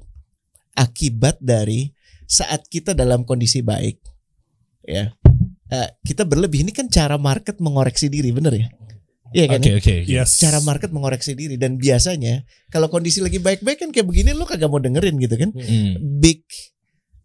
akibat 0.73 1.37
dari 1.37 1.91
saat 2.23 2.65
kita 2.65 2.91
dalam 2.91 3.23
kondisi 3.23 3.59
baik 3.59 3.97
ya 4.81 5.11
eh, 5.67 5.89
kita 6.01 6.23
berlebih 6.23 6.61
ini 6.61 6.71
kan 6.71 6.85
cara 6.85 7.15
market 7.15 7.57
mengoreksi 7.57 8.07
diri 8.07 8.31
bener 8.31 8.55
ya 8.55 8.67
Iya 9.27 9.45
kan 9.49 9.59
Oke 9.59 9.67
ya? 9.67 9.75
oke. 9.75 9.95
Yes. 10.07 10.39
cara 10.39 10.59
market 10.61 10.87
mengoreksi 10.87 11.35
diri 11.35 11.55
dan 11.55 11.75
biasanya 11.75 12.41
kalau 12.67 12.87
kondisi 12.87 13.19
lagi 13.19 13.37
baik-baik 13.37 13.75
kan 13.77 13.91
kayak 13.91 14.07
begini 14.07 14.31
lo 14.31 14.47
kagak 14.47 14.67
mau 14.67 14.79
dengerin 14.79 15.19
gitu 15.19 15.35
kan 15.35 15.51
Hmm. 15.51 15.99
big 16.17 16.47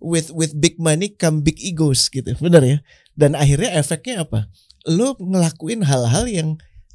with 0.03 0.35
with 0.35 0.53
big 0.59 0.77
money 0.83 1.15
come 1.15 1.41
big 1.41 1.57
egos 1.63 2.11
gitu 2.11 2.35
bener 2.43 2.63
ya 2.67 2.79
dan 3.15 3.39
akhirnya 3.39 3.79
efeknya 3.79 4.27
apa 4.27 4.51
lo 4.91 5.15
ngelakuin 5.17 5.87
hal-hal 5.87 6.27
yang 6.27 6.49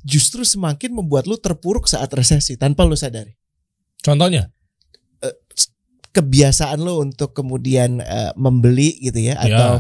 justru 0.04 0.44
semakin 0.44 0.92
membuat 0.92 1.24
lo 1.26 1.40
terpuruk 1.40 1.88
saat 1.88 2.12
resesi 2.12 2.60
tanpa 2.60 2.84
lo 2.84 2.94
sadari 3.00 3.34
Contohnya? 3.98 4.52
kebiasaan 6.14 6.82
lo 6.82 6.98
untuk 6.98 7.38
kemudian 7.38 8.02
eh, 8.02 8.34
membeli 8.34 8.98
gitu 8.98 9.22
ya 9.22 9.38
Ya. 9.38 9.46
atau 9.46 9.72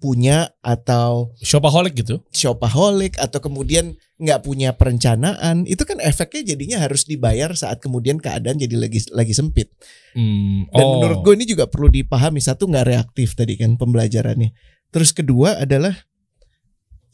punya 0.00 0.56
atau 0.64 1.36
Shopaholic 1.44 1.92
gitu. 2.00 2.24
shopaholic 2.32 3.20
atau 3.20 3.38
kemudian 3.38 3.94
nggak 4.20 4.44
punya 4.44 4.76
perencanaan 4.76 5.64
itu 5.64 5.80
kan 5.88 5.96
efeknya 6.00 6.52
jadinya 6.52 6.76
harus 6.80 7.08
dibayar 7.08 7.52
saat 7.56 7.80
kemudian 7.80 8.20
keadaan 8.20 8.60
jadi 8.60 8.76
lagi 8.76 9.00
lagi 9.12 9.32
sempit 9.32 9.72
Hmm. 10.10 10.66
dan 10.74 10.84
oh. 10.84 10.98
menurut 10.98 11.22
gue 11.22 11.34
ini 11.38 11.46
juga 11.46 11.70
perlu 11.70 11.86
dipahami 11.86 12.42
satu 12.42 12.66
nggak 12.66 12.86
reaktif 12.88 13.38
tadi 13.38 13.54
kan 13.54 13.78
pembelajarannya 13.78 14.50
terus 14.90 15.14
kedua 15.14 15.62
adalah 15.62 15.94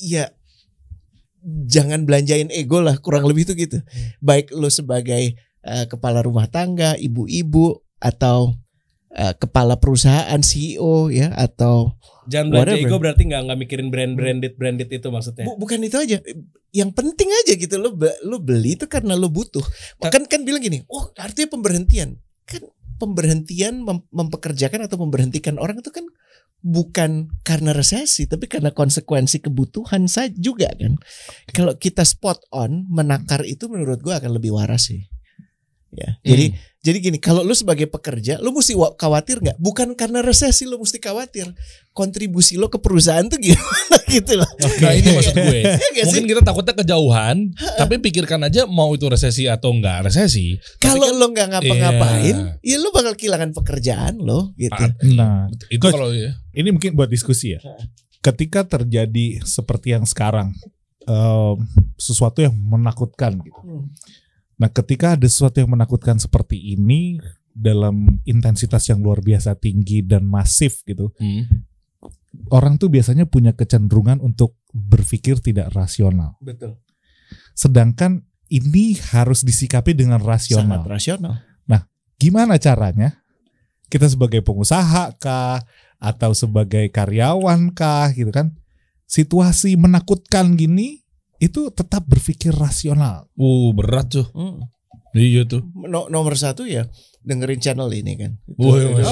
ya 0.00 0.32
jangan 1.68 2.08
belanjain 2.08 2.50
ego 2.50 2.82
lah 2.82 2.98
kurang 2.98 3.28
lebih 3.28 3.46
itu 3.46 3.54
gitu 3.54 3.78
baik 4.18 4.50
lo 4.50 4.66
sebagai 4.72 5.36
eh, 5.62 5.84
kepala 5.86 6.24
rumah 6.24 6.50
tangga 6.50 6.96
ibu-ibu 6.98 7.84
atau 8.00 8.56
eh, 9.14 9.34
kepala 9.36 9.78
perusahaan 9.78 10.40
CEO 10.40 11.12
ya 11.12 11.30
atau 11.32 11.94
Jangan 12.26 12.50
belanja 12.50 12.74
Whatever. 12.74 12.90
ego 12.90 12.96
berarti 12.98 13.22
nggak 13.30 13.42
nggak 13.46 13.58
mikirin 13.62 13.88
brand 13.94 14.12
branded 14.18 14.52
branded 14.58 14.90
itu 14.90 15.06
maksudnya. 15.14 15.46
Bu- 15.46 15.62
bukan 15.62 15.78
itu 15.86 15.94
aja. 15.94 16.18
Yang 16.74 16.90
penting 16.98 17.30
aja 17.30 17.52
gitu 17.54 17.74
lo 17.78 17.94
lo 18.26 18.36
beli 18.42 18.74
itu 18.74 18.90
karena 18.90 19.14
lo 19.14 19.30
butuh. 19.30 19.62
Kan 20.02 20.26
kan 20.26 20.42
bilang 20.42 20.58
gini 20.58 20.82
oh 20.90 21.14
artinya 21.14 21.54
pemberhentian. 21.54 22.18
Kan 22.42 22.66
pemberhentian 22.98 23.78
mem- 23.78 24.08
mempekerjakan 24.10 24.90
atau 24.90 24.98
memberhentikan 24.98 25.54
orang 25.62 25.78
itu 25.78 25.94
kan 25.94 26.02
bukan 26.66 27.30
karena 27.46 27.70
resesi 27.70 28.26
tapi 28.26 28.50
karena 28.50 28.74
konsekuensi 28.74 29.38
kebutuhan 29.38 30.10
saja 30.10 30.34
juga 30.34 30.66
kan. 30.74 30.98
Kalau 31.54 31.78
kita 31.78 32.02
spot 32.02 32.42
on 32.50 32.90
menakar 32.90 33.46
itu 33.46 33.70
menurut 33.70 34.02
gua 34.02 34.18
akan 34.18 34.34
lebih 34.34 34.50
waras 34.50 34.90
sih 34.90 35.06
Ya. 35.96 36.10
Jadi 36.22 36.46
jadi 36.78 36.98
gini, 37.00 37.18
kalau 37.18 37.42
lu 37.42 37.50
sebagai 37.50 37.88
pekerja, 37.88 38.38
lu 38.38 38.52
mesti 38.52 38.70
wa- 38.72 38.94
khawatir 38.94 39.42
nggak? 39.42 39.58
Bukan 39.58 39.92
karena 39.92 40.22
resesi 40.22 40.62
lu 40.62 40.78
mesti 40.78 40.96
khawatir. 40.96 41.50
Kontribusi 41.90 42.54
lo 42.54 42.68
ke 42.68 42.78
perusahaan 42.78 43.24
tuh 43.24 43.36
gimana 43.36 43.96
gitu 44.14 44.36
loh. 44.36 44.46
Nah 44.78 44.92
ini 44.92 45.08
maksud 45.10 45.34
gue. 45.34 45.60
Nggak 45.92 46.04
sih? 46.04 46.04
Mungkin 46.06 46.24
kita 46.28 46.42
takutnya 46.42 46.74
kejauhan, 46.76 47.36
tapi 47.74 47.98
pikirkan 47.98 48.38
aja 48.40 48.68
mau 48.68 48.92
itu 48.92 49.02
resesi 49.04 49.46
atau 49.46 49.72
enggak 49.72 50.04
resesi. 50.04 50.54
Kalau 50.78 51.10
lo 51.10 51.26
nggak 51.26 51.58
ngapa-ngapain, 51.58 52.36
Iya. 52.62 52.62
ya 52.62 52.76
lu 52.78 52.92
bakal 52.92 53.12
kehilangan 53.12 53.50
pekerjaan 53.52 54.14
lo 54.18 54.54
gitu. 54.54 54.76
Ah, 54.76 54.92
Nah, 55.02 55.50
Itu 55.66 55.82
Coach, 55.82 55.90
kalau 55.90 56.12
ya. 56.12 56.38
ini 56.52 56.70
mungkin 56.70 56.92
buat 56.92 57.08
diskusi 57.08 57.50
ya. 57.50 57.60
Ketika 58.20 58.62
terjadi 58.62 59.40
seperti 59.40 59.90
yang 59.90 60.04
sekarang, 60.04 60.54
em, 61.02 61.56
sesuatu 61.96 62.42
yang 62.42 62.54
menakutkan 62.54 63.38
gitu. 63.38 63.58
Hmm. 63.58 63.90
Nah, 64.56 64.72
ketika 64.72 65.14
ada 65.16 65.28
sesuatu 65.28 65.60
yang 65.60 65.72
menakutkan 65.72 66.16
seperti 66.16 66.56
ini 66.72 67.20
dalam 67.52 68.20
intensitas 68.24 68.88
yang 68.88 69.00
luar 69.00 69.20
biasa 69.20 69.56
tinggi 69.56 70.00
dan 70.04 70.24
masif 70.24 70.80
gitu, 70.84 71.12
Hmm. 71.16 71.64
orang 72.52 72.76
tuh 72.76 72.92
biasanya 72.92 73.24
punya 73.24 73.56
kecenderungan 73.56 74.20
untuk 74.20 74.56
berpikir 74.72 75.40
tidak 75.40 75.72
rasional. 75.72 76.36
Betul. 76.40 76.76
Sedangkan 77.56 78.24
ini 78.48 78.94
harus 79.12 79.40
disikapi 79.40 79.96
dengan 79.96 80.20
Sangat 80.20 80.44
rasional. 80.46 80.84
rasional. 80.84 81.34
Gimana 82.16 82.56
caranya? 82.56 83.20
Kita 83.92 84.08
sebagai 84.08 84.40
pengusaha 84.40 85.12
kah 85.20 85.60
atau 86.00 86.32
sebagai 86.32 86.88
karyawan 86.88 87.76
kah 87.76 88.08
gitu 88.16 88.32
kan? 88.32 88.56
Situasi 89.04 89.76
menakutkan 89.76 90.56
gini 90.56 91.04
itu 91.38 91.68
tetap 91.70 92.04
berpikir 92.04 92.52
rasional. 92.52 93.28
Uh 93.34 93.72
berat 93.72 94.08
tuh. 94.10 94.26
Hmm. 94.32 94.64
Iya 95.12 95.44
tuh. 95.44 95.64
No- 95.88 96.08
nomor 96.08 96.36
satu 96.36 96.64
ya 96.64 96.84
dengerin 97.20 97.58
channel 97.58 97.88
ini 97.90 98.14
kan. 98.16 98.32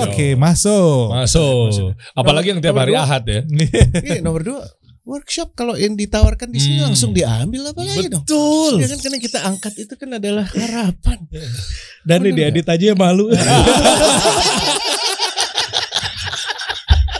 Oke, 0.05 0.37
masuk. 0.37 1.11
Masuk. 1.11 1.97
Apalagi 2.13 2.53
yang 2.53 2.61
tiap 2.61 2.77
hari 2.77 2.93
dua. 2.93 3.03
Ahad 3.03 3.25
ya. 3.25 3.41
Iya, 4.07 4.21
nomor 4.21 4.45
dua 4.45 4.61
workshop 5.05 5.53
kalau 5.53 5.77
yang 5.77 5.97
ditawarkan 5.97 6.49
di 6.49 6.57
sini 6.57 6.81
Hmm. 6.81 6.89
langsung 6.89 7.13
diambil 7.13 7.77
apa 7.77 7.81
lagi 7.85 8.09
dong? 8.09 8.25
Betul. 8.25 8.81
Ya 8.81 8.89
kan 8.89 9.01
karena 9.01 9.19
kita 9.21 9.39
angkat 9.45 9.75
itu 9.77 9.95
kan 9.97 10.11
adalah 10.17 10.47
harapan. 10.49 11.19
Dan 12.09 12.25
ini 12.25 12.33
diedit 12.35 12.65
aja 12.65 12.85
ya 12.93 12.97
malu. 12.97 13.29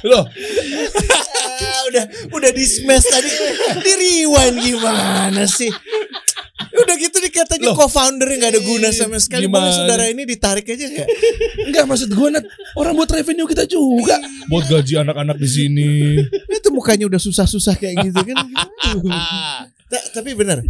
Loh, 0.05 0.29
udah 1.91 2.05
udah 2.31 2.51
di 2.51 2.65
smash 2.65 3.07
tadi 3.07 3.29
di 3.81 3.93
rewind 3.95 4.57
gimana 4.59 5.45
sih? 5.45 5.71
Udah 6.75 6.95
gitu 6.99 7.19
dikatanya 7.19 7.71
Loh. 7.71 7.79
co-foundernya 7.79 8.37
nggak 8.37 8.53
ada 8.53 8.63
guna 8.63 8.89
sama 8.91 9.19
sekali. 9.19 9.47
Boleh 9.47 9.71
Gimana? 9.71 9.79
saudara 9.79 10.05
ini 10.07 10.23
ditarik 10.25 10.67
aja 10.67 10.85
nggak? 10.93 11.09
enggak 11.67 11.85
maksud 11.87 12.11
gue 12.11 12.29
Nat, 12.31 12.45
orang 12.75 12.95
buat 12.95 13.11
revenue 13.11 13.47
kita 13.47 13.63
juga. 13.65 14.19
Buat 14.51 14.67
gaji 14.67 14.95
anak-anak 14.99 15.39
di 15.39 15.49
sini. 15.49 15.89
Itu 16.59 16.75
mukanya 16.75 17.07
udah 17.07 17.21
susah-susah 17.21 17.79
kayak 17.79 18.11
gitu 18.11 18.21
kan. 18.27 18.37
Ta- 19.85 20.07
tapi 20.13 20.35
benar. 20.35 20.65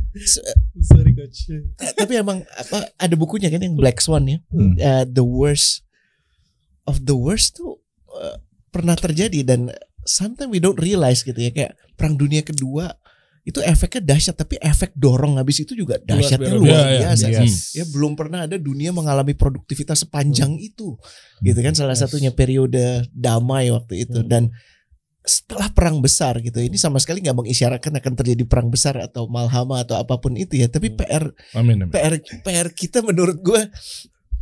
Sorry 0.84 1.16
coach. 1.16 1.48
ta- 1.78 1.94
tapi 1.96 2.20
emang 2.20 2.44
apa 2.44 2.92
ada 2.98 3.14
bukunya 3.16 3.48
kan 3.48 3.62
yang 3.62 3.72
Black 3.72 4.02
Swan 4.02 4.28
ya. 4.28 4.38
Hmm. 4.52 4.76
Uh, 4.76 5.04
the 5.08 5.24
worst 5.24 5.80
of 6.84 7.00
the 7.08 7.16
worst 7.16 7.56
tuh 7.56 7.80
uh, 8.12 8.36
pernah 8.68 8.92
terjadi 8.92 9.40
dan 9.40 9.72
sometimes 10.04 10.48
we 10.48 10.60
don't 10.60 10.78
realize 10.78 11.20
gitu 11.20 11.36
ya 11.36 11.50
kayak 11.50 11.72
perang 11.94 12.14
dunia 12.14 12.40
kedua 12.40 12.94
itu 13.44 13.60
efeknya 13.60 14.16
dahsyat 14.16 14.40
tapi 14.40 14.56
efek 14.56 14.96
dorong 14.96 15.36
habis 15.36 15.60
itu 15.60 15.76
juga 15.76 16.00
dahsyatnya 16.00 16.48
biasa. 16.48 16.60
luar 16.64 16.72
Iya, 16.72 16.88
iya. 16.88 17.00
biasa. 17.12 17.26
Yes. 17.44 17.76
Ya 17.76 17.84
belum 17.84 18.16
pernah 18.16 18.48
ada 18.48 18.56
dunia 18.56 18.88
mengalami 18.88 19.36
produktivitas 19.36 20.08
sepanjang 20.08 20.56
itu. 20.56 20.96
Gitu 21.44 21.60
kan 21.60 21.76
salah 21.76 21.92
satunya 21.92 22.32
periode 22.32 23.04
damai 23.12 23.68
waktu 23.68 24.08
itu 24.08 24.24
Hmm. 24.24 24.28
dan 24.28 24.42
setelah 25.20 25.68
perang 25.68 26.00
besar 26.00 26.40
gitu. 26.40 26.56
Ini 26.56 26.76
sama 26.76 26.96
sekali 26.96 27.20
nggak 27.20 27.36
mengisyaratkan 27.36 27.92
akan 27.92 28.12
terjadi 28.16 28.48
perang 28.48 28.72
besar 28.72 28.96
atau 28.96 29.28
malhama 29.28 29.84
atau 29.84 30.00
apa 30.00 30.16
pun 30.16 30.32
itu 30.36 30.56
ya. 30.56 30.68
Tapi 30.68 30.92
Hmm. 30.92 30.98
PR 31.04 31.24
Amin, 31.52 31.84
amin. 31.84 31.92
PR 31.92 32.16
PR 32.40 32.72
kita 32.72 33.04
menurut 33.04 33.44
gue 33.44 33.60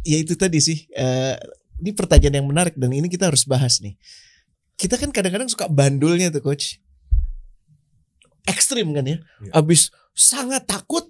ya 0.03 0.17
itu 0.19 0.39
tadi 0.39 0.63
sih. 0.63 0.87
eh, 0.95 1.35
ini 1.83 1.91
pertanyaan 1.91 2.39
yang 2.39 2.47
menarik 2.47 2.79
dan 2.79 2.95
ini 2.95 3.11
kita 3.11 3.27
harus 3.35 3.43
bahas 3.43 3.83
nih. 3.83 3.99
Kita 4.83 4.99
kan 4.99 5.15
kadang-kadang 5.15 5.47
suka 5.47 5.71
bandulnya 5.71 6.35
tuh 6.35 6.43
coach. 6.43 6.83
Ekstrim 8.51 8.91
kan 8.91 9.07
ya. 9.07 9.23
Iya. 9.23 9.53
Abis 9.55 9.95
sangat 10.13 10.69
takut 10.69 11.09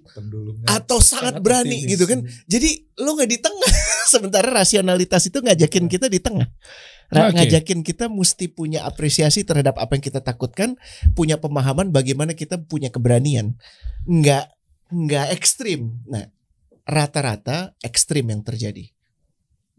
atau 0.68 1.02
sangat, 1.02 1.40
berani 1.40 1.80
optimis. 1.80 1.90
gitu 1.96 2.04
kan. 2.04 2.20
Jadi 2.44 2.84
lo 3.00 3.16
nggak 3.16 3.30
di 3.32 3.38
tengah. 3.40 3.72
Sementara 4.12 4.52
rasionalitas 4.52 5.24
itu 5.24 5.40
ngajakin 5.40 5.88
kita 5.88 6.12
di 6.12 6.20
tengah. 6.20 6.44
Oke. 7.12 7.32
Ngajakin 7.32 7.80
kita 7.80 8.12
mesti 8.12 8.52
punya 8.52 8.84
apresiasi 8.84 9.48
terhadap 9.48 9.80
apa 9.80 9.96
yang 9.96 10.04
kita 10.04 10.20
takutkan, 10.20 10.76
punya 11.16 11.40
pemahaman 11.40 11.88
bagaimana 11.88 12.36
kita 12.36 12.60
punya 12.60 12.92
keberanian. 12.92 13.56
Nggak 14.04 14.52
nggak 14.92 15.26
ekstrim. 15.32 16.04
Nah, 16.04 16.28
rata-rata 16.84 17.72
ekstrim 17.80 18.28
yang 18.28 18.44
terjadi. 18.44 18.92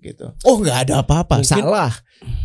Gitu. 0.03 0.25
Oh, 0.43 0.57
nggak 0.59 0.89
ada 0.89 1.05
apa-apa, 1.05 1.45
salah. 1.45 1.93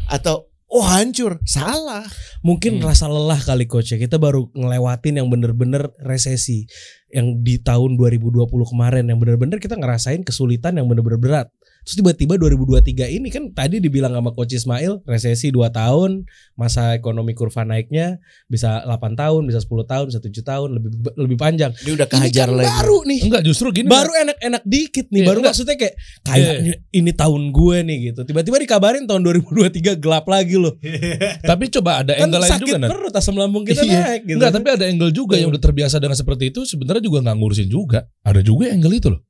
Atau 0.07 0.47
oh 0.69 0.85
hancur, 0.85 1.41
salah. 1.49 2.05
Mungkin 2.45 2.79
Hmm. 2.79 2.87
rasa 2.87 3.09
lelah 3.09 3.41
kali 3.41 3.65
coach 3.65 3.93
ya. 3.93 3.99
Kita 3.99 4.21
baru 4.21 4.53
ngelewatin 4.53 5.19
yang 5.21 5.29
bener-bener 5.33 5.91
resesi. 6.05 6.69
Yang 7.09 7.27
di 7.41 7.55
tahun 7.59 7.97
2020 7.97 8.69
kemarin 8.69 9.09
yang 9.09 9.17
bener-bener 9.17 9.59
kita 9.59 9.81
ngerasain 9.81 10.23
kesulitan 10.23 10.77
yang 10.77 10.87
bener-bener 10.87 11.19
berat. 11.19 11.49
Terus 11.81 11.95
tiba-tiba 11.97 12.35
2023 12.37 12.85
ini 13.11 13.29
kan 13.29 13.49
tadi 13.51 13.79
dibilang 13.79 14.13
sama 14.13 14.31
coach 14.31 14.53
Ismail 14.53 15.01
resesi 15.05 15.49
2 15.49 15.69
tahun, 15.69 16.27
masa 16.53 16.93
ekonomi 16.93 17.33
kurva 17.33 17.63
naiknya 17.63 18.21
bisa 18.45 18.85
8 18.85 18.93
tahun, 19.15 19.43
bisa 19.45 19.59
10 19.59 19.85
tahun, 19.85 20.05
bisa 20.07 20.21
7 20.21 20.29
tahun, 20.43 20.69
lebih 20.75 20.91
lebih 21.17 21.37
panjang. 21.37 21.73
Dia 21.81 21.97
udah 21.97 22.05
Ini 22.05 22.13
kehajar 22.13 22.47
kan 22.47 22.57
lagi. 22.57 22.69
baru 22.69 22.99
nih. 23.05 23.21
Enggak 23.25 23.43
justru 23.43 23.69
gini. 23.71 23.89
Baru 23.89 24.13
enak-enak 24.13 24.63
dikit 24.65 25.07
nih, 25.09 25.21
Iya, 25.21 25.27
baru 25.27 25.39
enggak. 25.39 25.53
maksudnya 25.55 25.77
kayak 25.77 25.95
kayaknya 26.23 26.75
ini 26.91 27.11
tahun 27.13 27.43
gue 27.51 27.77
nih 27.83 27.99
gitu. 28.11 28.21
Tiba-tiba 28.23 28.57
dikabarin 28.59 29.05
tahun 29.05 29.23
2023 29.25 29.97
gelap 29.97 30.27
lagi 30.27 30.57
loh. 30.57 30.77
Tapi 31.51 31.65
coba 31.71 32.03
ada 32.03 32.13
Kan 32.13 32.29
angle 32.29 32.41
lain 32.43 32.53
sakit 32.53 32.65
juga 32.65 32.77
Nat. 32.79 32.91
perut 32.91 33.15
asam 33.15 33.35
lambung 33.35 33.65
kita 33.65 33.81
Iya. 33.81 34.01
naik 34.03 34.23
gitu. 34.25 34.37
Enggak, 34.37 34.53
tapi 34.53 34.69
ada 34.71 34.85
angle 34.85 35.11
juga 35.11 35.35
yang 35.35 35.49
udah 35.49 35.63
terbiasa 35.63 35.97
dengan 35.97 36.15
seperti 36.15 36.51
itu 36.51 36.61
sebenarnya 36.63 37.01
juga 37.01 37.25
nggak 37.25 37.37
ngurusin 37.37 37.69
juga. 37.69 38.05
Ada 38.21 38.41
juga 38.41 38.69
angle 38.69 38.93
itu 38.93 39.09
loh. 39.09 39.21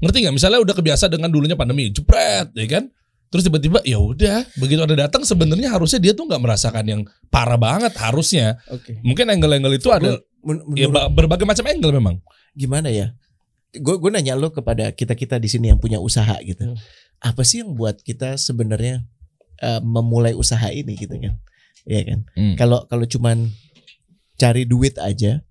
Ngerti 0.00 0.16
nggak? 0.24 0.34
Misalnya 0.34 0.60
udah 0.60 0.74
kebiasa 0.74 1.06
dengan 1.06 1.28
dulunya 1.28 1.54
pandemi, 1.54 1.92
jepret, 1.92 2.50
ya 2.56 2.66
kan? 2.66 2.88
Terus 3.30 3.46
tiba-tiba 3.46 3.78
ya 3.86 4.02
udah, 4.02 4.42
begitu 4.58 4.82
ada 4.82 5.06
datang 5.06 5.22
sebenarnya 5.22 5.70
harusnya 5.70 6.02
dia 6.02 6.12
tuh 6.16 6.26
nggak 6.26 6.42
merasakan 6.42 6.82
yang 6.82 7.00
parah 7.30 7.54
banget 7.54 7.94
harusnya. 7.94 8.58
Oke. 8.66 8.98
Mungkin 9.06 9.30
angle-angle 9.30 9.78
itu 9.78 9.86
ada 9.94 10.18
Men- 10.42 10.66
ya 10.74 10.90
menurut- 10.90 11.14
berbagai 11.14 11.46
macam 11.46 11.64
angle 11.68 11.94
memang. 11.94 12.16
gimana 12.50 12.90
ya? 12.90 13.14
Gue 13.70 14.02
gue 14.02 14.10
nanya 14.10 14.34
lo 14.34 14.50
kepada 14.50 14.90
kita 14.90 15.14
kita 15.14 15.38
di 15.38 15.46
sini 15.46 15.70
yang 15.70 15.78
punya 15.78 16.02
usaha 16.02 16.34
gitu. 16.42 16.66
Hmm. 16.66 16.74
Apa 17.22 17.46
sih 17.46 17.62
yang 17.62 17.78
buat 17.78 18.02
kita 18.02 18.34
sebenarnya 18.34 19.06
eh, 19.62 19.78
memulai 19.78 20.34
usaha 20.34 20.66
ini 20.74 20.98
gitu 20.98 21.14
kan? 21.14 21.38
Iya 21.86 22.02
kan? 22.02 22.20
Hmm. 22.34 22.54
Kalau 22.58 22.90
kalau 22.90 23.06
cuman 23.06 23.54
cari 24.34 24.66
duit 24.66 24.98
aja 24.98 25.46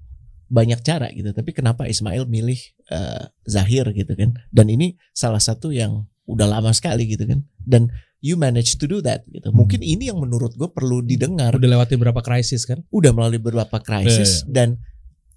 banyak 0.52 0.84
cara 0.84 1.08
gitu. 1.16 1.32
Tapi 1.32 1.56
kenapa 1.56 1.88
Ismail 1.88 2.28
milih 2.28 2.60
eh, 2.92 3.24
Zahir 3.46 3.90
gitu 3.94 4.14
kan? 4.14 4.36
Dan 4.54 4.70
ini 4.74 4.98
salah 5.14 5.42
satu 5.42 5.74
yang 5.74 6.06
udah 6.30 6.46
lama 6.46 6.70
sekali 6.74 7.10
gitu 7.10 7.26
kan. 7.26 7.42
Dan 7.58 7.90
you 8.20 8.36
manage 8.36 8.76
to 8.78 8.86
do 8.86 9.00
that 9.02 9.26
gitu. 9.32 9.50
Mungkin 9.56 9.80
ini 9.82 10.12
yang 10.12 10.20
menurut 10.20 10.54
gue 10.56 10.70
perlu 10.70 11.02
didengar 11.02 11.56
udah 11.56 11.70
lewatin 11.70 12.00
berapa 12.00 12.20
krisis 12.20 12.68
kan? 12.68 12.84
udah 12.92 13.12
melalui 13.16 13.40
beberapa 13.40 13.80
krisis 13.80 14.44
Iya, 14.44 14.52
dan 14.52 14.70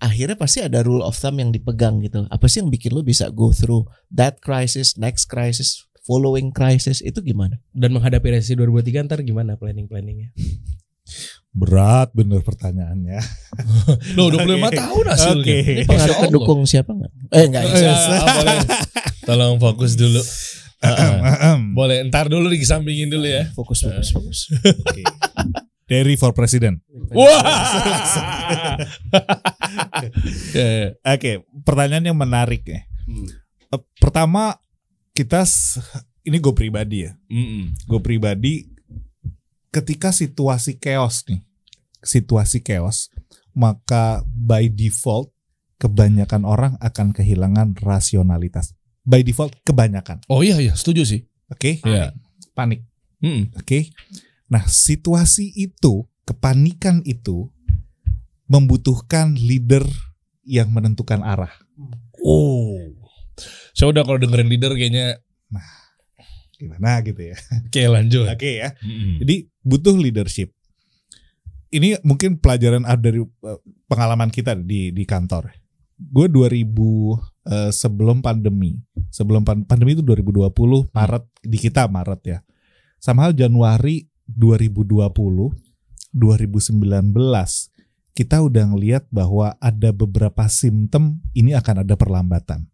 akhirnya 0.02 0.34
pasti 0.34 0.58
ada 0.66 0.82
rule 0.82 1.02
of 1.06 1.14
thumb 1.14 1.38
yang 1.38 1.54
dipegang 1.54 2.02
gitu. 2.02 2.26
Apa 2.28 2.50
sih 2.50 2.60
yang 2.60 2.70
bikin 2.74 2.90
lo 2.90 3.06
bisa 3.06 3.30
go 3.30 3.54
through 3.54 3.86
that 4.10 4.42
crisis, 4.42 4.98
next 4.98 5.30
crisis, 5.30 5.86
following 6.02 6.50
crisis 6.50 6.98
itu 7.00 7.22
gimana? 7.22 7.62
Dan 7.70 7.94
menghadapi 7.94 8.34
resesi 8.34 8.58
2023 8.58 9.06
ntar 9.06 9.22
gimana 9.22 9.54
planning-planningnya? 9.54 10.34
Berat 11.52 12.08
bener 12.16 12.40
pertanyaannya. 12.40 13.20
Loh 14.16 14.32
25 14.32 14.72
tahun 14.72 15.04
hasilnya. 15.12 15.44
Oke. 15.44 15.56
Ini 15.60 15.84
Pengaruh 15.84 16.16
pendukung 16.24 16.60
siapa 16.64 16.96
nggak? 16.96 17.12
Eh 17.28 17.44
enggak. 17.44 17.62
Ya, 17.76 17.92
boleh. 18.24 18.58
Tolong 19.28 19.56
fokus 19.60 19.92
dulu. 20.00 20.22
Ahem. 20.82 21.76
Boleh, 21.76 22.02
ntar 22.08 22.26
dulu 22.26 22.50
disampingin 22.50 23.12
dulu 23.12 23.28
ya. 23.28 23.52
Fokus 23.52 23.84
fokus 23.84 24.08
fokus. 24.10 24.38
Oke. 24.64 25.04
Derry 25.86 26.16
for 26.16 26.32
President. 26.32 26.80
Wah. 27.12 27.28
Ya, 30.52 30.68
ya. 30.68 30.88
Oke, 31.16 31.48
pertanyaan 31.64 32.12
yang 32.12 32.18
menarik 32.18 32.66
ya. 32.66 32.84
Hmm. 33.08 33.28
Pertama 33.96 34.60
kita 35.16 35.48
ini 36.22 36.36
gue 36.38 36.54
pribadi 36.54 37.08
ya. 37.08 37.12
Mm-mm. 37.28 37.72
Gue 37.88 38.00
pribadi 38.04 38.71
ketika 39.72 40.12
situasi 40.12 40.76
chaos 40.76 41.24
nih, 41.26 41.40
situasi 42.04 42.60
chaos, 42.60 43.08
maka 43.52 44.20
by 44.28 44.68
default 44.68 45.32
kebanyakan 45.76 46.46
orang 46.46 46.76
akan 46.78 47.10
kehilangan 47.10 47.74
rasionalitas. 47.80 48.76
by 49.02 49.18
default 49.26 49.50
kebanyakan. 49.66 50.22
Oh 50.30 50.46
iya 50.46 50.62
iya, 50.62 50.78
setuju 50.78 51.02
sih. 51.02 51.26
Oke, 51.50 51.82
Iya. 51.82 52.14
panik. 52.54 52.86
Mm-mm. 53.18 53.50
Oke. 53.58 53.90
Nah, 54.46 54.62
situasi 54.62 55.50
itu, 55.58 56.06
kepanikan 56.22 57.02
itu 57.02 57.50
membutuhkan 58.46 59.34
leader 59.34 59.82
yang 60.46 60.70
menentukan 60.70 61.26
arah. 61.26 61.50
Oh. 62.22 62.78
Saya 63.74 63.90
udah 63.90 64.06
kalau 64.06 64.22
dengerin 64.22 64.46
leader 64.46 64.70
kayaknya 64.78 65.18
Gimana 66.62 67.02
gitu 67.02 67.18
ya. 67.18 67.36
oke 67.66 67.82
lanjut. 67.90 68.26
Oke 68.30 68.62
ya. 68.62 68.70
Mm-mm. 68.78 69.18
Jadi 69.18 69.34
butuh 69.60 69.98
leadership. 69.98 70.54
Ini 71.72 71.98
mungkin 72.04 72.36
pelajaran 72.36 72.84
dari 73.00 73.18
eh, 73.18 73.58
pengalaman 73.88 74.28
kita 74.28 74.54
di 74.54 74.92
di 74.92 75.02
kantor. 75.02 75.50
Gue 75.98 76.28
2000 76.28 76.62
eh, 77.48 77.70
sebelum 77.70 78.20
pandemi, 78.20 78.78
sebelum 79.08 79.42
pan- 79.42 79.64
pandemi 79.64 79.96
itu 79.96 80.04
2020 80.04 80.52
Maret 80.90 81.24
di 81.42 81.58
kita 81.58 81.88
Maret 81.88 82.20
ya. 82.22 82.38
Sama 83.02 83.26
hal 83.26 83.34
Januari 83.34 84.06
2020, 84.28 85.10
2019 86.12 87.72
kita 88.12 88.44
udah 88.44 88.64
ngelihat 88.68 89.08
bahwa 89.08 89.56
ada 89.56 89.88
beberapa 89.90 90.44
simptom 90.46 91.24
ini 91.32 91.56
akan 91.56 91.82
ada 91.82 91.96
perlambatan. 91.96 92.68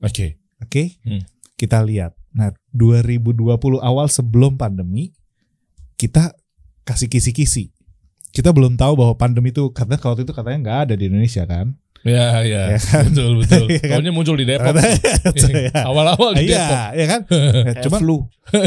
Oke. 0.00 0.40
Oke, 0.60 1.00
Hmm. 1.04 1.24
Kita 1.60 1.84
lihat. 1.84 2.16
Nah, 2.32 2.56
2020 2.72 3.36
awal 3.84 4.08
sebelum 4.08 4.56
pandemi, 4.56 5.12
kita 6.00 6.32
kasih 6.88 7.12
kisi-kisi. 7.12 7.68
Kita 8.32 8.48
belum 8.56 8.80
tahu 8.80 8.96
bahwa 8.96 9.12
pandemi 9.20 9.52
itu 9.52 9.68
karena 9.76 10.00
kalau 10.00 10.16
itu 10.16 10.32
katanya 10.32 10.58
nggak 10.64 10.78
ada 10.88 10.94
di 10.96 11.12
Indonesia 11.12 11.44
kan? 11.44 11.76
Ya 12.00 12.40
ya. 12.40 12.72
Ya 12.72 12.78
kan? 12.80 13.12
Betul 13.12 13.44
betul. 13.44 13.64
Iya 13.76 13.80
kan? 13.84 13.90
Tahunya 14.00 14.12
muncul 14.16 14.36
di 14.40 14.46
Depok. 14.48 14.72
Iya. 15.36 15.84
Awal-awal 15.84 16.30
di 16.40 16.48
Iya, 16.48 16.56
Depok. 16.56 16.88
ya 17.02 17.06
kan? 17.10 17.20
Nah, 17.28 17.74
Cuman 17.84 18.00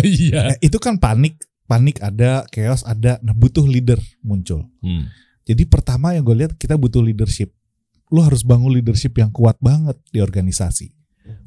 Iya. 0.06 0.42
nah, 0.54 0.56
itu 0.62 0.78
kan 0.78 0.94
panik, 1.02 1.42
panik 1.66 1.98
ada, 2.04 2.46
chaos 2.54 2.86
ada. 2.86 3.18
Nah, 3.26 3.34
butuh 3.34 3.66
leader 3.66 3.98
muncul. 4.22 4.70
Hmm. 4.86 5.10
Jadi 5.50 5.66
pertama 5.66 6.14
yang 6.14 6.22
gue 6.22 6.46
lihat 6.46 6.54
kita 6.62 6.78
butuh 6.78 7.02
leadership. 7.02 7.50
Lo 8.14 8.22
harus 8.22 8.46
bangun 8.46 8.70
leadership 8.70 9.18
yang 9.18 9.34
kuat 9.34 9.58
banget 9.58 9.98
di 10.14 10.22
organisasi. 10.22 10.94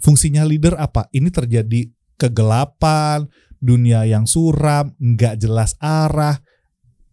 Fungsinya 0.01 0.43
leader 0.47 0.77
apa? 0.77 1.09
Ini 1.13 1.29
terjadi 1.29 1.89
kegelapan, 2.17 3.29
dunia 3.61 4.05
yang 4.09 4.25
suram, 4.25 4.93
nggak 4.97 5.41
jelas 5.41 5.77
arah. 5.81 6.41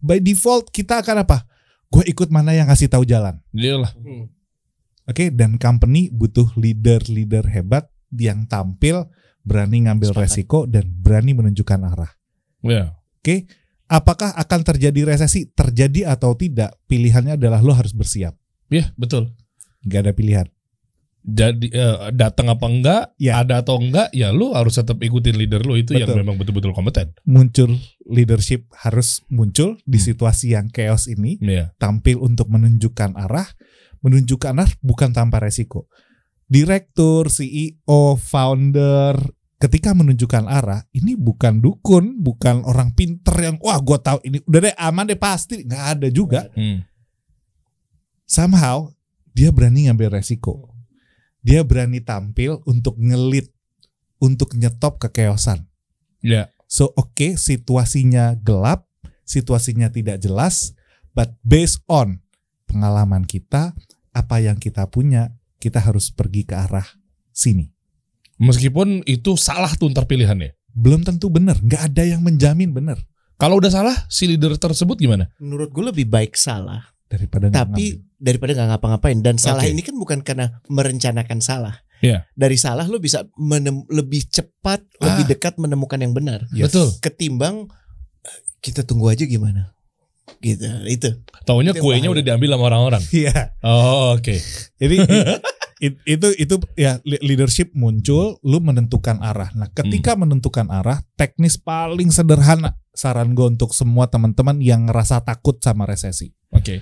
By 0.04 0.20
default 0.20 0.68
kita 0.68 1.00
akan 1.00 1.24
apa? 1.24 1.48
Gue 1.88 2.04
ikut 2.10 2.28
mana 2.28 2.52
yang 2.52 2.68
ngasih 2.68 2.90
tahu 2.90 3.06
jalan. 3.06 3.40
Iyalah. 3.54 3.92
Oke, 5.04 5.28
dan 5.30 5.60
company 5.60 6.08
butuh 6.08 6.48
leader-leader 6.56 7.44
hebat 7.52 7.88
yang 8.12 8.48
tampil, 8.48 9.08
berani 9.44 9.84
ngambil 9.84 10.16
Sepakat. 10.16 10.24
resiko 10.24 10.58
dan 10.64 10.88
berani 10.88 11.36
menunjukkan 11.36 11.80
arah. 11.84 12.12
Ya. 12.64 12.96
Oke, 13.20 13.44
apakah 13.88 14.32
akan 14.32 14.60
terjadi 14.64 15.04
resesi? 15.04 15.48
Terjadi 15.52 16.08
atau 16.08 16.32
tidak? 16.36 16.76
Pilihannya 16.88 17.36
adalah 17.36 17.60
lo 17.60 17.76
harus 17.76 17.92
bersiap. 17.92 18.32
Iya, 18.72 18.96
betul. 18.96 19.36
Gak 19.84 20.08
ada 20.08 20.12
pilihan. 20.16 20.48
Jadi 21.24 21.72
eh, 21.72 22.12
datang 22.12 22.52
apa 22.52 22.68
enggak, 22.68 23.02
Ya. 23.16 23.40
ada 23.40 23.64
atau 23.64 23.80
enggak, 23.80 24.12
ya 24.12 24.28
lu 24.28 24.52
harus 24.52 24.76
tetap 24.76 25.00
ikutin 25.00 25.40
leader 25.40 25.64
lu 25.64 25.80
itu 25.80 25.96
yang 25.96 26.12
Betul. 26.12 26.20
memang 26.20 26.36
betul-betul 26.36 26.76
kompeten. 26.76 27.16
Muncul 27.24 27.80
leadership 28.04 28.68
harus 28.76 29.24
muncul 29.32 29.80
di 29.88 29.96
Hmm. 29.96 30.06
situasi 30.12 30.52
yang 30.52 30.68
chaos 30.68 31.08
ini, 31.08 31.40
Iya. 31.40 31.72
tampil 31.80 32.20
untuk 32.20 32.52
menunjukkan 32.52 33.16
arah, 33.16 33.48
menunjukkan 34.04 34.52
arah 34.52 34.72
bukan 34.84 35.16
tanpa 35.16 35.40
resiko. 35.40 35.88
Direktur, 36.44 37.32
CEO, 37.32 38.20
founder, 38.20 39.16
ketika 39.56 39.96
menunjukkan 39.96 40.44
arah, 40.44 40.84
ini 40.92 41.16
bukan 41.16 41.64
dukun, 41.64 42.20
bukan 42.20 42.68
orang 42.68 42.92
pinter 42.92 43.32
yang 43.40 43.56
wah 43.64 43.80
gue 43.80 43.96
tahu 43.96 44.20
ini 44.28 44.44
udah 44.44 44.60
deh 44.60 44.76
aman 44.76 45.08
deh 45.08 45.16
pasti 45.16 45.64
nggak 45.64 45.84
ada 45.96 46.08
juga. 46.12 46.52
Hmm. 46.52 46.84
Somehow 48.28 48.92
dia 49.32 49.48
berani 49.48 49.88
ngambil 49.88 50.20
resiko. 50.20 50.73
Dia 51.44 51.60
berani 51.60 52.00
tampil 52.00 52.64
untuk 52.64 52.96
ngelit, 52.96 53.52
untuk 54.16 54.56
nyetop 54.56 54.96
kekeosan. 54.96 55.68
Ya. 56.24 56.48
So 56.64 56.96
oke 56.96 57.36
situasinya 57.36 58.32
gelap, 58.40 58.88
situasinya 59.28 59.92
tidak 59.92 60.24
jelas, 60.24 60.72
but 61.12 61.36
based 61.44 61.84
on 61.86 62.24
pengalaman 62.64 63.28
kita, 63.28 63.76
apa 64.16 64.36
yang 64.40 64.56
kita 64.56 64.88
punya, 64.88 65.36
kita 65.60 65.84
harus 65.84 66.08
pergi 66.08 66.48
ke 66.48 66.56
arah 66.56 66.88
sini. 67.28 67.68
Meskipun 68.40 69.04
itu 69.04 69.36
salah 69.38 69.70
tuh 69.76 69.92
ntar 69.92 70.08
pilihannya. 70.08 70.56
Belum 70.74 71.06
tentu 71.06 71.30
benar, 71.30 71.60
nggak 71.62 71.94
ada 71.94 72.02
yang 72.02 72.18
menjamin 72.18 72.74
benar 72.74 72.98
Kalau 73.38 73.62
udah 73.62 73.70
salah, 73.70 73.94
si 74.10 74.30
leader 74.30 74.54
tersebut 74.58 74.94
gimana? 74.94 75.26
Menurut 75.42 75.70
gue 75.74 75.84
lebih 75.90 76.06
baik 76.06 76.38
salah, 76.38 76.93
daripada 77.06 77.46
tapi 77.48 77.94
ngambil. 78.00 78.16
daripada 78.18 78.50
nggak 78.52 78.68
ngapa-ngapain. 78.70 79.18
Dan 79.20 79.36
salah 79.36 79.62
Oke. 79.62 79.70
ini 79.70 79.80
kan 79.80 79.94
bukan 79.94 80.18
karena 80.20 80.60
merencanakan 80.66 81.38
salah. 81.38 81.80
Iya. 81.98 82.28
Dari 82.32 82.56
salah 82.56 82.84
lo 82.84 82.98
bisa 82.98 83.24
menem- 83.34 83.86
lebih 83.88 84.26
cepat, 84.26 84.84
Ah. 84.98 85.14
lebih 85.14 85.24
dekat 85.30 85.56
menemukan 85.56 85.96
yang 85.96 86.12
benar. 86.12 86.44
Yes. 86.50 86.68
Betul. 86.68 86.88
Ketimbang 87.00 87.68
eh, 88.20 88.38
kita 88.60 88.82
tunggu 88.82 89.08
aja 89.08 89.24
gimana. 89.24 89.72
Gitu, 90.40 90.64
itu. 90.86 91.08
Yang 91.46 91.80
kuenya 91.80 92.08
udah 92.10 92.20
diambil 92.22 92.50
sama 92.52 92.64
orang-orang. 92.66 93.02
Iya. 93.10 93.56
Oh, 93.60 94.16
oke. 94.16 94.36
Jadi 94.76 94.96
it- 95.84 96.00
itu 96.06 96.28
itu 96.34 96.54
ya 96.74 96.96
le- 97.02 97.20
leadership 97.20 97.72
muncul, 97.72 98.36
lu 98.40 98.58
menentukan 98.58 99.20
arah. 99.20 99.52
Nah, 99.54 99.68
ketika 99.70 100.12
menentukan 100.14 100.68
arah, 100.68 101.00
teknis 101.14 101.56
paling 101.56 102.08
sederhana 102.08 102.76
saran 102.92 103.32
gue 103.32 103.44
untuk 103.46 103.72
semua 103.72 104.06
teman-teman 104.06 104.60
yang 104.60 104.86
ngerasa 104.86 105.20
takut 105.20 105.56
sama 105.58 105.84
resesi. 105.84 106.32
Oke. 106.50 106.80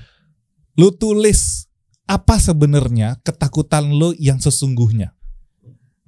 Lu 0.76 0.88
tulis 0.92 1.68
apa 2.08 2.40
sebenarnya 2.40 3.20
ketakutan 3.22 3.92
lu 3.92 4.16
yang 4.16 4.40
sesungguhnya. 4.40 5.12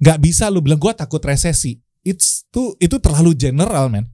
Gak 0.01 0.19
bisa 0.21 0.49
lu 0.51 0.59
bilang 0.59 0.81
gua 0.81 0.93
takut 0.93 1.21
resesi. 1.23 1.79
It's 2.05 2.45
tuh 2.53 2.77
itu 2.77 3.01
terlalu 3.01 3.33
general, 3.33 3.89
man. 3.89 4.05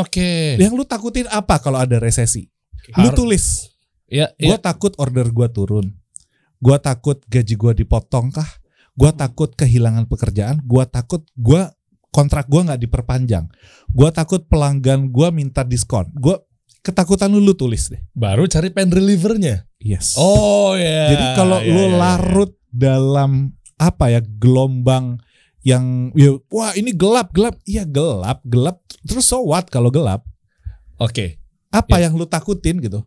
Oke. 0.00 0.56
Yang 0.58 0.72
lu 0.74 0.84
takutin 0.88 1.28
apa 1.28 1.60
kalau 1.60 1.78
ada 1.78 2.00
resesi? 2.00 2.48
Lu 2.96 3.10
Har- 3.10 3.16
tulis. 3.18 3.70
Ya, 4.06 4.30
Gua 4.38 4.54
ya. 4.54 4.62
takut 4.62 4.94
order 5.02 5.28
gua 5.34 5.50
turun. 5.50 5.98
Gua 6.62 6.78
takut 6.78 7.18
gaji 7.26 7.54
gua 7.58 7.74
dipotong 7.74 8.30
kah? 8.30 8.46
Gua 8.94 9.10
takut 9.12 9.50
kehilangan 9.52 10.06
pekerjaan. 10.06 10.62
Gua 10.62 10.86
takut 10.86 11.26
gua 11.34 11.74
kontrak 12.14 12.46
gua 12.46 12.70
nggak 12.70 12.86
diperpanjang. 12.86 13.50
Gua 13.90 14.14
takut 14.14 14.46
pelanggan 14.46 15.10
gua 15.10 15.34
minta 15.34 15.66
diskon. 15.66 16.06
Gua 16.14 16.38
ketakutan 16.86 17.28
lu, 17.28 17.42
lu 17.42 17.52
tulis 17.52 17.90
deh. 17.90 17.98
Baru 18.14 18.46
cari 18.46 18.70
pen 18.70 18.86
relievernya. 18.88 19.66
Yes. 19.82 20.14
Oh 20.14 20.78
ya. 20.78 21.10
Jadi 21.10 21.26
kalau 21.34 21.58
Ya, 21.58 21.74
lu 21.74 21.82
ya, 21.82 21.90
ya. 21.90 21.96
larut 21.98 22.52
dalam 22.70 23.50
apa 23.76 24.08
ya 24.08 24.20
gelombang 24.22 25.18
yang 25.60 26.14
ya, 26.14 26.30
wah 26.48 26.70
ini 26.72 26.94
gelap 26.94 27.34
gelap 27.34 27.58
iya 27.64 27.82
gelap 27.82 28.38
gelap 28.46 28.80
terus 29.02 29.26
so 29.26 29.42
what 29.42 29.66
kalau 29.66 29.90
gelap 29.90 30.22
Oke. 30.96 31.42
apa 31.68 31.98
Ya. 31.98 32.06
yang 32.06 32.14
lu 32.14 32.24
takutin 32.24 32.78
gitu 32.78 33.02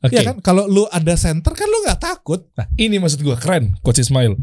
Oke. 0.00 0.14
ya 0.14 0.24
kan 0.24 0.38
kalau 0.40 0.64
lu 0.64 0.86
ada 0.88 1.12
center 1.12 1.52
kan 1.52 1.66
lu 1.66 1.84
nggak 1.84 1.98
takut 1.98 2.46
Nah, 2.54 2.70
ini 2.78 2.96
maksud 2.96 3.20
gua 3.20 3.36
keren, 3.36 3.76
Coach 3.82 4.00
Ismail. 4.00 4.38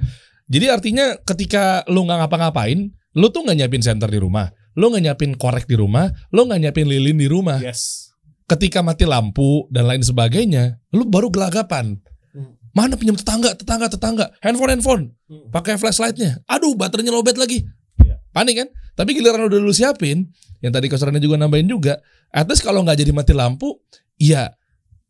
Jadi 0.45 0.65
artinya 0.69 1.17
ketika 1.23 1.82
lu 1.88 2.06
nggak 2.06 2.27
ngapa-ngapain, 2.27 2.93
lu 3.15 3.27
tuh 3.32 3.41
nggak 3.41 3.58
nyiapin 3.58 3.82
center 3.82 4.06
di 4.08 4.19
rumah, 4.19 4.45
lu 4.75 4.93
nggak 4.93 5.03
nyiapin 5.03 5.32
korek 5.34 5.65
di 5.65 5.73
rumah, 5.73 6.06
lu 6.30 6.45
nggak 6.45 6.60
nyiapin 6.62 6.86
lilin 6.86 7.17
di 7.17 7.25
rumah. 7.25 7.58
yes 7.58 8.07
Ketika 8.47 8.79
mati 8.79 9.03
lampu 9.03 9.67
dan 9.67 9.91
lain 9.91 9.99
sebagainya, 9.99 10.79
lu 10.95 11.03
baru 11.03 11.27
gelagapan. 11.27 11.99
Hmm. 12.31 12.55
Mana 12.71 12.95
pinjam 12.95 13.19
tetangga, 13.19 13.51
tetangga, 13.60 13.91
tetangga, 13.91 14.25
handphone, 14.39 14.71
handphone, 14.71 15.03
pakai 15.51 15.75
flashlightnya. 15.75 16.39
Aduh, 16.47 16.71
baterainya 16.79 17.12
lowbat 17.12 17.36
lagi. 17.36 17.67
Iya. 17.99 18.23
Panik 18.31 18.55
kan? 18.63 18.67
Tapi 18.95 19.19
giliran 19.19 19.51
udah 19.51 19.60
lu 19.60 19.75
siapin, 19.75 20.31
yang 20.63 20.71
tadi 20.71 20.88
kosarannya 20.88 21.19
juga 21.19 21.36
nambahin 21.36 21.67
juga. 21.67 21.99
At 22.31 22.47
least 22.47 22.63
kalau 22.63 22.88
nggak 22.88 23.03
jadi 23.03 23.12
mati 23.12 23.36
lampu, 23.36 23.75
ya 24.15 24.55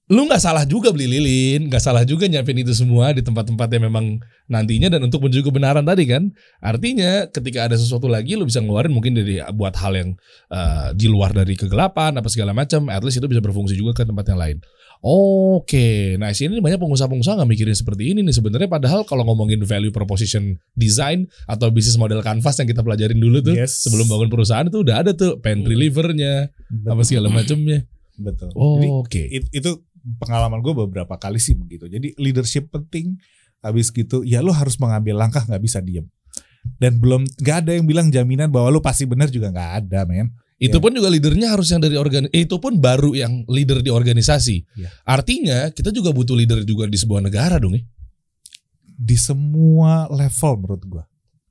lu 0.07 0.23
nggak 0.23 0.39
salah 0.39 0.63
juga 0.63 0.95
beli 0.95 1.03
lilin, 1.03 1.67
nggak 1.67 1.83
salah 1.83 2.07
juga 2.07 2.31
nyiapin 2.31 2.55
itu 2.63 2.71
semua 2.71 3.11
di 3.11 3.19
tempat-tempat 3.19 3.67
yang 3.75 3.91
memang 3.91 4.23
nantinya 4.47 4.87
dan 4.87 5.03
untuk 5.03 5.19
menuju 5.19 5.43
kebenaran 5.43 5.83
tadi 5.83 6.07
kan. 6.07 6.31
Artinya 6.63 7.27
ketika 7.27 7.67
ada 7.67 7.75
sesuatu 7.75 8.07
lagi 8.07 8.39
lu 8.39 8.47
bisa 8.47 8.63
ngeluarin 8.63 8.95
mungkin 8.95 9.11
dari 9.13 9.43
buat 9.51 9.75
hal 9.75 9.93
yang 9.93 10.09
eh, 10.47 10.87
di 10.95 11.11
luar 11.11 11.35
dari 11.35 11.53
kegelapan 11.53 12.15
apa 12.15 12.31
segala 12.31 12.55
macam, 12.55 12.87
at 12.87 13.03
least 13.03 13.19
itu 13.19 13.27
bisa 13.27 13.43
berfungsi 13.43 13.75
juga 13.75 13.91
ke 13.93 14.07
tempat 14.07 14.23
yang 14.31 14.39
lain. 14.39 14.57
Oke, 15.03 16.15
nah 16.15 16.33
sini 16.33 16.57
banyak 16.57 16.79
pengusaha-pengusaha 16.79 17.37
nggak 17.37 17.51
mikirin 17.51 17.75
seperti 17.75 18.11
ini 18.11 18.25
nih 18.25 18.33
sebenarnya 18.33 18.65
padahal 18.65 19.03
kalau 19.03 19.21
ngomongin 19.23 19.61
value 19.61 19.93
proposition 19.93 20.57
design 20.73 21.27
atau 21.45 21.69
bisnis 21.69 21.95
model 21.95 22.19
canvas 22.19 22.57
yang 22.57 22.65
kita 22.65 22.81
pelajarin 22.81 23.15
dulu 23.15 23.39
tuh 23.41 23.53
Yes. 23.53 23.85
sebelum 23.85 24.07
bangun 24.07 24.25
perusahaan 24.27 24.65
itu 24.65 24.81
udah 24.81 25.05
ada 25.05 25.11
tuh 25.13 25.37
pen 25.37 25.61
relievernya 25.61 26.49
apa 26.85 27.01
segala 27.03 27.29
macamnya. 27.29 27.85
betul 28.17 28.49
Oh, 28.57 29.05
oke. 29.05 29.21
it- 29.21 29.53
itu 29.53 29.85
pengalaman 30.17 30.59
gue 30.59 30.73
beberapa 30.77 31.15
kali 31.15 31.37
sih 31.37 31.53
begitu 31.53 31.85
jadi 31.85 32.15
leadership 32.15 32.71
penting 32.71 33.19
habis 33.59 33.89
gitu 33.89 34.23
ya 34.23 34.39
lu 34.39 34.51
harus 34.51 34.77
mengambil 34.77 35.17
langkah 35.17 35.43
nggak 35.43 35.59
bisa 35.59 35.79
diem 35.79 36.07
dan 36.77 36.95
belum 36.97 37.23
nggak 37.37 37.57
ada 37.63 37.71
yang 37.75 37.83
bilang 37.83 38.07
jaminan 38.07 38.47
bahwa 38.47 38.67
lu 38.69 38.79
pasti 38.79 39.03
benar 39.03 39.27
juga 39.27 39.51
nggak 39.51 39.71
ada 39.83 40.03
men 40.03 40.31
Itu 40.57 40.81
Iya. 40.81 40.83
pun 40.83 40.91
juga 40.91 41.09
leadernya 41.13 41.53
harus 41.53 41.69
yang 41.69 41.77
dari 41.77 41.93
organ 41.95 42.25
eh, 42.27 42.41
itu 42.41 42.57
pun 42.57 42.81
baru 42.81 43.13
yang 43.13 43.45
leader 43.45 43.77
di 43.77 43.93
organisasi. 43.93 44.65
Iya. 44.73 44.89
Artinya 45.05 45.69
kita 45.69 45.93
juga 45.93 46.09
butuh 46.09 46.33
leader 46.33 46.65
juga 46.65 46.89
di 46.89 46.97
sebuah 46.97 47.21
negara 47.21 47.61
dong 47.61 47.77
ya. 47.77 47.85
di 48.97 49.13
semua 49.13 50.09
level 50.09 50.53
menurut 50.57 50.83
gua 50.83 51.03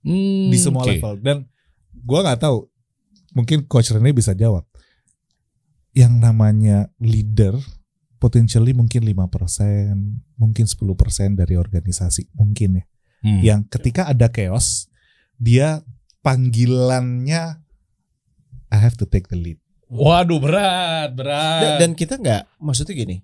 Hmm, 0.03 0.51
di 0.51 0.59
semua 0.59 0.83
oke. 0.83 0.91
level 0.91 1.15
dan 1.23 1.47
gua 1.95 2.27
nggak 2.27 2.43
tahu 2.43 2.67
mungkin 3.31 3.63
coach 3.67 3.95
Rene 3.95 4.11
bisa 4.11 4.35
jawab 4.35 4.67
yang 5.95 6.19
namanya 6.19 6.91
leader 6.99 7.55
potentially 8.17 8.73
mungkin 8.73 9.05
5% 9.05 9.15
mungkin 10.35 10.65
10% 10.65 10.77
dari 11.35 11.55
organisasi 11.55 12.33
mungkin 12.35 12.83
ya 12.83 12.87
Hmm. 13.17 13.41
yang 13.41 13.61
ketika 13.65 14.07
ada 14.07 14.29
chaos 14.29 14.93
dia 15.35 15.81
panggilannya 16.21 17.59
I 18.69 18.77
have 18.77 18.95
to 19.01 19.09
take 19.09 19.27
the 19.27 19.35
lead 19.35 19.59
Waduh 19.87 20.37
berat, 20.37 21.15
Dan, 21.15 21.17
berat. 21.17 21.79
dan 21.79 21.91
kita 21.95 22.19
nggak 22.19 22.43
maksudnya 22.59 22.93
gini. 22.93 23.17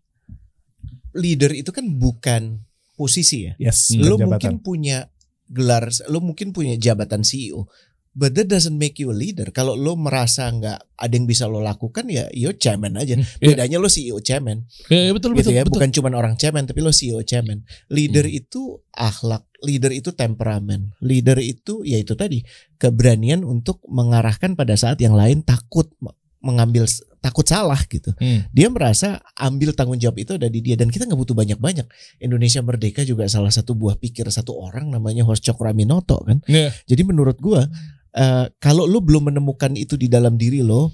Leader 1.12 1.50
itu 1.52 1.74
kan 1.74 1.84
bukan 1.92 2.62
posisi 2.94 3.50
ya. 3.50 3.58
yes 3.58 3.90
Lo 3.92 4.14
bukan 4.14 4.30
mungkin 4.30 4.54
punya 4.62 5.10
gelar, 5.44 5.90
lo 6.06 6.22
mungkin 6.22 6.54
punya 6.54 6.78
jabatan 6.78 7.20
CEO. 7.20 7.66
But 8.12 8.36
that 8.36 8.44
doesn't 8.46 8.76
make 8.76 9.00
you 9.00 9.08
a 9.08 9.16
leader. 9.16 9.48
Kalau 9.50 9.72
lo 9.72 9.96
merasa 9.96 10.44
nggak 10.46 11.00
ada 11.00 11.12
yang 11.12 11.24
bisa 11.24 11.48
lo 11.48 11.58
lakukan 11.58 12.04
ya, 12.06 12.28
yo 12.30 12.52
chairman 12.52 12.92
aja. 12.94 13.16
Iya. 13.16 13.24
Bedanya 13.40 13.80
lo 13.80 13.88
CEO 13.88 14.20
chairman, 14.20 14.68
Ya, 14.86 15.08
ya, 15.08 15.12
betul 15.16 15.32
gitu 15.32 15.48
betul, 15.48 15.52
ya. 15.52 15.62
betul. 15.64 15.72
Bukan 15.80 15.90
cuma 15.90 16.08
orang 16.12 16.36
chairman, 16.36 16.68
tapi 16.68 16.80
lo 16.80 16.92
CEO 16.92 17.24
chairman. 17.24 17.64
Leader 17.88 18.28
Hmm. 18.28 18.36
itu 18.36 18.60
akhlak, 18.92 19.48
leader 19.60 19.88
itu 19.90 20.12
temperamen, 20.12 20.92
leader 21.00 21.40
itu 21.40 21.80
ya 21.82 21.96
itu 21.96 22.12
tadi 22.12 22.44
keberanian 22.76 23.42
untuk 23.42 23.80
mengarahkan 23.88 24.52
pada 24.52 24.76
saat 24.76 25.00
yang 25.00 25.16
lain 25.16 25.40
takut 25.40 25.88
me- 25.96 26.12
mengambil 26.42 26.84
takut 27.22 27.46
salah 27.46 27.78
gitu. 27.86 28.10
Hmm. 28.18 28.44
Dia 28.50 28.66
merasa 28.66 29.22
ambil 29.38 29.72
tanggung 29.72 29.96
jawab 29.96 30.18
itu 30.18 30.34
ada 30.34 30.50
di 30.50 30.58
dia 30.58 30.74
dan 30.74 30.90
kita 30.90 31.06
nggak 31.06 31.16
butuh 31.16 31.32
banyak-banyak. 31.32 31.86
Indonesia 32.18 32.58
Merdeka 32.60 33.06
juga 33.06 33.24
salah 33.24 33.48
satu 33.48 33.72
buah 33.72 33.94
pikir 33.94 34.26
satu 34.26 34.52
orang 34.52 34.90
namanya 34.90 35.22
Hos 35.22 35.38
Cokraminoto 35.38 36.18
kan. 36.26 36.42
Iya. 36.44 36.74
Jadi 36.84 37.02
menurut 37.06 37.38
gua 37.38 37.70
eh, 38.16 38.46
kalau 38.60 38.84
lu 38.88 39.00
belum 39.00 39.32
menemukan 39.32 39.72
itu 39.76 39.96
di 39.96 40.08
dalam 40.08 40.36
diri 40.36 40.60
lo, 40.64 40.92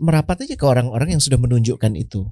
merapat 0.00 0.48
aja 0.48 0.56
ke 0.56 0.64
orang-orang 0.64 1.18
yang 1.18 1.22
sudah 1.22 1.36
menunjukkan 1.36 1.92
itu. 1.98 2.24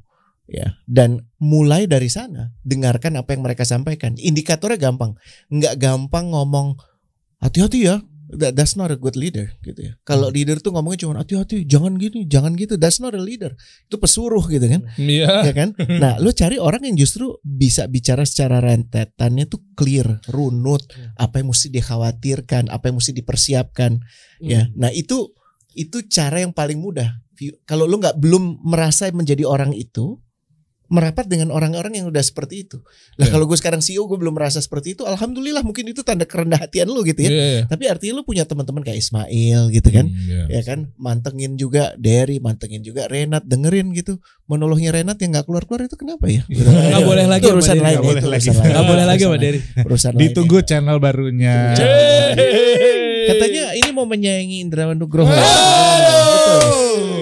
Ya, 0.51 0.75
dan 0.91 1.31
mulai 1.39 1.87
dari 1.87 2.11
sana 2.11 2.51
dengarkan 2.67 3.15
apa 3.15 3.39
yang 3.39 3.47
mereka 3.47 3.63
sampaikan. 3.63 4.19
Indikatornya 4.19 4.83
gampang, 4.83 5.15
nggak 5.47 5.79
gampang 5.79 6.35
ngomong 6.35 6.75
hati-hati 7.39 7.87
ya. 7.87 8.03
That- 8.31 8.55
that's 8.55 8.79
not 8.79 8.95
a 8.95 8.99
good 8.99 9.19
leader 9.19 9.51
gitu 9.61 9.91
ya. 9.91 9.93
Kalau 10.07 10.31
leader 10.31 10.63
tuh 10.63 10.71
ngomongnya 10.71 11.03
cuma 11.07 11.19
hati-hati, 11.19 11.67
jangan 11.67 11.99
gini, 11.99 12.25
jangan 12.25 12.55
gitu. 12.55 12.79
That's 12.79 13.03
not 13.03 13.15
a 13.15 13.23
leader. 13.23 13.59
Itu 13.91 13.99
pesuruh 13.99 14.47
gitu 14.47 14.63
kan 14.63 14.87
Iya. 14.95 15.51
ya 15.51 15.53
kan? 15.53 15.75
Nah, 16.03 16.17
lu 16.23 16.31
cari 16.31 16.57
orang 16.57 16.87
yang 16.87 16.95
justru 16.95 17.35
bisa 17.43 17.91
bicara 17.91 18.23
secara 18.23 18.63
rentetannya 18.63 19.51
tuh 19.51 19.61
clear, 19.75 20.23
runut, 20.31 20.87
apa 21.19 21.43
yang 21.43 21.51
mesti 21.51 21.69
dikhawatirkan, 21.69 22.71
apa 22.71 22.89
yang 22.89 22.97
mesti 23.03 23.13
dipersiapkan, 23.13 23.99
ya. 24.39 24.71
Nah, 24.79 24.95
itu 24.95 25.35
itu 25.75 26.03
cara 26.07 26.43
yang 26.43 26.51
paling 26.51 26.79
mudah. 26.79 27.23
Kalau 27.65 27.89
lu 27.89 27.97
nggak 27.99 28.21
belum 28.21 28.61
merasa 28.63 29.09
menjadi 29.11 29.43
orang 29.43 29.73
itu, 29.73 30.21
merapat 30.91 31.31
dengan 31.31 31.55
orang-orang 31.55 32.03
yang 32.03 32.11
udah 32.11 32.19
seperti 32.19 32.67
itu. 32.67 32.83
Lah 33.15 33.31
Ya. 33.31 33.33
kalau 33.33 33.47
gue 33.47 33.55
sekarang 33.55 33.79
CEO 33.79 34.05
gue 34.05 34.19
belum 34.19 34.35
merasa 34.35 34.59
seperti 34.59 34.99
itu, 34.99 35.07
alhamdulillah 35.07 35.63
mungkin 35.63 35.87
itu 35.87 36.03
tanda 36.03 36.27
kerendah 36.27 36.59
hatian 36.59 36.91
lu 36.91 37.07
gitu 37.07 37.23
ya. 37.23 37.31
Iya, 37.31 37.45
iya. 37.47 37.63
Tapi 37.71 37.85
artinya 37.87 38.19
lu 38.19 38.27
punya 38.27 38.43
teman-teman 38.43 38.83
kayak 38.83 38.99
Ismail 38.99 39.71
gitu 39.71 39.89
kan 39.89 40.11
Hmm, 40.11 40.27
iya. 40.51 40.61
ya 40.61 40.63
kan 40.67 40.91
mantengin 40.99 41.55
juga 41.55 41.95
Derry 41.95 42.43
mantengin 42.43 42.83
juga 42.83 43.07
Renat 43.07 43.47
dengerin 43.47 43.95
gitu 43.95 44.19
monolognya 44.45 44.91
Renat 44.91 45.15
yang 45.17 45.31
nggak 45.31 45.47
keluar 45.47 45.63
keluar 45.63 45.87
itu 45.87 45.95
kenapa 45.95 46.27
ya. 46.27 46.43
Nggak 46.51 47.07
boleh 47.07 47.27
lagi 47.31 47.47
urusan 47.47 47.79
lain 47.79 47.97
itu 47.97 48.11
boleh 48.11 48.25
lagi. 48.27 48.49
urusan 48.51 48.59
lain. 48.59 48.75
Gak 48.75 48.85
boleh 48.85 49.05
lagi 49.07 49.23
sama. 49.23 49.37
Derry. 49.39 49.61
urusan 49.87 50.11
lain 50.11 50.23
ditunggu 50.27 50.59
ya. 50.59 50.67
channel 50.67 50.97
barunya 50.99 51.55
katanya 53.31 53.63
ini 53.73 53.91
mau 53.95 54.03
menyayangi 54.05 54.59
Indrawan 54.61 54.99
Nugroho 54.99 55.31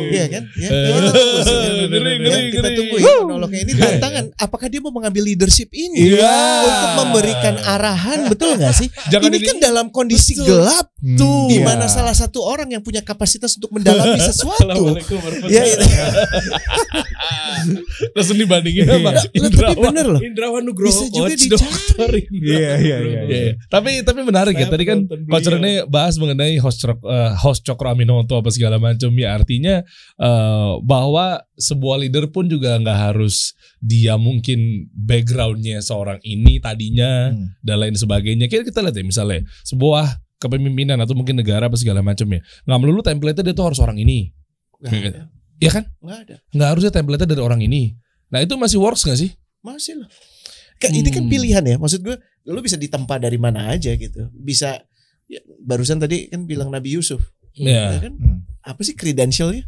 Iya 0.08 0.26
kan? 0.28 0.42
Ya, 0.54 0.68
kita 0.68 1.10
tunggu 1.10 1.38
sih. 1.40 1.56
ngeri, 1.84 2.08
Ya, 2.08 2.16
ngeri, 2.18 2.42
kita 2.50 2.68
tunggu 2.72 2.96
ya 2.96 3.12
monolognya 3.20 3.60
ini 3.60 3.72
tantangan. 3.74 4.24
Apakah 4.36 4.66
dia 4.66 4.80
mau 4.80 4.90
mengambil 4.90 5.22
leadership 5.24 5.68
ini 5.70 6.14
Iya. 6.14 6.36
untuk 6.64 6.90
memberikan 6.98 7.54
arahan, 7.58 8.26
betul 8.26 8.54
nggak 8.54 8.74
sih? 8.74 8.88
Jangan 9.08 9.26
ini 9.26 9.36
ini- 9.36 9.46
kan 9.46 9.56
dalam 9.58 9.86
kondisi 9.88 10.32
Betul. 10.34 10.46
gelap, 10.58 10.86
Hmm, 10.96 11.18
di 11.46 11.56
iya. 11.56 11.64
mana 11.64 11.86
salah 11.86 12.12
satu 12.12 12.40
orang 12.40 12.68
yang 12.68 12.80
punya 12.80 13.00
kapasitas 13.00 13.54
untuk 13.54 13.70
mendalami 13.72 14.16
sesuatu. 14.24 14.96
Ya, 15.46 15.62
itu. 15.64 15.86
Langsung 18.14 18.36
dibandingin 18.36 18.84
sama 18.84 19.10
Lah, 19.10 19.22
tapi 19.24 19.38
Indrawan. 19.38 19.84
bener 19.84 20.06
loh. 20.08 20.20
Indrawan 20.20 20.62
Nugroho. 20.62 20.90
Bisa 20.90 21.06
juga 21.08 21.34
dicari. 21.34 22.22
Iya, 22.30 22.72
iya, 22.78 22.96
iya, 23.00 23.20
iya. 23.24 23.52
Tapi 23.66 24.02
tapi 24.02 24.20
menarik 24.22 24.54
ya. 24.54 24.66
Tadi 24.66 24.84
kan 24.84 24.98
Coach. 25.06 25.46
Rene 25.48 25.84
bahas 25.86 26.14
mengenai 26.16 26.58
host 26.58 26.78
Cok- 26.78 27.02
eh, 27.02 27.32
host 27.36 27.64
Cokro 27.64 27.90
Aminoto 27.90 28.38
apa 28.38 28.50
segala 28.50 28.76
macam 28.78 29.10
ya. 29.12 29.34
Artinya 29.34 29.82
eh, 30.16 30.72
bahwa 30.82 31.38
sebuah 31.54 31.96
leader 32.00 32.28
pun 32.28 32.46
juga 32.46 32.74
nggak 32.76 32.98
harus 33.10 33.54
dia 33.78 34.18
mungkin 34.18 34.86
backgroundnya 34.92 35.78
seorang 35.78 36.18
ini 36.22 36.58
tadinya 36.58 37.30
Hmm. 37.30 37.54
dan 37.62 37.76
lain 37.78 37.94
sebagainya. 37.94 38.46
Kayak 38.46 38.70
kita 38.70 38.82
lihat 38.82 38.96
ya 38.96 39.04
misalnya 39.04 39.40
sebuah 39.62 40.06
kepemimpinan 40.38 40.98
atau 40.98 41.14
mungkin 41.14 41.34
negara 41.34 41.66
apa 41.66 41.74
segala 41.74 41.98
macam 41.98 42.26
ya. 42.28 42.40
Nggak 42.64 42.78
melulu 42.78 43.00
template 43.02 43.42
dia 43.42 43.54
tuh 43.54 43.66
harus 43.70 43.78
orang 43.78 43.98
ini. 43.98 44.30
Nggak 44.78 44.92
ada. 44.94 45.22
Iya 45.58 45.70
kan? 45.74 45.84
Nggak 45.98 46.18
ada. 46.22 46.36
Nggak 46.54 46.68
harusnya 46.70 46.92
template 46.94 47.24
dari 47.26 47.42
orang 47.42 47.60
ini. 47.60 47.94
Nah 48.30 48.38
itu 48.42 48.54
masih 48.54 48.78
works 48.78 49.02
gak 49.02 49.18
sih? 49.18 49.34
Masih 49.64 49.98
loh. 49.98 50.10
Kan 50.78 50.94
ini 50.94 51.10
kan 51.10 51.26
Hmm. 51.26 51.32
pilihan 51.32 51.64
ya. 51.66 51.74
Maksud 51.76 52.06
gue, 52.06 52.14
lu 52.46 52.60
bisa 52.62 52.78
ditempa 52.78 53.18
dari 53.18 53.34
mana 53.34 53.74
aja 53.74 53.90
gitu. 53.92 54.30
Bisa 54.30 54.78
ya, 55.26 55.40
barusan 55.58 55.98
tadi 55.98 56.30
kan 56.30 56.46
bilang 56.46 56.70
Nabi 56.70 56.94
Yusuf. 56.94 57.18
Iya. 57.58 57.98
Ya 57.98 58.00
kan? 58.06 58.14
Hmm. 58.14 58.38
Apa 58.68 58.80
sih 58.82 58.92
credentialnya? 58.92 59.64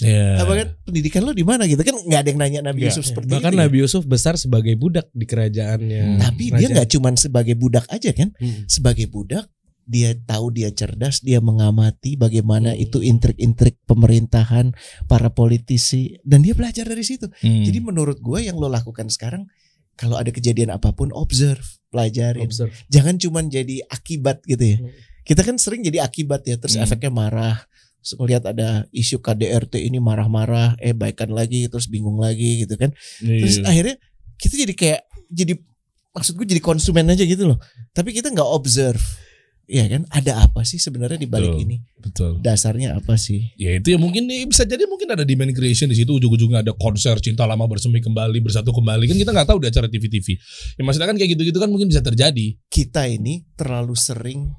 Iya. 0.00 0.40
Apa 0.40 0.52
kan 0.54 0.68
pendidikan 0.80 1.20
lu 1.20 1.34
di 1.34 1.42
mana 1.42 1.66
gitu 1.66 1.82
kan 1.82 1.92
nggak 1.92 2.20
ada 2.22 2.28
yang 2.30 2.40
nanya 2.40 2.60
Nabi 2.64 2.80
Iya. 2.80 2.94
Yusuf 2.94 3.04
seperti 3.04 3.28
Bahkan 3.28 3.52
itu. 3.52 3.58
ya. 3.58 3.62
Nabi 3.66 3.76
Yusuf 3.82 4.02
besar 4.06 4.34
sebagai 4.34 4.72
budak 4.74 5.10
di 5.12 5.26
kerajaannya. 5.26 6.02
Hmm. 6.06 6.18
Tapi 6.18 6.44
dia 6.46 6.50
Kerajaan. 6.56 6.72
nggak 6.72 6.88
cuman 6.90 7.14
sebagai 7.16 7.54
budak 7.54 7.84
aja 7.86 8.10
kan? 8.10 8.32
Hmm. 8.32 8.64
Sebagai 8.64 9.06
budak 9.06 9.44
dia 9.84 10.14
tahu 10.16 10.54
dia 10.54 10.70
cerdas, 10.70 11.18
dia 11.18 11.42
mengamati 11.42 12.14
bagaimana 12.14 12.72
Hmm. 12.72 12.80
itu 12.80 13.02
intrik-intrik 13.02 13.76
pemerintahan, 13.84 14.70
para 15.04 15.28
politisi 15.28 16.14
dan 16.22 16.40
dia 16.40 16.54
belajar 16.54 16.86
dari 16.86 17.02
situ. 17.02 17.26
Hmm. 17.36 17.66
Jadi 17.66 17.78
menurut 17.82 18.16
gue 18.18 18.40
yang 18.40 18.54
lo 18.54 18.70
lakukan 18.70 19.10
sekarang 19.10 19.50
kalau 19.94 20.16
ada 20.16 20.30
kejadian 20.30 20.70
apa 20.70 20.94
pun 20.94 21.12
observe, 21.12 21.60
pelajarin. 21.90 22.46
Observe. 22.46 22.72
Jangan 22.88 23.18
cuman 23.18 23.52
jadi 23.52 23.84
akibat 23.84 24.40
gitu 24.44 24.64
ya. 24.64 24.78
Hmm. 24.78 24.88
Kita 25.20 25.44
kan 25.44 25.60
sering 25.60 25.84
jadi 25.84 26.00
akibat 26.00 26.40
ya, 26.42 26.56
terus 26.56 26.78
Hmm. 26.78 26.86
efeknya 26.86 27.12
marah. 27.12 27.68
Terus 28.00 28.16
ngeliat 28.16 28.44
ada 28.48 28.88
isu 28.90 29.20
KDRT 29.20 29.84
ini 29.84 30.00
marah-marah, 30.00 30.76
eh 30.80 30.96
baikan 30.96 31.30
lagi, 31.30 31.68
terus 31.68 31.86
bingung 31.86 32.16
lagi 32.16 32.64
gitu 32.64 32.74
kan. 32.80 32.90
Terus 33.20 33.60
Iya. 33.60 33.68
akhirnya 33.68 33.96
kita 34.40 34.54
jadi 34.56 34.74
kayak 34.74 35.00
jadi 35.28 35.52
maksud 36.10 36.34
gue 36.34 36.46
jadi 36.48 36.62
konsumen 36.64 37.06
aja 37.12 37.22
gitu 37.22 37.44
loh. 37.44 37.58
Tapi 37.92 38.16
kita 38.16 38.32
nggak 38.32 38.48
observe. 38.50 39.00
Iya 39.70 39.86
kan? 39.86 40.02
Ada 40.10 40.50
apa 40.50 40.66
sih 40.66 40.82
sebenarnya 40.82 41.14
di 41.14 41.30
balik 41.30 41.54
Betul. 41.54 41.62
ini? 41.62 41.76
betul. 42.00 42.32
Dasarnya 42.42 42.96
apa 42.98 43.14
sih? 43.14 43.54
Ya 43.54 43.76
itu 43.78 43.94
ya 43.94 44.00
mungkin 44.00 44.26
nih 44.26 44.48
bisa 44.50 44.66
jadi 44.66 44.82
mungkin 44.90 45.14
ada 45.14 45.22
demand 45.22 45.54
creation 45.54 45.86
di 45.86 45.94
situ 45.94 46.10
ujung-ujungnya 46.16 46.64
ada 46.66 46.74
konser 46.74 47.14
cinta 47.22 47.46
lama 47.46 47.68
bersemi 47.70 48.02
kembali 48.02 48.40
bersatu 48.42 48.74
kembali 48.74 49.06
kan 49.06 49.14
kita 49.14 49.30
nggak 49.30 49.46
tahu 49.46 49.62
di 49.62 49.68
acara 49.70 49.86
TV-TV. 49.86 50.26
Ya 50.74 50.82
maksudnya 50.82 51.06
kan 51.06 51.14
kayak 51.14 51.30
gitu-gitu 51.38 51.62
kan 51.62 51.70
mungkin 51.70 51.86
bisa 51.86 52.02
terjadi. 52.02 52.56
Kita 52.66 53.06
ini 53.06 53.46
terlalu 53.54 53.94
sering 53.94 54.50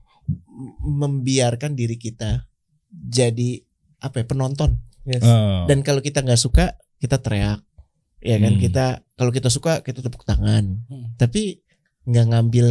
membiarkan 0.79 1.75
diri 1.75 1.99
kita 1.99 2.45
jadi 2.91 3.63
apa 4.03 4.21
ya, 4.21 4.25
penonton. 4.27 4.77
Yes. 5.07 5.25
Ah. 5.25 5.65
Dan 5.65 5.81
kalau 5.81 6.03
kita 6.03 6.21
nggak 6.21 6.39
suka, 6.39 6.77
kita 7.01 7.17
teriak. 7.17 7.63
Ya 8.21 8.37
kan? 8.37 8.53
Hmm. 8.57 8.61
Kita 8.61 8.85
kalau 9.17 9.31
kita 9.33 9.49
suka, 9.49 9.81
kita 9.81 10.05
tepuk 10.05 10.27
tangan. 10.27 10.85
Hmm. 10.85 11.17
Tapi 11.17 11.57
nggak 12.05 12.25
ngambil 12.33 12.67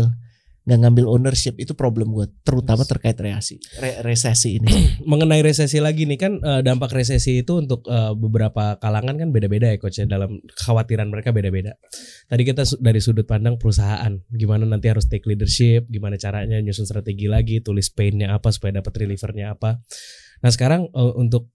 nggak 0.71 0.87
ngambil 0.87 1.11
ownership 1.11 1.59
itu 1.59 1.75
problem 1.75 2.15
gue, 2.15 2.31
terutama 2.47 2.87
terkait 2.87 3.19
resesi 3.19 3.59
re- 3.83 4.07
resesi 4.07 4.63
ini. 4.63 4.71
mengenai 5.11 5.43
resesi 5.43 5.83
lagi 5.83 6.07
nih 6.07 6.15
kan 6.15 6.33
eh, 6.39 6.63
dampak 6.63 6.95
resesi 6.95 7.43
itu 7.43 7.59
untuk 7.59 7.83
eh, 7.91 8.15
beberapa 8.15 8.79
kalangan 8.79 9.19
kan 9.19 9.35
beda-beda 9.35 9.75
ya 9.75 9.83
coach 9.83 9.99
ya 9.99 10.07
dalam 10.07 10.39
kekhawatiran 10.55 11.11
mereka 11.11 11.35
beda-beda. 11.35 11.75
Tadi 12.31 12.43
kita 12.47 12.63
dari 12.79 13.03
sudut 13.03 13.27
pandang 13.27 13.59
perusahaan, 13.59 14.15
gimana 14.31 14.63
nanti 14.63 14.87
harus 14.87 15.11
take 15.11 15.27
leadership, 15.27 15.91
gimana 15.91 16.15
caranya 16.15 16.63
nyusun 16.63 16.87
strategi 16.87 17.27
lagi, 17.27 17.59
tulis 17.59 17.91
pain-nya 17.91 18.39
apa 18.39 18.55
supaya 18.55 18.79
dapat 18.79 18.95
relievernya 18.95 19.59
apa. 19.59 19.83
Nah 20.47 20.51
sekarang 20.55 20.87
eh, 20.87 21.15
untuk 21.19 21.51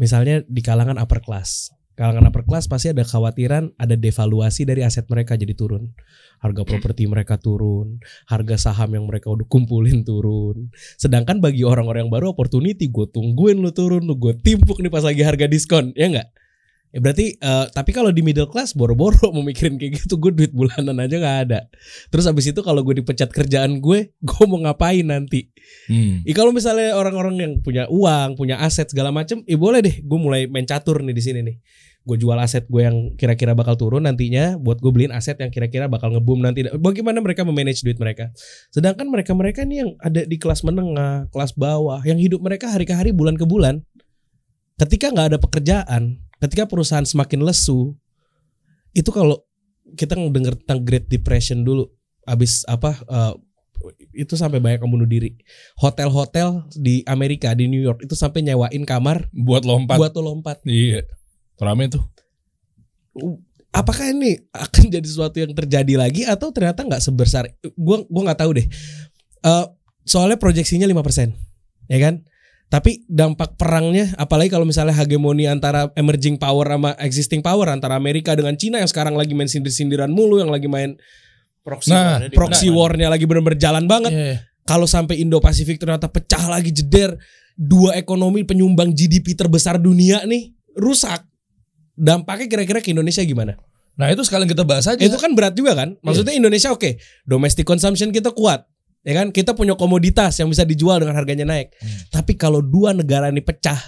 misalnya 0.00 0.40
di 0.48 0.64
kalangan 0.64 0.96
upper 0.96 1.20
class, 1.20 1.75
Kalangan 1.96 2.28
upper 2.28 2.44
class 2.44 2.68
pasti 2.68 2.92
ada 2.92 3.00
khawatiran 3.00 3.72
ada 3.80 3.96
devaluasi 3.96 4.68
dari 4.68 4.84
aset 4.84 5.08
mereka 5.08 5.32
jadi 5.32 5.56
turun. 5.56 5.96
Harga 6.44 6.68
properti 6.68 7.08
mereka 7.08 7.40
turun, 7.40 8.04
harga 8.28 8.68
saham 8.68 8.92
yang 8.92 9.08
mereka 9.08 9.32
udah 9.32 9.48
kumpulin 9.48 10.04
turun. 10.04 10.68
Sedangkan 11.00 11.40
bagi 11.40 11.64
orang-orang 11.64 12.06
yang 12.06 12.12
baru 12.12 12.36
opportunity 12.36 12.92
gue 12.92 13.08
tungguin 13.08 13.64
lu 13.64 13.72
turun, 13.72 14.04
lu 14.04 14.12
gue 14.20 14.36
timpuk 14.36 14.76
nih 14.84 14.92
pas 14.92 15.08
lagi 15.08 15.24
harga 15.24 15.48
diskon, 15.48 15.96
ya 15.96 16.12
enggak? 16.12 16.28
Ya 16.96 17.04
berarti 17.04 17.36
eh, 17.36 17.66
tapi 17.76 17.92
kalau 17.92 18.08
di 18.08 18.24
middle 18.24 18.48
class 18.48 18.72
boro-boro 18.72 19.28
mau 19.36 19.44
mikirin 19.44 19.76
kayak 19.76 20.00
gitu 20.00 20.16
gue 20.16 20.32
duit 20.32 20.52
bulanan 20.56 20.96
aja 20.96 21.20
nggak 21.20 21.38
ada. 21.44 21.68
Terus 22.08 22.24
abis 22.24 22.56
itu 22.56 22.64
kalau 22.64 22.80
gue 22.80 23.04
dipecat 23.04 23.28
kerjaan 23.28 23.84
gue, 23.84 24.16
gue 24.32 24.44
mau 24.48 24.56
ngapain 24.64 25.04
nanti? 25.04 25.52
Hmm. 25.92 26.24
Ih 26.24 26.32
kalau 26.32 26.56
misalnya 26.56 26.96
orang-orang 26.96 27.36
yang 27.36 27.52
punya 27.60 27.84
uang, 27.92 28.40
punya 28.40 28.56
aset 28.64 28.88
segala 28.88 29.12
macem, 29.12 29.44
ya 29.44 29.60
boleh 29.60 29.84
deh. 29.84 30.00
Gue 30.00 30.16
mulai 30.16 30.48
main 30.48 30.64
catur 30.64 31.04
nih 31.04 31.12
di 31.12 31.20
sini 31.20 31.44
nih. 31.44 31.56
Gue 32.08 32.16
jual 32.16 32.38
aset 32.40 32.64
gue 32.64 32.80
yang 32.80 33.12
kira-kira 33.20 33.52
bakal 33.52 33.76
turun 33.76 34.08
nantinya, 34.08 34.56
buat 34.56 34.80
gue 34.80 34.88
beliin 34.88 35.12
aset 35.12 35.36
yang 35.36 35.52
kira-kira 35.52 35.92
bakal 35.92 36.08
ngebum 36.16 36.40
nanti. 36.40 36.64
Bagaimana 36.80 37.20
mereka 37.20 37.44
memanage 37.44 37.84
duit 37.84 38.00
mereka? 38.00 38.32
Sedangkan 38.72 39.04
mereka-mereka 39.12 39.68
nih 39.68 39.84
yang 39.84 39.90
ada 40.00 40.24
di 40.24 40.40
kelas 40.40 40.64
menengah, 40.64 41.28
kelas 41.28 41.52
bawah, 41.60 42.00
yang 42.08 42.16
hidup 42.16 42.40
mereka 42.40 42.72
hari 42.72 42.88
ke 42.88 42.96
hari, 42.96 43.12
bulan 43.12 43.36
ke 43.36 43.44
bulan, 43.44 43.84
ketika 44.80 45.12
nggak 45.12 45.34
ada 45.34 45.38
pekerjaan, 45.42 46.24
ketika 46.42 46.68
perusahaan 46.68 47.04
semakin 47.04 47.42
lesu, 47.44 47.94
itu 48.92 49.08
kalau 49.12 49.40
kita 49.94 50.18
ngedenger 50.18 50.58
tentang 50.64 50.80
Great 50.82 51.06
Depression 51.06 51.62
dulu, 51.62 51.88
abis 52.26 52.66
apa? 52.66 52.98
eh, 53.06 53.34
itu 54.16 54.34
sampai 54.34 54.58
banyak 54.58 54.80
yang 54.82 54.90
bunuh 54.90 55.06
diri 55.06 55.36
hotel-hotel 55.78 56.64
di 56.74 57.04
Amerika 57.04 57.52
di 57.52 57.68
New 57.68 57.78
York 57.78 58.02
itu 58.08 58.16
sampai 58.16 58.40
nyewain 58.42 58.82
kamar 58.88 59.28
Buat 59.30 59.68
lompat. 59.68 59.96
buat 60.00 60.12
lo 60.16 60.32
lompat. 60.32 60.64
Iya. 60.64 61.04
Rame 61.60 61.92
tuh. 61.92 62.02
Apakah 63.72 64.12
ini 64.12 64.40
akan 64.52 64.88
jadi 64.96 65.06
sesuatu 65.06 65.36
yang 65.40 65.52
terjadi 65.52 66.00
lagi 66.00 66.24
atau 66.24 66.48
ternyata 66.52 66.84
nggak 66.84 67.04
sebesar? 67.04 67.48
Gua 67.76 68.04
gua 68.08 68.32
nggak 68.32 68.40
tahu 68.40 68.50
deh. 68.56 68.66
Eh, 69.44 69.66
soalnya 70.08 70.40
proyeksinya 70.40 70.88
5%, 70.88 71.36
ya 71.92 71.98
kan? 72.00 72.24
Tapi 72.66 73.06
dampak 73.06 73.54
perangnya, 73.54 74.10
apalagi 74.18 74.50
kalau 74.50 74.66
misalnya 74.66 74.90
hegemoni 74.92 75.46
antara 75.46 75.86
emerging 75.94 76.34
power 76.34 76.66
sama 76.66 76.98
existing 76.98 77.38
power 77.38 77.70
antara 77.70 77.94
Amerika 77.94 78.34
dengan 78.34 78.58
Cina 78.58 78.82
yang 78.82 78.90
sekarang 78.90 79.14
lagi 79.14 79.38
main 79.38 79.46
sindir-sindiran 79.46 80.10
mulu, 80.10 80.42
yang 80.42 80.50
lagi 80.50 80.66
main 80.66 80.98
proxy, 81.62 81.94
Nah, 81.94 82.18
war- 82.18 82.34
proxy 82.34 82.66
warnya 82.68 83.06
lagi 83.06 83.22
bener-bener 83.22 83.58
jalan 83.58 83.86
banget. 83.86 84.12
Iya. 84.12 84.36
kalau 84.66 84.82
sampai 84.82 85.22
Indo-Pasifik 85.22 85.78
ternyata 85.78 86.10
pecah 86.10 86.42
lagi 86.50 86.74
jeder 86.74 87.14
dua 87.54 87.94
ekonomi 87.94 88.42
penyumbang 88.42 88.90
GDP 88.90 89.38
terbesar 89.38 89.78
dunia 89.78 90.26
nih 90.26 90.50
rusak 90.74 91.22
dampaknya 91.94 92.50
kira-kira 92.50 92.82
ke 92.82 92.90
Indonesia 92.90 93.22
gimana? 93.22 93.54
Nah 93.94 94.10
itu 94.10 94.26
sekalian 94.26 94.50
kita 94.50 94.66
bahas 94.66 94.90
aja. 94.90 94.98
Itu 94.98 95.16
kan 95.16 95.38
berat 95.38 95.54
juga 95.54 95.78
kan? 95.78 95.94
Maksudnya 96.02 96.34
Indonesia 96.34 96.68
oke, 96.68 96.98
domestic 97.22 97.62
consumption 97.62 98.10
kita 98.10 98.34
kuat, 98.34 98.66
ya 99.06 99.12
kan? 99.14 99.30
Kita 99.30 99.54
punya 99.54 99.78
komoditas 99.78 100.34
yang 100.42 100.50
bisa 100.50 100.66
dijual 100.66 100.98
dengan 100.98 101.14
harganya 101.14 101.46
naik. 101.46 101.70
Tapi 102.10 102.34
kalau 102.34 102.58
dua 102.58 102.90
negara 102.90 103.30
ini 103.30 103.38
pecah 103.38 103.78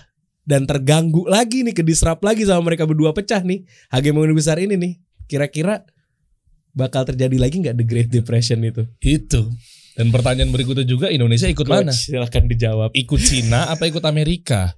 dan 0.47 0.65
terganggu 0.65 1.27
lagi 1.27 1.67
nih, 1.67 1.75
kedisrap 1.75 2.23
lagi 2.23 2.47
sama 2.47 2.71
mereka 2.71 2.87
berdua 2.87 3.11
pecah 3.11 3.43
nih, 3.43 3.67
hegemoni 3.91 4.31
besar 4.31 4.63
ini 4.63 4.79
nih, 4.79 4.93
kira-kira 5.27 5.83
bakal 6.71 7.03
terjadi 7.03 7.35
lagi 7.35 7.59
nggak 7.59 7.75
the 7.75 7.85
Great 7.85 8.09
Depression 8.15 8.63
itu? 8.63 8.87
itu. 9.03 9.51
Dan 9.99 10.15
pertanyaan 10.15 10.55
berikutnya 10.55 10.87
juga 10.87 11.11
Indonesia 11.11 11.51
ikut 11.51 11.67
mana? 11.67 11.91
Coach, 11.91 12.07
Silahkan 12.07 12.47
dijawab. 12.47 12.95
Ikut 12.95 13.19
Cina 13.19 13.67
apa 13.67 13.91
ikut 13.91 14.07
Amerika? 14.07 14.78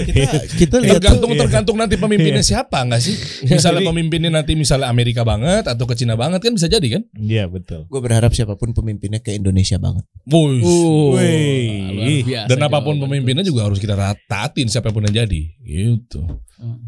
Kita 0.00 0.38
kita 0.56 0.76
lihat 0.80 1.00
Tergantung 1.00 1.30
tuh, 1.32 1.40
tergantung 1.40 1.76
nanti 1.76 1.94
pemimpinnya 1.96 2.40
siapa 2.40 2.82
nggak 2.82 3.00
sih? 3.00 3.14
Misalnya 3.46 3.84
pemimpinnya 3.84 4.30
nanti 4.32 4.56
misalnya 4.56 4.88
Amerika 4.88 5.22
banget 5.22 5.68
atau 5.68 5.84
ke 5.84 5.94
Cina 5.94 6.16
banget 6.16 6.40
kan 6.40 6.52
bisa 6.56 6.66
jadi 6.66 6.86
kan? 6.98 7.02
Iya 7.16 7.46
betul. 7.46 7.84
gue 7.86 8.00
berharap 8.00 8.32
siapa 8.32 8.56
pun 8.56 8.72
pemimpinnya 8.72 9.20
ke 9.20 9.34
Indonesia 9.34 9.76
banget. 9.76 10.04
Wuih. 10.26 12.24
Biasa 12.24 12.48
Dan 12.48 12.58
apa 12.64 12.78
pun 12.80 12.96
pemimpinnya 12.98 13.44
juga 13.44 13.68
harus 13.68 13.78
kita 13.78 13.94
ratatin 13.94 14.66
siapa 14.66 14.90
pun 14.90 15.04
yang 15.06 15.26
jadi. 15.26 15.42
Gitu. 15.60 16.20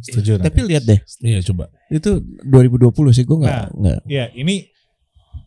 Setuju. 0.05 0.37
Tapi 0.41 0.61
lihat 0.69 0.85
deh, 0.85 1.01
Iya 1.23 1.41
coba. 1.45 1.69
itu 1.89 2.21
2020 2.45 3.13
sih 3.13 3.25
gue 3.25 3.37
nggak 3.37 3.53
Nah. 3.53 3.69
nggak. 3.73 4.01
Ya 4.09 4.33
ini 4.33 4.72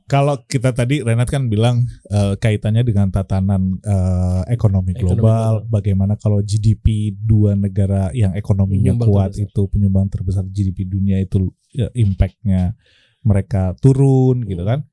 kalau 0.05 0.37
kita 0.45 0.69
tadi 0.69 1.01
Renat 1.01 1.25
kan 1.25 1.49
bilang 1.49 1.81
eh, 2.13 2.37
kaitannya 2.37 2.85
dengan 2.85 3.09
tatanan 3.09 3.81
eh, 3.81 4.43
ekonomi 4.53 4.93
Ekonomi 4.93 5.01
global, 5.01 5.65
bagaimana 5.65 6.13
kalau 6.13 6.45
GDP 6.45 7.17
dua 7.17 7.57
negara 7.57 8.13
yang 8.13 8.37
ekonominya 8.37 8.93
Penyumbang 8.93 9.09
kuat 9.09 9.29
terbesar. 9.33 9.49
itu 9.49 9.61
penyumbang 9.65 10.05
terbesar 10.13 10.43
GDP 10.45 10.85
dunia 10.85 11.17
itu 11.17 11.49
ya, 11.73 11.89
impactnya 11.97 12.77
mereka 13.25 13.73
turun 13.81 14.45
gitu 14.45 14.61
kan? 14.61 14.85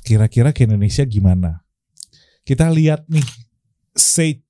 Kira-kira 0.00 0.56
ke 0.56 0.64
Indonesia 0.64 1.04
gimana? 1.04 1.60
Kita 2.40 2.72
lihat 2.72 3.04
nih, 3.12 3.26
say 3.92 4.40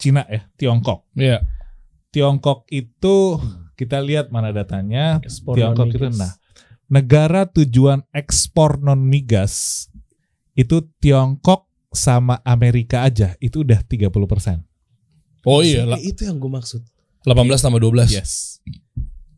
Cina 0.00 0.24
ya, 0.24 0.48
Tiongkok. 0.56 1.04
Iya. 1.12 1.44
Tiongkok 2.08 2.64
itu 2.72 3.36
kita 3.76 4.00
lihat 4.00 4.32
mana 4.32 4.56
datanya. 4.56 5.20
Ekspor 5.20 5.60
Tiongkok 5.60 5.92
itu 5.92 6.08
nah 6.16 6.32
negara 6.92 7.48
tujuan 7.48 8.04
ekspor 8.12 8.76
non 8.84 9.00
migas 9.00 9.88
itu 10.52 10.84
Tiongkok 11.00 11.64
sama 11.88 12.44
Amerika 12.44 13.08
aja 13.08 13.32
itu 13.40 13.64
udah 13.64 13.80
30%. 13.80 14.12
Oh 15.48 15.64
iya, 15.64 15.88
lah. 15.88 15.98
itu 15.98 16.28
yang 16.28 16.36
gue 16.36 16.52
maksud. 16.52 16.84
18 17.24 17.48
tambah 17.64 17.80
12. 17.80 18.12
Yes. 18.12 18.60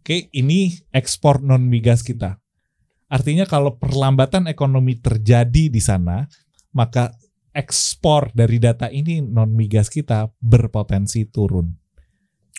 Oke, 0.02 0.28
ini 0.34 0.74
ekspor 0.90 1.40
non 1.40 1.64
migas 1.64 2.02
kita. 2.02 2.42
Artinya 3.08 3.46
kalau 3.46 3.78
perlambatan 3.78 4.50
ekonomi 4.50 4.98
terjadi 4.98 5.70
di 5.70 5.78
sana, 5.78 6.26
maka 6.74 7.14
ekspor 7.54 8.34
dari 8.34 8.58
data 8.58 8.90
ini 8.90 9.22
non 9.22 9.54
migas 9.54 9.88
kita 9.88 10.28
berpotensi 10.42 11.30
turun. 11.30 11.70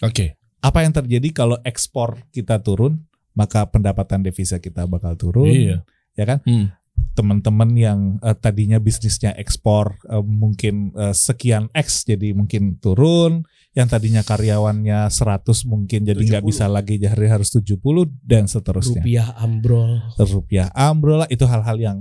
Oke. 0.02 0.40
Apa 0.64 0.82
yang 0.82 0.96
terjadi 0.96 1.30
kalau 1.30 1.62
ekspor 1.62 2.26
kita 2.34 2.64
turun, 2.66 3.06
maka 3.36 3.68
pendapatan 3.68 4.24
devisa 4.24 4.58
kita 4.58 4.88
bakal 4.88 5.14
turun. 5.20 5.52
Iya. 5.52 5.78
Ya 6.16 6.26
kan? 6.26 6.40
Hmm. 6.48 6.72
Teman-teman 7.16 7.70
yang 7.76 8.00
eh, 8.24 8.36
tadinya 8.36 8.80
bisnisnya 8.80 9.36
ekspor 9.36 10.00
eh, 10.08 10.24
mungkin 10.24 10.96
eh, 10.96 11.12
sekian 11.12 11.68
X 11.76 12.08
jadi 12.08 12.32
mungkin 12.32 12.80
turun, 12.80 13.44
yang 13.76 13.92
tadinya 13.92 14.24
karyawannya 14.24 15.12
100 15.12 15.68
mungkin 15.68 16.08
jadi 16.08 16.16
nggak 16.16 16.44
70. 16.48 16.50
bisa 16.50 16.66
lagi 16.72 16.96
jadi 16.96 17.28
harus 17.28 17.52
70 17.52 17.76
dan 18.24 18.48
seterusnya. 18.48 19.04
Rupiah 19.04 19.30
ambrol. 19.36 20.00
Rupiah 20.16 20.72
ambrol 20.72 21.28
lah, 21.28 21.30
itu 21.30 21.44
hal-hal 21.44 21.76
yang 21.76 21.98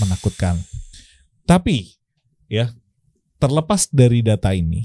menakutkan. 0.00 0.56
Tapi 1.44 1.96
ya 2.48 2.72
terlepas 3.36 3.92
dari 3.92 4.24
data 4.24 4.56
ini, 4.56 4.84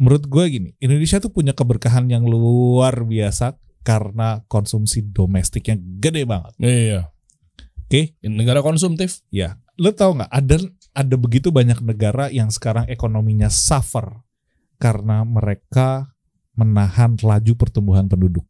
menurut 0.00 0.24
gue 0.24 0.44
gini, 0.48 0.70
Indonesia 0.80 1.20
tuh 1.20 1.32
punya 1.32 1.52
keberkahan 1.52 2.08
yang 2.08 2.24
luar 2.24 3.04
biasa 3.04 3.56
karena 3.86 4.42
konsumsi 4.50 5.06
domestik 5.06 5.70
yang 5.70 5.78
gede 6.02 6.26
banget. 6.26 6.52
Iya. 6.58 7.14
Oke, 7.86 8.18
Negara 8.26 8.66
konsumtif. 8.66 9.22
ya, 9.30 9.62
lo 9.78 9.94
tau 9.94 10.10
nggak 10.18 10.26
ada 10.26 10.56
ada 10.90 11.14
begitu 11.14 11.54
banyak 11.54 11.78
negara 11.86 12.26
yang 12.34 12.50
sekarang 12.50 12.90
ekonominya 12.90 13.46
suffer 13.46 14.10
karena 14.82 15.22
mereka 15.22 16.10
menahan 16.58 17.14
laju 17.14 17.52
pertumbuhan 17.54 18.10
penduduk. 18.10 18.42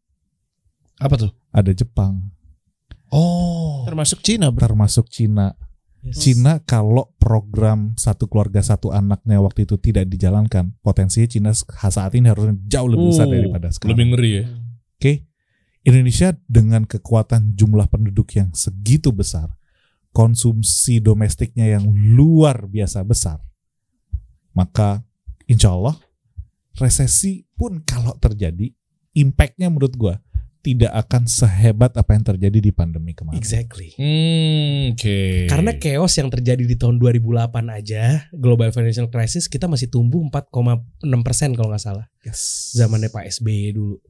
Apa 0.96 1.20
tuh? 1.20 1.32
Ada 1.52 1.76
Jepang, 1.76 2.32
Oh. 3.12 3.84
Termasuk 3.86 4.24
Cina, 4.24 4.50
bro. 4.50 4.66
termasuk 4.66 5.06
Cina, 5.12 5.54
Cina 6.10 6.58
kalau 6.62 7.14
program 7.18 7.94
satu 7.94 8.26
keluarga 8.26 8.62
satu 8.62 8.90
anaknya 8.90 9.38
waktu 9.38 9.62
itu 9.66 9.78
tidak 9.78 10.10
dijalankan, 10.10 10.74
potensinya 10.82 11.26
Cina 11.26 11.50
saat 11.52 12.14
ini 12.14 12.26
harusnya 12.30 12.54
jauh 12.66 12.88
lebih 12.90 13.14
besar 13.14 13.26
Oh, 13.26 13.34
daripada 13.34 13.68
sekarang. 13.70 13.90
Lebih 13.94 14.06
ngeri 14.14 14.30
ya. 14.32 14.44
Oke, 14.96 15.28
Indonesia 15.84 16.32
dengan 16.48 16.88
kekuatan 16.88 17.54
jumlah 17.54 17.86
penduduk 17.86 18.32
yang 18.34 18.50
segitu 18.56 19.12
besar, 19.12 19.52
konsumsi 20.10 20.98
domestiknya 20.98 21.76
yang 21.76 21.84
luar 22.16 22.64
biasa 22.64 23.04
besar, 23.04 23.38
maka 24.56 25.04
insya 25.44 25.76
Allah 25.76 26.00
resesi 26.80 27.44
pun 27.54 27.84
kalau 27.84 28.16
terjadi, 28.16 28.72
impactnya 29.12 29.68
menurut 29.68 29.94
gua 29.94 30.16
tidak 30.66 30.90
akan 31.06 31.30
sehebat 31.30 31.94
apa 31.94 32.10
yang 32.18 32.26
terjadi 32.26 32.58
di 32.58 32.72
pandemi 32.74 33.14
kemarin. 33.14 33.38
Exactly. 33.38 33.94
Hmm, 33.94 34.98
oke. 34.98 35.46
Karena 35.46 35.70
chaos 35.78 36.18
yang 36.18 36.26
terjadi 36.26 36.66
di 36.66 36.74
tahun 36.74 36.98
2008 36.98 37.70
aja, 37.70 38.26
global 38.34 38.74
financial 38.74 39.06
crisis 39.06 39.46
kita 39.46 39.70
masih 39.70 39.86
tumbuh 39.86 40.18
4,6 40.26 41.06
persen 41.22 41.54
kalau 41.54 41.70
nggak 41.70 41.84
salah. 41.86 42.10
Yes. 42.26 42.74
Zamannya 42.74 43.14
Pak 43.14 43.30
SBY 43.30 43.78
dulu. 43.78 44.02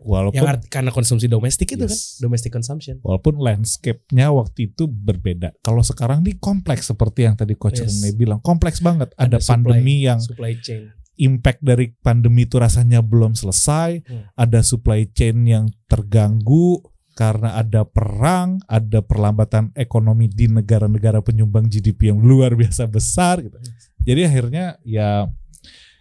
Walaupun 0.00 0.40
Yang 0.40 0.72
karena 0.72 0.90
konsumsi 0.90 1.28
domestik 1.28 1.76
itu 1.76 1.84
kan, 1.84 1.92
Yes. 1.92 2.16
domestic 2.18 2.48
consumption. 2.52 3.04
Walaupun 3.04 3.36
landscape-nya 3.36 4.32
waktu 4.32 4.72
itu 4.72 4.88
berbeda. 4.88 5.52
Kalau 5.60 5.84
sekarang 5.84 6.24
ini 6.24 6.40
kompleks 6.40 6.88
seperti 6.88 7.28
yang 7.28 7.36
tadi 7.36 7.52
Coach 7.52 7.84
Yes. 7.84 8.00
Rene 8.00 8.16
bilang, 8.16 8.40
kompleks 8.40 8.80
banget. 8.80 9.12
Ada, 9.20 9.36
Ada 9.36 9.38
supply- 9.44 9.52
pandemi 9.76 9.96
yang 10.00 10.16
Supply 10.20 10.56
chain. 10.56 10.88
impact 11.20 11.60
dari 11.60 11.92
pandemi 12.00 12.48
itu 12.48 12.56
rasanya 12.56 13.04
belum 13.04 13.36
selesai, 13.36 14.00
Hmm. 14.00 14.24
ada 14.32 14.64
supply 14.64 15.04
chain 15.12 15.44
yang 15.44 15.68
terganggu 15.84 16.80
karena 17.12 17.60
ada 17.60 17.84
perang, 17.84 18.56
ada 18.64 19.04
perlambatan 19.04 19.68
ekonomi 19.76 20.32
di 20.32 20.48
negara-negara 20.48 21.20
penyumbang 21.20 21.68
GDP 21.68 22.08
yang 22.08 22.24
luar 22.24 22.56
biasa 22.56 22.88
besar 22.88 23.44
gitu. 23.44 23.60
Jadi 24.00 24.20
akhirnya 24.24 24.80
ya 24.80 25.28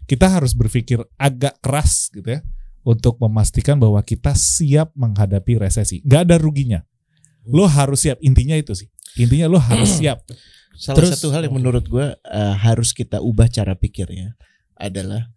kita 0.08 0.32
harus 0.32 0.56
berpikir 0.56 1.04
agak 1.20 1.60
keras 1.60 2.08
gitu 2.10 2.40
ya 2.40 2.42
untuk 2.84 3.20
memastikan 3.20 3.78
bahwa 3.78 4.00
kita 4.02 4.34
siap 4.34 4.96
menghadapi 4.96 5.60
resesi. 5.60 6.00
Gak 6.08 6.30
ada 6.30 6.36
ruginya. 6.40 6.82
Lo 7.46 7.66
harus 7.68 8.06
siap. 8.06 8.18
Intinya 8.24 8.56
itu 8.56 8.74
sih. 8.76 8.88
Intinya 9.18 9.52
lo 9.52 9.60
harus 9.60 9.90
siap. 10.02 10.24
Salah 10.80 11.04
Terus- 11.04 11.20
satu 11.20 11.34
hal 11.36 11.44
yang 11.48 11.56
menurut 11.60 11.84
gue 11.88 12.16
eh, 12.16 12.56
harus 12.64 12.96
kita 12.96 13.20
ubah 13.20 13.52
cara 13.52 13.76
pikirnya 13.76 14.40
adalah 14.80 15.28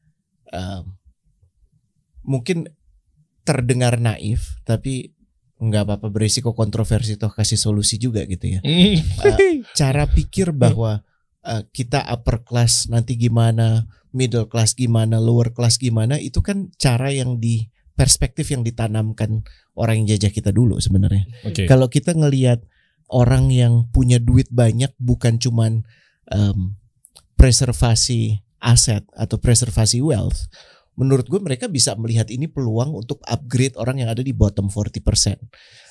em, 0.54 0.86
mungkin 2.22 2.70
terdengar 3.42 3.98
naif 3.98 4.62
tapi 4.62 5.10
nggak 5.58 5.82
apa-apa 5.82 6.08
berisiko 6.14 6.54
kontroversi 6.54 7.18
toh 7.18 7.30
kasih 7.30 7.58
solusi 7.58 7.98
juga 7.98 8.22
gitu 8.26 8.58
ya. 8.58 8.60
Hmm. 8.62 8.98
Eh, 9.02 9.62
cara 9.74 10.06
pikir 10.06 10.50
bahwa 10.54 11.02
eh, 11.46 11.62
kita 11.70 12.06
upper 12.06 12.42
class 12.46 12.90
nanti 12.90 13.18
gimana, 13.18 13.86
middle 14.14 14.46
class 14.46 14.76
gimana, 14.76 15.18
lower 15.18 15.50
class 15.50 15.80
gimana 15.80 16.20
itu 16.20 16.44
kan 16.44 16.70
cara 16.76 17.10
yang 17.10 17.40
di 17.40 17.68
perspektif 17.92 18.48
yang 18.50 18.64
ditanamkan 18.64 19.44
orang 19.76 20.04
yang 20.04 20.16
jajah 20.16 20.32
kita 20.32 20.50
dulu 20.50 20.80
sebenarnya. 20.80 21.28
Oke. 21.44 21.68
Kalau 21.68 21.88
kita 21.92 22.16
ngelihat 22.16 22.64
orang 23.12 23.52
yang 23.52 23.88
punya 23.92 24.16
duit 24.16 24.48
banyak 24.48 24.92
bukan 24.96 25.36
cuman 25.36 25.84
em, 26.32 26.76
preservasi 27.36 28.40
aset 28.62 29.04
atau 29.12 29.36
preservasi 29.36 30.00
wealth, 30.00 30.48
menurut 30.96 31.28
gue 31.28 31.40
mereka 31.40 31.68
bisa 31.68 31.96
melihat 31.96 32.28
ini 32.28 32.48
peluang 32.48 32.92
untuk 32.96 33.20
upgrade 33.28 33.76
orang 33.76 34.04
yang 34.04 34.08
ada 34.12 34.24
di 34.24 34.32
bottom 34.32 34.68
40%. 34.68 35.38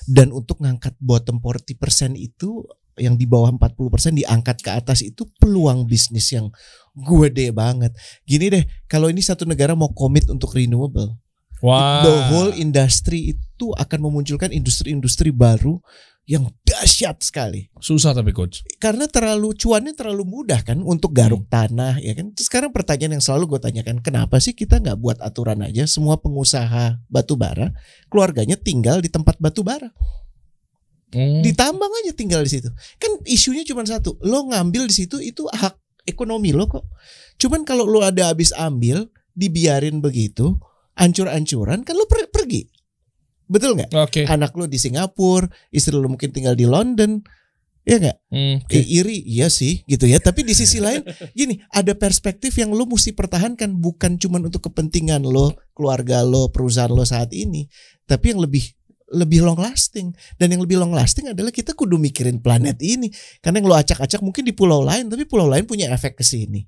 Dan 0.06 0.34
untuk 0.34 0.58
ngangkat 0.62 0.98
bottom 0.98 1.38
40% 1.38 2.18
itu 2.18 2.66
yang 3.00 3.16
di 3.16 3.24
bawah 3.24 3.48
40% 3.56 4.18
diangkat 4.18 4.60
ke 4.60 4.70
atas 4.72 5.00
itu 5.00 5.24
peluang 5.40 5.88
bisnis 5.88 6.32
yang 6.32 6.52
gede 6.92 7.52
banget. 7.54 7.92
Gini 8.28 8.52
deh, 8.52 8.64
kalau 8.88 9.08
ini 9.08 9.24
satu 9.24 9.48
negara 9.48 9.72
mau 9.72 9.92
komit 9.92 10.28
untuk 10.28 10.52
renewable, 10.52 11.16
Wah. 11.62 12.02
the 12.04 12.14
whole 12.28 12.52
industry 12.52 13.38
itu 13.38 13.66
akan 13.78 13.98
memunculkan 14.10 14.50
industri-industri 14.50 15.30
baru 15.30 15.78
yang 16.22 16.46
dahsyat 16.62 17.18
sekali. 17.18 17.66
Susah 17.82 18.14
tapi 18.14 18.30
coach. 18.30 18.62
Karena 18.78 19.10
terlalu 19.10 19.58
cuannya 19.58 19.90
terlalu 19.90 20.22
mudah 20.22 20.62
kan 20.62 20.78
untuk 20.78 21.10
garuk 21.10 21.50
tanah 21.50 21.98
ya 21.98 22.14
kan. 22.14 22.30
Terus 22.30 22.46
sekarang 22.46 22.70
pertanyaan 22.70 23.18
yang 23.18 23.24
selalu 23.24 23.58
gue 23.58 23.60
tanyakan, 23.66 23.98
kenapa 23.98 24.38
sih 24.38 24.54
kita 24.54 24.78
nggak 24.78 24.98
buat 25.02 25.18
aturan 25.18 25.66
aja 25.66 25.82
semua 25.90 26.22
pengusaha 26.22 27.02
batu 27.10 27.34
bara 27.34 27.74
keluarganya 28.06 28.54
tinggal 28.54 29.02
di 29.02 29.10
tempat 29.10 29.34
batu 29.42 29.66
bara, 29.66 29.90
Hmm. 31.12 31.44
ditambang 31.44 31.92
aja 32.02 32.16
tinggal 32.16 32.40
di 32.42 32.56
situ. 32.56 32.72
Kan 32.96 33.20
isunya 33.28 33.62
cuma 33.68 33.84
satu, 33.84 34.16
lo 34.24 34.48
ngambil 34.48 34.88
di 34.88 34.94
situ 35.04 35.20
itu 35.20 35.44
hak 35.44 35.76
ekonomi 36.08 36.56
lo 36.56 36.64
kok. 36.66 36.88
Cuman 37.36 37.68
kalau 37.68 37.84
lo 37.84 38.00
ada 38.00 38.32
habis 38.32 38.50
ambil, 38.56 39.12
dibiarin 39.36 40.00
begitu, 40.00 40.56
ancur-ancuran 40.96 41.84
kan 41.84 41.94
lo 41.96 42.08
per- 42.08 42.32
pergi. 42.32 42.68
Betul 43.48 43.76
nggak? 43.76 43.90
Oke. 43.92 44.22
anak 44.24 44.56
lu 44.56 44.64
di 44.64 44.80
Singapura, 44.80 45.48
istri 45.68 45.92
lu 45.92 46.08
mungkin 46.08 46.32
tinggal 46.32 46.56
di 46.56 46.64
London, 46.64 47.20
ya 47.84 48.00
nggak? 48.00 48.18
Hmm, 48.32 48.56
oke. 48.64 48.72
Eh, 48.72 48.86
iri, 48.86 49.20
iya 49.28 49.52
sih, 49.52 49.84
gitu 49.84 50.08
ya. 50.08 50.16
Tapi 50.22 50.46
di 50.46 50.56
sisi 50.56 50.80
lain, 50.80 51.04
gini, 51.36 51.60
ada 51.68 51.92
perspektif 51.92 52.56
yang 52.56 52.72
lu 52.72 52.88
mesti 52.88 53.12
pertahankan 53.12 53.76
bukan 53.76 54.16
cuma 54.16 54.40
untuk 54.40 54.72
kepentingan 54.72 55.20
lo, 55.26 55.52
keluarga 55.76 56.24
lo, 56.24 56.48
perusahaan 56.48 56.88
lo 56.88 57.04
saat 57.04 57.34
ini, 57.36 57.68
tapi 58.08 58.32
yang 58.32 58.40
lebih 58.40 58.72
lebih 59.12 59.44
long 59.44 59.60
lasting 59.60 60.10
dan 60.34 60.48
yang 60.48 60.64
lebih 60.64 60.80
long 60.80 60.90
lasting 60.90 61.28
adalah 61.28 61.52
kita 61.52 61.72
kudu 61.72 61.96
mikirin 61.96 62.40
planet 62.40 62.80
ini 62.80 63.12
karena 63.38 63.60
yang 63.60 63.68
lo 63.68 63.76
acak-acak 63.76 64.18
mungkin 64.18 64.42
di 64.42 64.50
pulau 64.50 64.80
lain 64.80 65.06
tapi 65.06 65.28
pulau 65.28 65.46
lain 65.46 65.62
punya 65.62 65.92
efek 65.92 66.16
ke 66.16 66.24
sini 66.24 66.64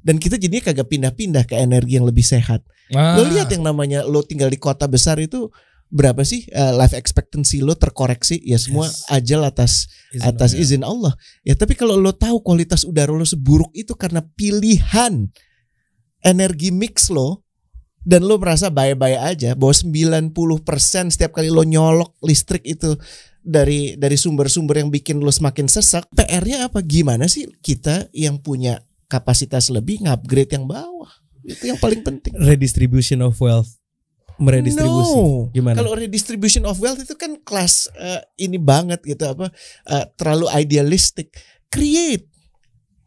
dan 0.00 0.16
kita 0.16 0.34
jadinya 0.34 0.66
kagak 0.66 0.88
pindah-pindah 0.88 1.44
ke 1.44 1.54
energi 1.54 2.00
yang 2.00 2.08
lebih 2.08 2.24
sehat 2.24 2.64
Ah. 2.92 3.16
Lo 3.16 3.24
lihat 3.24 3.48
yang 3.48 3.64
namanya 3.64 4.04
lo 4.04 4.20
tinggal 4.20 4.48
di 4.48 4.60
kota 4.60 4.84
besar 4.84 5.16
itu 5.16 5.48
berapa 5.88 6.20
sih 6.22 6.44
eh, 6.44 6.72
life 6.72 6.92
expectancy 6.92 7.64
lo 7.64 7.72
terkoreksi 7.72 8.36
ya 8.44 8.60
semua 8.60 8.84
Yes. 8.84 9.08
ajal 9.08 9.40
atas 9.44 9.72
Izin 10.12 10.20
atas 10.28 10.50
Allah. 10.52 10.60
izin 10.60 10.82
Allah. 10.84 11.12
Ya 11.40 11.54
tapi 11.56 11.72
kalau 11.72 11.96
lo 11.96 12.12
tahu 12.12 12.44
kualitas 12.44 12.84
udara 12.84 13.08
lo 13.08 13.24
seburuk 13.24 13.72
itu 13.72 13.96
karena 13.96 14.20
pilihan 14.36 15.24
energi 16.20 16.68
mix 16.68 17.08
lo 17.08 17.42
dan 18.02 18.26
lo 18.26 18.38
merasa 18.38 18.68
bye-bye 18.68 19.18
aja 19.18 19.54
bahwa 19.54 19.74
90% 19.74 21.14
setiap 21.14 21.32
kali 21.34 21.48
lo 21.50 21.62
nyolok 21.62 22.18
listrik 22.22 22.66
itu 22.66 22.98
dari 23.42 23.98
dari 23.98 24.14
sumber-sumber 24.14 24.78
yang 24.82 24.90
bikin 24.90 25.18
lo 25.18 25.30
semakin 25.30 25.66
sesak, 25.66 26.06
PR-nya 26.14 26.70
apa? 26.70 26.78
Gimana 26.82 27.26
sih 27.26 27.50
kita 27.62 28.06
yang 28.14 28.38
punya 28.38 28.82
kapasitas 29.10 29.70
lebih 29.70 30.06
ngupgrade 30.06 30.54
yang 30.54 30.66
bawah? 30.70 31.10
Itu 31.42 31.74
yang 31.74 31.78
paling 31.82 32.06
penting. 32.06 32.38
redistribution 32.38 33.18
of 33.22 33.34
wealth 33.42 33.82
meredistribusi 34.40 35.18
No. 35.18 35.52
gimana 35.54 35.78
Kalau 35.78 35.92
redistribution 35.94 36.64
of 36.66 36.80
wealth 36.80 36.98
itu 37.02 37.14
kan 37.14 37.36
kelas 37.42 37.90
eh, 37.94 38.22
ini 38.42 38.56
banget 38.58 39.02
gitu 39.04 39.26
apa 39.26 39.50
eh, 39.90 40.06
terlalu 40.18 40.50
idealistic. 40.56 41.34
Create 41.72 42.31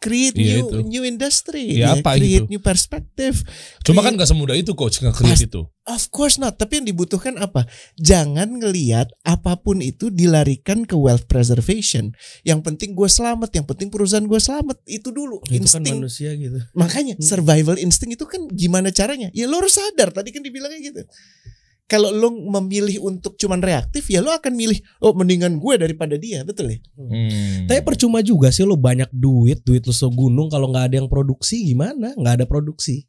create 0.06 0.38
Iya, 0.38 0.62
new 0.62 0.62
itu. 0.62 0.78
new 0.86 1.04
industry, 1.04 1.82
Ya, 1.82 1.98
apa 1.98 2.14
create 2.14 2.46
gitu? 2.46 2.54
new 2.54 2.62
perspective. 2.62 3.42
Cuma 3.82 4.06
kan 4.06 4.14
gak 4.14 4.30
semudah 4.30 4.54
itu 4.54 4.78
coach 4.78 5.02
nge-create 5.02 5.50
itu. 5.50 5.66
Of 5.86 6.14
course 6.14 6.38
not, 6.38 6.58
tapi 6.58 6.82
yang 6.82 6.86
dibutuhkan 6.90 7.38
apa? 7.38 7.66
Jangan 7.98 8.62
ngelihat 8.62 9.10
apa 9.22 9.58
pun 9.58 9.82
itu 9.82 10.10
dilarikan 10.10 10.86
ke 10.86 10.94
wealth 10.94 11.26
preservation. 11.26 12.14
Yang 12.42 12.62
penting 12.66 12.94
gue 12.94 13.10
selamat, 13.10 13.50
yang 13.54 13.66
penting 13.66 13.90
perusahaan 13.90 14.26
gue 14.26 14.38
selamat. 14.38 14.82
Itu 14.86 15.10
dulu 15.10 15.42
itu 15.50 15.66
kan 15.66 15.82
insting. 15.82 15.98
manusia 16.02 16.30
gitu 16.34 16.58
Makanya 16.74 17.18
survival 17.22 17.78
instinct 17.78 18.18
itu 18.18 18.26
kan 18.26 18.46
gimana 18.50 18.90
caranya? 18.94 19.30
Ya 19.34 19.50
lo 19.50 19.58
harus 19.62 19.78
sadar 19.78 20.10
tadi 20.10 20.30
kan 20.30 20.42
dibilangnya 20.46 20.82
gitu. 20.82 21.02
Kalau 21.86 22.10
lo 22.10 22.34
memilih 22.34 22.98
untuk 23.00 23.38
cuman 23.38 23.62
reaktif 23.62 24.10
ya 24.10 24.18
lo 24.18 24.34
akan 24.34 24.58
milih 24.58 24.82
oh 25.06 25.14
mendingan 25.14 25.62
gue 25.62 25.74
daripada 25.78 26.18
dia, 26.18 26.42
betul 26.42 26.74
ya? 26.74 26.82
Hmm. 26.98 27.70
tapi 27.70 27.86
percuma 27.86 28.26
juga 28.26 28.50
sih 28.50 28.66
lo 28.66 28.74
banyak 28.74 29.14
duit 29.14 29.62
duit 29.62 29.86
lo 29.86 29.94
segunung 29.94 30.50
kalau 30.50 30.74
nggak 30.74 30.90
ada 30.90 30.96
yang 30.98 31.06
produksi 31.06 31.62
gimana 31.62 32.18
nggak 32.18 32.42
ada 32.42 32.46
produksi 32.50 33.06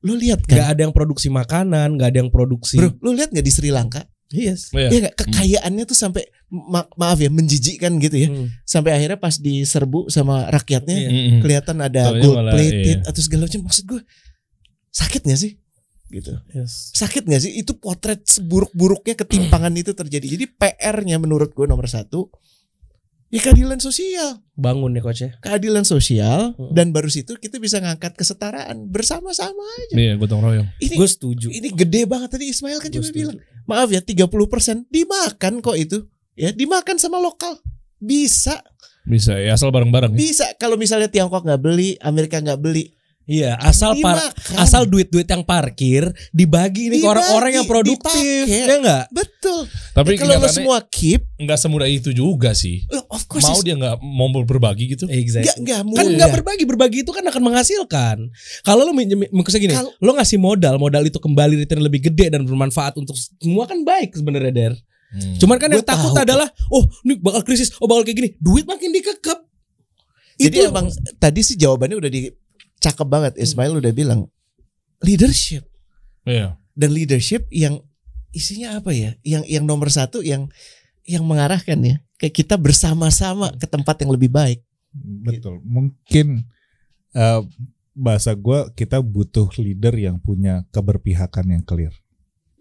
Lo 0.00 0.16
lihat 0.16 0.40
nggak 0.40 0.56
kan? 0.56 0.72
ada 0.72 0.80
yang 0.84 0.92
produksi 0.92 1.28
makanan 1.28 1.96
nggak 1.96 2.08
ada 2.12 2.18
yang 2.20 2.28
produksi 2.28 2.76
Bro, 2.76 2.96
lo 3.00 3.12
lihat 3.12 3.28
nggak 3.28 3.44
di 3.44 3.52
Sri 3.52 3.68
Lanka? 3.68 4.04
yes 4.28 4.72
Iya. 4.72 4.88
Ya 4.88 4.98
nggak 5.04 5.16
kekayaannya 5.20 5.84
tuh 5.84 5.94
sampai 5.94 6.24
ma- 6.48 6.88
maaf 6.96 7.20
ya 7.20 7.28
menjijikkan 7.28 7.92
gitu 8.00 8.16
ya. 8.24 8.28
Hmm. 8.32 8.48
Sampai 8.64 8.96
akhirnya 8.96 9.20
pas 9.20 9.36
diserbu 9.36 10.08
sama 10.08 10.48
rakyatnya 10.48 10.96
Iya. 10.96 11.08
Mm-mm. 11.12 11.40
kelihatan 11.44 11.76
ada 11.78 12.08
Taunya 12.08 12.20
gold 12.24 12.36
malah, 12.40 12.52
plated 12.56 12.98
iya. 13.00 13.08
atau 13.08 13.20
segala 13.20 13.44
macam. 13.46 13.60
Maksud 13.68 13.84
gue 13.84 14.00
sakit 14.90 15.22
gak 15.24 15.40
sih? 15.40 15.52
Gitu. 16.14 16.30
Yes. 16.50 16.94
Sakit 16.94 17.26
gak 17.26 17.42
sih? 17.42 17.58
Itu 17.58 17.74
potret 17.74 18.22
seburuk-buruknya 18.24 19.18
ketimpangan 19.18 19.74
itu 19.74 19.90
terjadi. 19.90 20.22
Jadi 20.30 20.46
PR-nya 20.48 21.18
menurut 21.18 21.50
gue 21.50 21.66
nomor 21.66 21.84
satu 21.84 22.30
ya 23.28 23.42
keadilan 23.42 23.82
sosial, 23.82 24.38
bangun 24.54 24.94
ya 24.94 25.02
coach 25.02 25.20
ya 25.20 25.34
keadilan 25.42 25.82
sosial 25.82 26.54
Hmm. 26.54 26.70
dan 26.70 26.94
baru 26.94 27.10
situ 27.10 27.34
kita 27.34 27.58
bisa 27.58 27.82
ngangkat 27.82 28.14
kesetaraan 28.14 28.86
bersama-sama 28.86 29.58
aja. 29.82 29.90
Iya, 29.92 30.14
gotong 30.14 30.38
royong. 30.38 30.68
Ini 30.78 30.94
gue 30.94 31.08
setuju 31.08 31.50
ini 31.50 31.66
gede 31.68 32.06
banget 32.06 32.30
tadi 32.30 32.46
Ismail 32.46 32.78
kan 32.78 32.86
Gua 32.86 32.94
juga 32.94 33.06
setuju. 33.06 33.18
bilang. 33.26 33.36
Maaf 33.66 33.90
ya 33.90 33.98
30% 33.98 34.30
dimakan 34.86 35.54
kok 35.58 35.74
itu. 35.74 35.98
Ya, 36.34 36.50
dimakan 36.50 36.94
sama 36.94 37.18
lokal. 37.18 37.58
Bisa, 37.96 38.62
Bisa 39.02 39.34
ya 39.34 39.54
asal 39.54 39.68
bareng-bareng. 39.68 40.12
ya. 40.12 40.18
bisa 40.20 40.46
kalau 40.54 40.76
misalnya 40.76 41.08
Tiongkok 41.08 41.42
nggak 41.42 41.58
beli, 41.58 41.98
Amerika 41.98 42.38
nggak 42.38 42.60
beli, 42.60 42.94
Iya, 43.24 43.56
asal 43.56 43.96
par- 43.98 44.20
asal 44.54 44.84
duit-duit 44.84 45.24
yang 45.24 45.40
parkir 45.42 46.04
dibagi 46.28 46.92
nih 46.92 47.00
ke 47.00 47.08
orang-orang 47.08 47.56
yang 47.56 47.64
produktif, 47.64 48.12
dipakai. 48.44 48.68
ya 48.68 48.76
enggak? 48.76 49.04
betul. 49.08 49.64
Tapi 49.90 50.08
Eh, 50.10 50.18
kalau 50.18 50.36
lo 50.36 50.44
semua 50.46 50.78
keep, 50.84 51.24
nggak 51.34 51.56
semudah 51.56 51.88
itu 51.88 52.10
juga 52.10 52.52
sih. 52.52 52.84
of 53.08 53.24
course 53.24 53.42
Mau 53.42 53.60
dia 53.60 53.74
nggak 53.74 53.96
mau 53.98 54.28
berbagi 54.44 54.92
gitu? 54.92 55.08
Exactly. 55.08 55.48
nggak 55.64 55.80
nggak 55.80 55.80
Kan 55.80 55.88
mudah. 56.04 56.14
nggak 56.14 56.30
berbagi, 56.36 56.64
berbagi 56.66 56.98
itu 57.00 57.10
kan 57.10 57.24
akan 57.24 57.42
menghasilkan. 57.42 58.16
Kalau 58.60 58.84
lo 58.84 58.92
maksudnya 58.92 59.62
gini, 59.62 59.74
Kalau- 59.74 59.94
lo 59.96 60.10
ngasih 60.12 60.36
modal, 60.36 60.76
modal 60.76 61.02
itu 61.02 61.16
kembali 61.16 61.54
return 61.58 61.80
lebih 61.80 62.04
gede 62.04 62.28
dan 62.28 62.44
bermanfaat 62.44 62.96
untuk 62.96 63.16
semua 63.16 63.64
kan 63.64 63.80
baik 63.80 64.12
sebenarnya 64.12 64.52
der. 64.52 64.74
Hmm. 65.10 65.38
Cuman 65.38 65.56
kan 65.56 65.70
Gua 65.70 65.78
yang 65.78 65.86
takut 65.86 66.10
tahu, 66.10 66.20
adalah, 66.20 66.48
oh 66.68 66.84
ini 67.02 67.16
bakal 67.16 67.40
krisis, 67.40 67.72
oh 67.78 67.86
bakal 67.86 68.02
kayak 68.02 68.18
gini, 68.18 68.30
duit 68.36 68.66
makin 68.66 68.90
dikekep. 68.90 69.38
Jadi 70.34 70.56
Itu- 70.58 70.66
emang 70.66 70.90
tadi 71.16 71.40
sih 71.40 71.54
jawabannya 71.54 71.96
udah 71.96 72.10
di 72.10 72.26
cakep 72.84 73.08
banget. 73.08 73.32
Ismail 73.36 73.80
udah 73.80 73.92
bilang 73.92 74.28
leadership 75.00 75.64
Iya. 76.24 76.60
dan 76.72 76.90
leadership 76.92 77.48
yang 77.48 77.80
isinya 78.30 78.76
apa 78.76 78.92
ya? 78.92 79.16
Yang 79.24 79.44
yang 79.48 79.64
nomor 79.64 79.88
satu 79.88 80.20
yang 80.20 80.52
yang 81.04 81.24
mengarahkan 81.24 81.76
ya 81.80 81.96
kayak 82.16 82.34
kita 82.34 82.56
bersama-sama 82.56 83.52
ke 83.56 83.64
tempat 83.64 84.00
yang 84.00 84.12
lebih 84.12 84.28
baik. 84.28 84.60
Betul. 85.24 85.60
Mungkin 85.64 86.44
eh, 87.12 87.40
bahasa 87.94 88.34
gue 88.34 88.72
kita 88.74 88.98
butuh 88.98 89.46
leader 89.56 89.94
yang 89.94 90.16
punya 90.18 90.66
keberpihakan 90.70 91.58
yang 91.58 91.62
clear. 91.62 91.92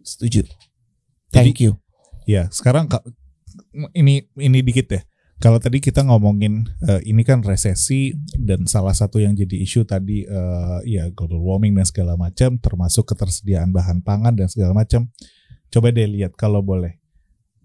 Setuju. 0.04 0.46
Thank 1.32 1.64
you. 1.64 1.80
Ya, 2.24 2.46
sekarang 2.54 2.86
ka- 2.86 3.04
ini 3.94 4.30
ini 4.38 4.60
dikit 4.62 4.88
ya. 4.92 5.02
Kalau 5.38 5.60
tadi 5.60 5.78
kita 5.78 6.02
ngomongin 6.02 6.64
eh, 6.82 7.02
ini 7.04 7.22
kan 7.22 7.42
resesi 7.42 8.12
dan 8.34 8.64
salah 8.64 8.94
satu 8.94 9.18
yang 9.18 9.34
jadi 9.34 9.60
isu 9.60 9.84
tadi 9.84 10.24
eh, 10.24 10.80
ya 10.86 11.10
global 11.10 11.40
warming 11.40 11.74
dan 11.74 11.84
segala 11.84 12.16
macam, 12.16 12.56
termasuk 12.58 13.04
ketersediaan 13.06 13.70
bahan 13.70 14.00
pangan 14.00 14.34
dan 14.34 14.48
segala 14.48 14.72
macam. 14.74 15.12
Coba 15.68 15.90
deh 15.90 16.06
lihat 16.06 16.34
kalau 16.34 16.62
boleh 16.62 17.02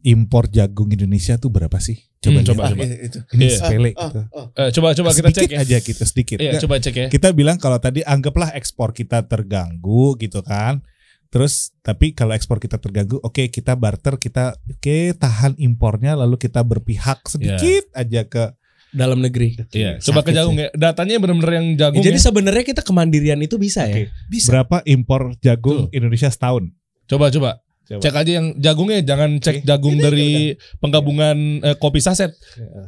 impor 0.00 0.46
jagung 0.48 0.88
Indonesia 0.88 1.36
tuh 1.36 1.50
berapa 1.50 1.76
sih? 1.78 1.98
Coba 2.18 2.40
Hmm, 2.40 2.46
coba, 2.46 2.62
Ah, 2.64 2.70
coba. 2.72 2.82
itu. 2.82 3.18
Ini 3.30 3.44
Iya. 3.44 3.56
sepele 3.56 3.90
Ah, 3.92 4.00
gitu. 4.00 4.20
ah. 4.24 4.46
Eh, 4.56 4.70
coba 4.72 4.88
coba 4.90 5.10
kita 5.10 5.28
sedikit 5.30 5.38
cek 5.38 5.50
ya. 5.50 5.58
aja 5.60 5.76
kita 5.78 6.04
sedikit. 6.04 6.36
Iya, 6.36 6.50
Nggak, 6.50 6.62
coba 6.66 6.74
cek 6.78 6.94
ya. 6.96 7.06
kita 7.10 7.28
bilang 7.30 7.56
kalau 7.58 7.78
tadi 7.78 8.00
anggaplah 8.02 8.50
ekspor 8.54 8.90
kita 8.90 9.22
terganggu 9.22 10.18
gitu 10.18 10.42
kan. 10.42 10.82
Terus 11.28 11.76
tapi 11.78 12.10
kalau 12.10 12.32
ekspor 12.32 12.56
kita 12.56 12.76
terganggu, 12.76 13.20
oke 13.20 13.48
kita 13.48 13.76
barter, 13.76 14.16
kita 14.16 14.56
oke 14.56 14.96
tahan 15.14 15.60
impornya 15.60 16.16
lalu 16.16 16.36
kita 16.36 16.60
berpihak 16.60 17.20
sedikit 17.26 17.84
aja 17.92 18.24
ke 18.24 18.48
dalam 18.88 19.20
negeri. 19.20 19.52
Iya, 19.68 20.00
coba 20.00 20.24
ke 20.24 20.32
jagung 20.32 20.56
ya. 20.56 20.72
Datanya 20.72 21.20
benar-benar 21.20 21.60
yang 21.60 21.68
Ya, 21.70 21.78
jagung 21.86 22.00
jadi 22.00 22.16
ya. 22.16 22.24
sebenarnya 22.24 22.64
kita 22.64 22.80
kemandirian 22.80 23.36
itu 23.38 23.60
bisa 23.60 23.84
Oke. 23.84 24.08
ya. 24.08 24.24
Bisa. 24.26 24.48
berapa 24.48 24.80
impor 24.88 25.36
jagung 25.38 25.92
Indonesia 25.92 26.32
setahun. 26.32 26.72
Coba 27.04 27.28
coba. 27.28 27.60
Coba. 27.84 28.00
Cek 28.00 28.16
aja 28.16 28.32
yang 28.36 28.46
jagungnya, 28.56 29.00
jangan 29.00 29.40
cek 29.40 29.60
Oke. 29.60 29.64
jagung 29.64 29.96
dari 29.96 30.56
penggabungan 30.76 31.36
eh, 31.60 31.76
kopi 31.76 32.00
saset. 32.00 32.32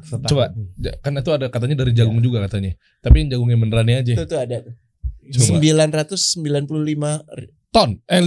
Setahun. 0.00 0.24
Coba. 0.24 0.44
Kan 1.00 1.12
itu 1.14 1.30
ada 1.30 1.48
katanya 1.48 1.84
dari 1.84 1.92
jagung 1.92 2.20
juga 2.20 2.40
katanya. 2.44 2.72
Tapi 3.00 3.16
yang 3.20 3.36
jagungnya 3.36 3.56
benerannya 3.58 3.96
aja. 4.00 4.12
Itu 4.16 4.24
tuh 4.24 4.40
ada. 4.40 4.64
tuh. 4.64 4.72
Coba. 5.30 5.60
995 5.60 7.28
ri- 7.36 7.52
Ton, 7.70 8.02
eh 8.04 8.20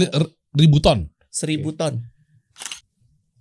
ribu 0.52 0.80
ton. 0.80 1.08
seribu 1.28 1.72
ton. 1.72 2.00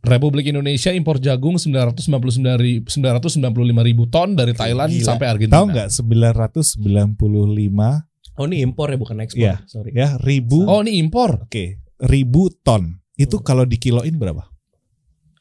Republik 0.04 0.46
Indonesia 0.46 0.92
impor 0.92 1.16
jagung 1.18 1.56
999 1.56 2.60
ribu, 2.60 2.92
995 2.92 3.80
ribu 3.80 4.04
ton 4.06 4.36
dari 4.36 4.52
Thailand 4.52 4.92
Gila. 4.92 5.06
sampai 5.06 5.28
Argentina. 5.32 5.56
Tahu 5.56 5.66
nggak 5.72 5.88
995 5.88 8.04
Oh 8.34 8.44
ini 8.44 8.60
impor 8.60 8.90
ya 8.90 8.98
bukan 8.98 9.22
ekspor. 9.22 9.40
Iya. 9.40 9.56
Sorry. 9.64 9.94
ya 9.94 10.18
ribu 10.20 10.66
Oh 10.66 10.82
ini 10.82 10.98
impor. 10.98 11.46
oke 11.48 11.80
ribu 12.04 12.52
ton. 12.60 13.00
Itu 13.14 13.40
Hmm. 13.40 13.46
kalau 13.46 13.64
dikiloin 13.64 14.12
berapa? 14.18 14.50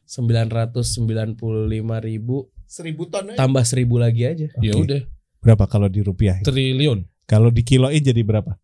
995 0.06 2.00
ribu 2.00 2.48
Seribu 2.68 3.04
ton 3.06 3.28
aja. 3.28 3.36
tambah 3.36 3.64
seribu 3.64 3.98
lagi 3.98 4.24
aja. 4.24 4.48
Ya 4.62 4.72
Oke. 4.72 4.80
udah, 4.84 5.00
Berapa 5.42 5.66
kalau 5.66 5.88
di 5.88 6.00
rupiah? 6.00 6.38
triliun. 6.40 7.04
Kalau 7.26 7.50
dikiloin 7.50 7.98
jadi 7.98 8.22
berapa? 8.22 8.56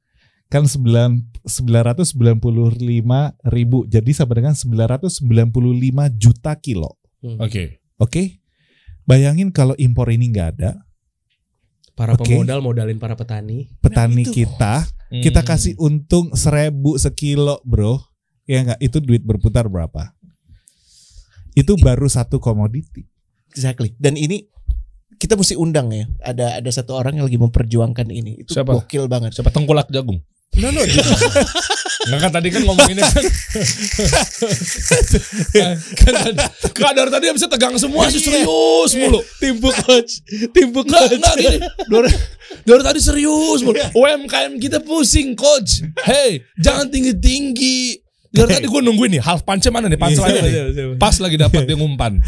Kan 0.49 0.64
9 0.64 1.28
995 1.44 2.24
ribu. 3.46 3.84
Jadi 3.84 4.11
sama 4.12 4.32
dengan 4.34 4.55
995 4.57 5.20
juta 6.16 6.53
kilo. 6.57 6.96
Oke. 7.36 7.80
Oke? 7.96 8.40
Bayangin 9.05 9.49
kalau 9.49 9.72
impor 9.76 10.09
ini 10.09 10.28
nggak 10.28 10.49
ada, 10.57 10.84
Para 11.92 12.14
Oke. 12.14 12.30
pemodal 12.30 12.62
modalin 12.62 12.94
para 12.94 13.18
petani. 13.18 13.66
petani 13.82 14.22
itu. 14.22 14.30
kita 14.30 14.86
kita 15.18 15.40
Hmm. 15.42 15.49
kasih 15.51 15.74
untung 15.82 16.30
seribu 16.30 16.94
sekilo, 16.94 17.59
bro. 17.66 17.99
Ya 18.46 18.62
nggak? 18.62 18.78
Itu 18.78 19.03
duit 19.03 19.26
berputar 19.26 19.66
berapa? 19.66 20.14
Itu 21.53 21.74
baru 21.74 22.07
satu 22.07 22.38
komoditi. 22.38 23.03
Exactly. 23.51 23.99
Dan 23.99 24.14
ini 24.14 24.46
kita 25.18 25.34
mesti 25.34 25.59
undang 25.59 25.90
ya. 25.90 26.07
Ada 26.22 26.62
ada 26.62 26.70
satu 26.70 26.94
orang 26.94 27.18
yang 27.18 27.26
lagi 27.26 27.34
memperjuangkan 27.36 28.07
ini. 28.09 28.46
Itu 28.46 28.55
Siapa? 28.55 28.78
gokil 28.78 29.11
banget. 29.11 29.34
Siapa 29.34 29.51
tengkulak 29.51 29.90
jagung? 29.90 30.22
No 30.59 30.74
no. 30.74 30.82
Enggak 30.82 32.20
kan 32.24 32.30
tadi 32.34 32.49
kan 32.51 32.62
ngomonginnya 32.66 33.07
kan. 33.07 33.24
kan 36.74 36.92
dari 36.99 37.11
tadi 37.14 37.24
bisa 37.30 37.46
tegang 37.46 37.78
semua 37.78 38.11
sih 38.11 38.18
serius 38.18 38.90
mulu. 38.99 39.22
Timbu 39.38 39.70
coach. 39.86 40.24
Timbu 40.51 40.82
Enggak, 40.82 41.14
enggak 41.14 41.34
gini. 41.38 41.59
Dari, 41.62 42.11
dari 42.66 42.82
tadi 42.82 42.99
serius 42.99 43.61
mulu. 43.62 43.78
UMKM 43.94 44.59
kita 44.59 44.82
pusing 44.82 45.38
coach. 45.38 45.86
Hey, 46.03 46.42
jangan 46.59 46.90
tinggi-tinggi. 46.90 48.03
Dari 48.28 48.61
tadi 48.61 48.66
gue 48.66 48.80
nungguin 48.82 49.14
nih 49.14 49.22
half 49.22 49.46
punch 49.46 49.70
mana 49.70 49.86
nih 49.86 49.96
punchline 49.96 50.42
nih. 50.42 50.53
Pas 50.99 51.16
lagi 51.22 51.38
dapat 51.38 51.64
dia 51.70 51.78
ngumpan. 51.78 52.18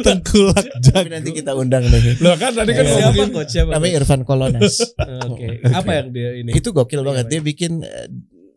Tengkulak 0.00 0.64
Tapi 0.64 0.80
jagung. 0.82 1.10
nanti 1.10 1.30
kita 1.32 1.52
undang 1.52 1.84
nih. 1.84 2.16
Loh 2.18 2.34
kan 2.34 2.50
tadi 2.50 2.72
kan 2.72 2.84
Siapa 2.84 3.24
coach? 3.28 3.50
Siapa? 3.50 3.70
Namanya 3.72 3.92
Irfan 3.98 4.22
Kolonas. 4.22 4.94
Oke. 5.26 5.60
Apa 5.66 5.90
yang 5.94 6.08
dia 6.10 6.30
ini? 6.36 6.50
itu 6.50 6.68
gokil 6.68 7.00
banget. 7.00 7.28
Dia 7.28 7.40
bikin 7.40 7.80
eh, 7.80 8.08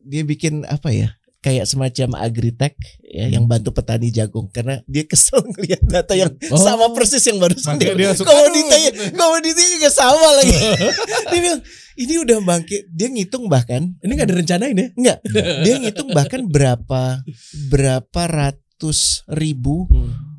dia 0.01 0.23
bikin 0.23 0.63
apa 0.63 0.89
ya? 0.89 1.11
Kayak 1.37 1.69
semacam 1.69 2.17
agritech 2.17 2.75
ya 2.99 3.29
yang 3.29 3.45
bantu 3.45 3.69
petani 3.71 4.09
jagung 4.09 4.49
karena 4.49 4.81
dia 4.83 5.05
kesel 5.05 5.39
ngelihat 5.45 5.79
data 5.81 6.11
yang 6.11 6.33
Oh. 6.49 6.57
sama 6.57 6.91
persis 6.91 7.21
yang 7.23 7.37
barusan 7.37 7.77
dia, 7.77 7.93
dia 7.93 8.11
komoditinya 8.11 8.91
komoditinya 9.13 9.69
juga 9.77 9.89
sama 9.89 10.27
lagi. 10.33 10.51
dia 11.31 11.39
bilang 11.39 11.61
ini 11.95 12.13
udah 12.19 12.37
bangkit. 12.41 12.89
Dia 12.89 13.07
ngitung 13.07 13.47
bahkan 13.47 13.95
Ini 13.97 14.11
nggak 14.11 14.29
direncanain 14.29 14.75
ya? 14.75 14.87
enggak. 14.91 15.17
Dia 15.61 15.75
ngitung 15.77 16.09
bahkan 16.11 16.41
berapa 16.43 17.21
berapa 17.69 18.21
ratus 18.27 19.23
ribu 19.29 19.85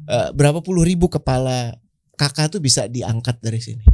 eh, 0.09 0.29
berapa 0.33 0.65
puluh 0.65 0.83
ribu 0.83 1.07
kepala 1.07 1.77
kakak 2.17 2.51
tuh 2.51 2.61
bisa 2.61 2.89
diangkat 2.89 3.39
dari 3.39 3.61
sini. 3.61 3.85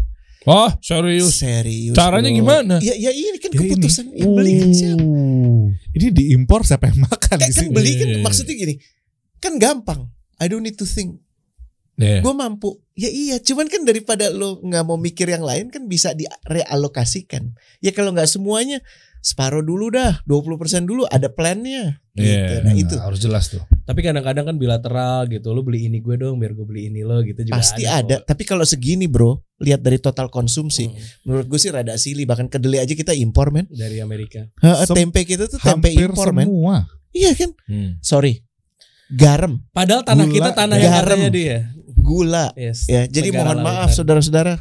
Oh 0.45 0.69
serius 0.79 1.41
Serius. 1.41 1.97
Caranya 1.97 2.29
bro. 2.29 2.37
gimana? 2.37 2.75
Ya, 2.85 2.93
ya 2.93 3.09
ini 3.11 3.41
kan 3.41 3.49
Ya 3.49 3.57
ini. 3.57 3.61
keputusan 3.65 4.07
yang 4.13 4.33
beli 4.37 4.53
kan 4.61 4.71
siapa? 4.77 5.05
Ini 5.97 6.07
diimpor 6.13 6.61
siapa 6.63 6.93
yang 6.93 7.01
makan 7.09 7.37
Kan, 7.37 7.39
di 7.41 7.49
kan 7.49 7.65
sini? 7.65 7.73
beli 7.73 7.93
kan 7.97 8.09
Iya, 8.09 8.17
iya. 8.17 8.23
maksudnya 8.23 8.55
gini. 8.55 8.75
Kan 9.41 9.57
gampang. 9.57 10.13
I 10.37 10.47
don't 10.47 10.61
need 10.61 10.77
to 10.77 10.85
think. 10.85 11.17
Yeah. 11.97 12.21
Gue 12.21 12.37
mampu. 12.37 12.77
Ya 12.93 13.09
iya, 13.09 13.41
cuman 13.41 13.73
kan 13.73 13.89
daripada 13.89 14.29
lo 14.29 14.61
nggak 14.61 14.85
mau 14.85 15.01
mikir 15.01 15.33
yang 15.33 15.41
lain 15.43 15.73
kan 15.73 15.89
bisa 15.89 16.13
direalokasikan. 16.13 17.57
Ya 17.81 17.97
kalau 17.97 18.13
nggak 18.13 18.29
semuanya 18.29 18.85
separuh 19.25 19.61
dulu 19.61 19.89
dah, 19.89 20.21
20% 20.23 20.53
dulu 20.85 21.09
ada 21.09 21.27
plannya. 21.27 21.97
Gitu. 22.13 22.29
Iya, 22.29 22.61
Nah 22.61 22.75
itu 22.75 22.95
harus 22.95 23.19
jelas 23.19 23.49
tuh. 23.49 23.65
Tapi 23.83 23.99
kadang-kadang 23.99 24.45
kan 24.45 24.55
bilateral 24.55 25.27
gitu. 25.27 25.51
Lu 25.51 25.61
beli 25.61 25.89
ini 25.89 25.99
gue 25.99 26.15
dong 26.15 26.37
biar 26.37 26.53
gue 26.53 26.63
beli 26.63 26.87
ini 26.87 27.01
lo 27.01 27.19
gitu 27.21 27.43
juga 27.43 27.57
pasti 27.57 27.83
ada. 27.83 28.21
kok. 28.21 28.29
Tapi 28.29 28.43
kalau 28.45 28.63
segini 28.63 29.05
bro, 29.05 29.35
lihat 29.59 29.81
dari 29.81 29.97
total 29.97 30.29
konsumsi, 30.29 30.87
Hmm, 30.87 31.01
menurut 31.25 31.47
gue 31.49 31.57
sih 31.57 31.69
rada 31.69 31.97
silih. 31.97 32.23
Bahkan 32.23 32.47
kedelai 32.47 32.81
aja 32.81 32.93
kita 32.93 33.11
impor 33.11 33.49
men. 33.49 33.65
dari 33.67 33.99
Amerika. 33.99 34.45
Ha, 34.61 34.85
tempe 34.87 35.25
kita 35.25 35.49
tuh 35.49 35.59
tempe 35.59 35.89
Hampir 35.91 36.07
impor 36.07 36.31
men. 36.31 36.47
semua. 36.47 36.77
Iya 37.11 37.33
kan? 37.33 37.51
Hmm. 37.65 37.97
Sorry. 37.99 38.45
Garam, 39.07 39.61
Padahal 39.71 40.01
tanah 40.03 40.25
Gula, 40.25 40.35
kita 40.35 40.51
tanah 40.55 40.77
yang 40.77 40.93
garam. 40.93 41.09
katanya 41.13 41.31
dia. 41.31 41.57
gula, 41.95 42.47
Yes. 42.55 42.85
Ya, 42.85 43.05
jadi 43.05 43.31
Negara 43.31 43.53
mohon 43.53 43.59
maaf 43.61 43.91
saudara-saudara. 43.93 44.61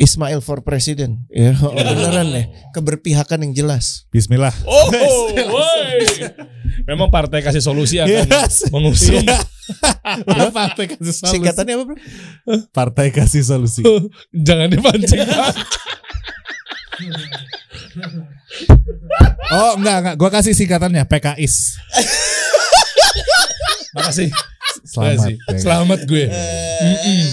Ismail 0.00 0.40
for 0.40 0.64
president. 0.64 1.20
Ya, 1.28 1.52
beneran 1.76 2.32
deh. 2.32 2.46
Keberpihakan 2.72 3.44
yang 3.44 3.52
jelas. 3.52 4.08
Bismillah. 4.08 4.52
Oh, 4.64 4.88
woi. 5.28 6.00
Memang 6.88 7.12
partai 7.12 7.44
kasih 7.44 7.60
solusi 7.60 8.00
akan 8.00 8.24
Yes. 8.24 8.72
mengusung. 8.72 9.20
Udah 10.24 10.48
partai 10.50 10.88
kasih 10.88 11.12
solusi. 11.12 11.32
Singkatannya 11.36 11.74
apa, 11.76 11.84
Bro? 11.84 11.96
Partai 12.72 13.12
kasih 13.12 13.44
solusi. 13.44 13.84
Jangan 14.32 14.72
dipancing. 14.72 15.20
Oh 19.50 19.72
enggak 19.76 19.96
enggak, 20.00 20.14
gua 20.16 20.30
kasih 20.30 20.56
singkatannya 20.56 21.04
PKIS. 21.04 21.76
Makasih. 23.92 24.30
Selamat. 24.90 25.22
Makasih. 25.22 25.62
Selamat 25.62 26.00
gue. 26.02 26.26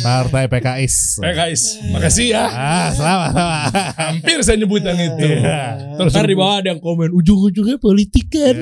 Partai 0.05 0.45
PKIS. 0.45 1.17
Eh 1.25 1.33
guys, 1.33 1.81
makasih 1.89 2.37
ya. 2.37 2.45
Ah, 2.45 2.93
selamat, 2.93 3.33
selamat. 3.33 3.71
Hampir 3.97 4.37
saya 4.45 4.61
nyebut 4.61 4.85
yang 4.85 4.93
itu. 5.01 5.25
Iya. 5.25 5.97
Terus 5.97 6.13
Ntar 6.13 6.29
di 6.29 6.37
bawah 6.37 6.61
ada 6.61 6.69
yang 6.69 6.77
komen 6.77 7.09
ujung-ujungnya 7.17 7.81
politik 7.81 8.29
kan. 8.29 8.53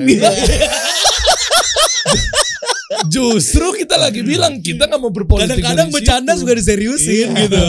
justru 3.12 3.66
kita 3.76 4.00
lagi 4.00 4.24
bilang 4.24 4.64
kita 4.64 4.88
nggak 4.88 5.00
mau 5.04 5.12
berpolitik. 5.12 5.60
Kadang-kadang 5.60 5.92
bercanda 5.92 6.32
juga 6.32 6.56
diseriusin 6.56 7.36
gitu. 7.36 7.60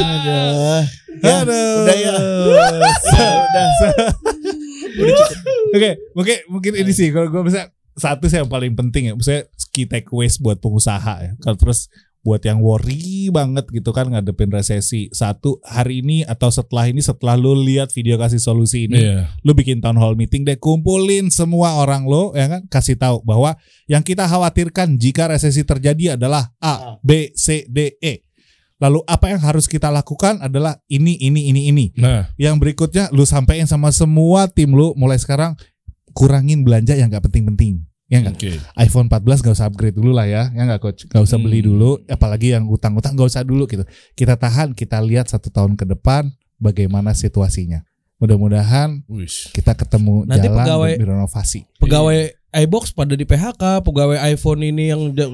Aduh. 0.00 0.80
Ya, 1.20 1.44
Aduh. 1.44 1.84
udah 1.84 1.96
ya. 2.00 2.16
udah. 2.16 4.08
Oke, 5.76 5.90
mungkin 6.16 6.36
mungkin 6.48 6.72
ini 6.80 6.96
sih 6.96 7.12
kalau 7.12 7.28
gue 7.28 7.44
bisa 7.44 7.68
satu 7.96 8.26
sih 8.26 8.38
yang 8.38 8.50
paling 8.50 8.74
penting 8.74 9.10
ya, 9.10 9.12
maksudnya 9.14 9.46
key 9.70 9.86
takeaways 9.86 10.38
buat 10.38 10.58
pengusaha 10.58 11.14
ya. 11.22 11.32
Kalau 11.38 11.56
terus 11.58 11.86
buat 12.20 12.44
yang 12.44 12.60
worry 12.60 13.32
banget 13.32 13.64
gitu 13.72 13.96
kan 13.96 14.12
ngadepin 14.12 14.52
resesi. 14.52 15.08
Satu 15.08 15.56
hari 15.64 16.04
ini 16.04 16.20
atau 16.28 16.52
setelah 16.52 16.84
ini 16.84 17.00
setelah 17.00 17.32
lu 17.32 17.56
lihat 17.56 17.88
video 17.96 18.20
kasih 18.20 18.36
solusi 18.36 18.92
ini, 18.92 19.00
Iya. 19.00 19.32
lu 19.40 19.56
bikin 19.56 19.80
town 19.80 19.96
hall 19.96 20.12
meeting 20.20 20.44
deh, 20.44 20.60
kumpulin 20.60 21.32
semua 21.32 21.80
orang 21.80 22.04
lo 22.04 22.36
ya 22.36 22.44
kan, 22.46 22.68
kasih 22.68 23.00
tahu 23.00 23.24
bahwa 23.24 23.56
yang 23.88 24.04
kita 24.04 24.28
khawatirkan 24.28 25.00
jika 25.00 25.32
resesi 25.32 25.64
terjadi 25.64 26.20
adalah 26.20 26.52
A, 26.60 27.00
B, 27.00 27.32
C, 27.32 27.64
D, 27.64 27.96
E. 28.04 28.20
Lalu 28.80 29.04
apa 29.04 29.28
yang 29.28 29.44
harus 29.44 29.68
kita 29.68 29.92
lakukan 29.92 30.40
adalah 30.40 30.80
ini 30.88 31.12
ini 31.20 31.52
ini 31.52 31.68
ini. 31.68 31.84
Nah, 32.00 32.32
Yang 32.40 32.56
berikutnya 32.64 33.12
lu 33.12 33.28
sampein 33.28 33.68
sama 33.68 33.92
semua 33.92 34.48
tim 34.48 34.72
lu 34.72 34.96
mulai 34.96 35.20
sekarang 35.20 35.52
kurangin 36.12 36.60
belanja 36.60 36.92
yang 36.92 37.08
nggak 37.08 37.24
penting-penting. 37.24 37.84
Ya 38.06 38.18
nggak? 38.20 38.36
oke. 38.36 38.50
iPhone 38.76 39.06
14 39.06 39.38
gak 39.40 39.54
usah 39.54 39.66
upgrade 39.66 39.94
dulu 39.94 40.10
lah 40.10 40.26
ya, 40.26 40.50
ya 40.50 40.62
nggak 40.64 40.80
coach, 40.80 41.06
gak 41.06 41.22
usah 41.22 41.38
beli 41.38 41.62
Hmm. 41.62 41.68
dulu, 41.68 41.90
apalagi 42.04 42.50
yang 42.50 42.66
utang-utang 42.66 43.14
gak 43.14 43.28
usah 43.28 43.42
dulu 43.42 43.64
gitu. 43.64 43.86
Kita 44.12 44.34
tahan, 44.34 44.74
kita 44.74 44.98
lihat 44.98 45.26
satu 45.26 45.46
tahun 45.46 45.74
ke 45.74 45.86
depan 45.88 46.26
bagaimana 46.56 47.14
situasinya. 47.14 47.86
Mudah-mudahan 48.18 49.06
kita 49.48 49.72
ketemu 49.74 50.26
Nanti 50.26 50.44
jalan 50.44 50.58
pegawai- 50.58 50.92
dan 50.92 51.02
direnovasi. 51.06 51.60
Pegawai 51.78 52.18
iBox 52.52 52.84
pada 52.90 53.14
di 53.14 53.22
PHK, 53.22 53.62
pegawai 53.80 54.18
iPhone 54.26 54.60
ini 54.60 54.90
yang 54.90 55.14
Nggak 55.14 55.30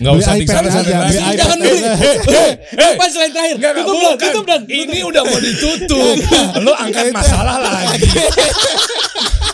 Beli 0.00 0.18
usah 0.18 0.32
iPad 0.34 0.64
aja, 0.64 0.72
lagi. 0.72 0.90
beli 1.04 1.20
iPad 1.20 1.36
Jangan 1.36 1.58
dulu. 1.60 1.76
Apa 2.80 3.04
selain 3.06 3.30
terakhir? 3.30 3.54
Enggak, 3.54 3.70
enggak, 3.70 3.84
Tutup 3.84 4.00
dong, 4.00 4.16
tutup 4.18 4.44
dong. 4.48 4.62
Ini 4.64 4.98
udah 5.04 5.22
mau 5.22 5.38
ditutup. 5.38 6.16
Lu 6.64 6.72
angkat 6.74 7.12
masalah 7.12 7.56
lagi. 7.60 8.00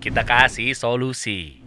Kita 0.00 0.24
kasih 0.24 0.72
solusi. 0.72 1.60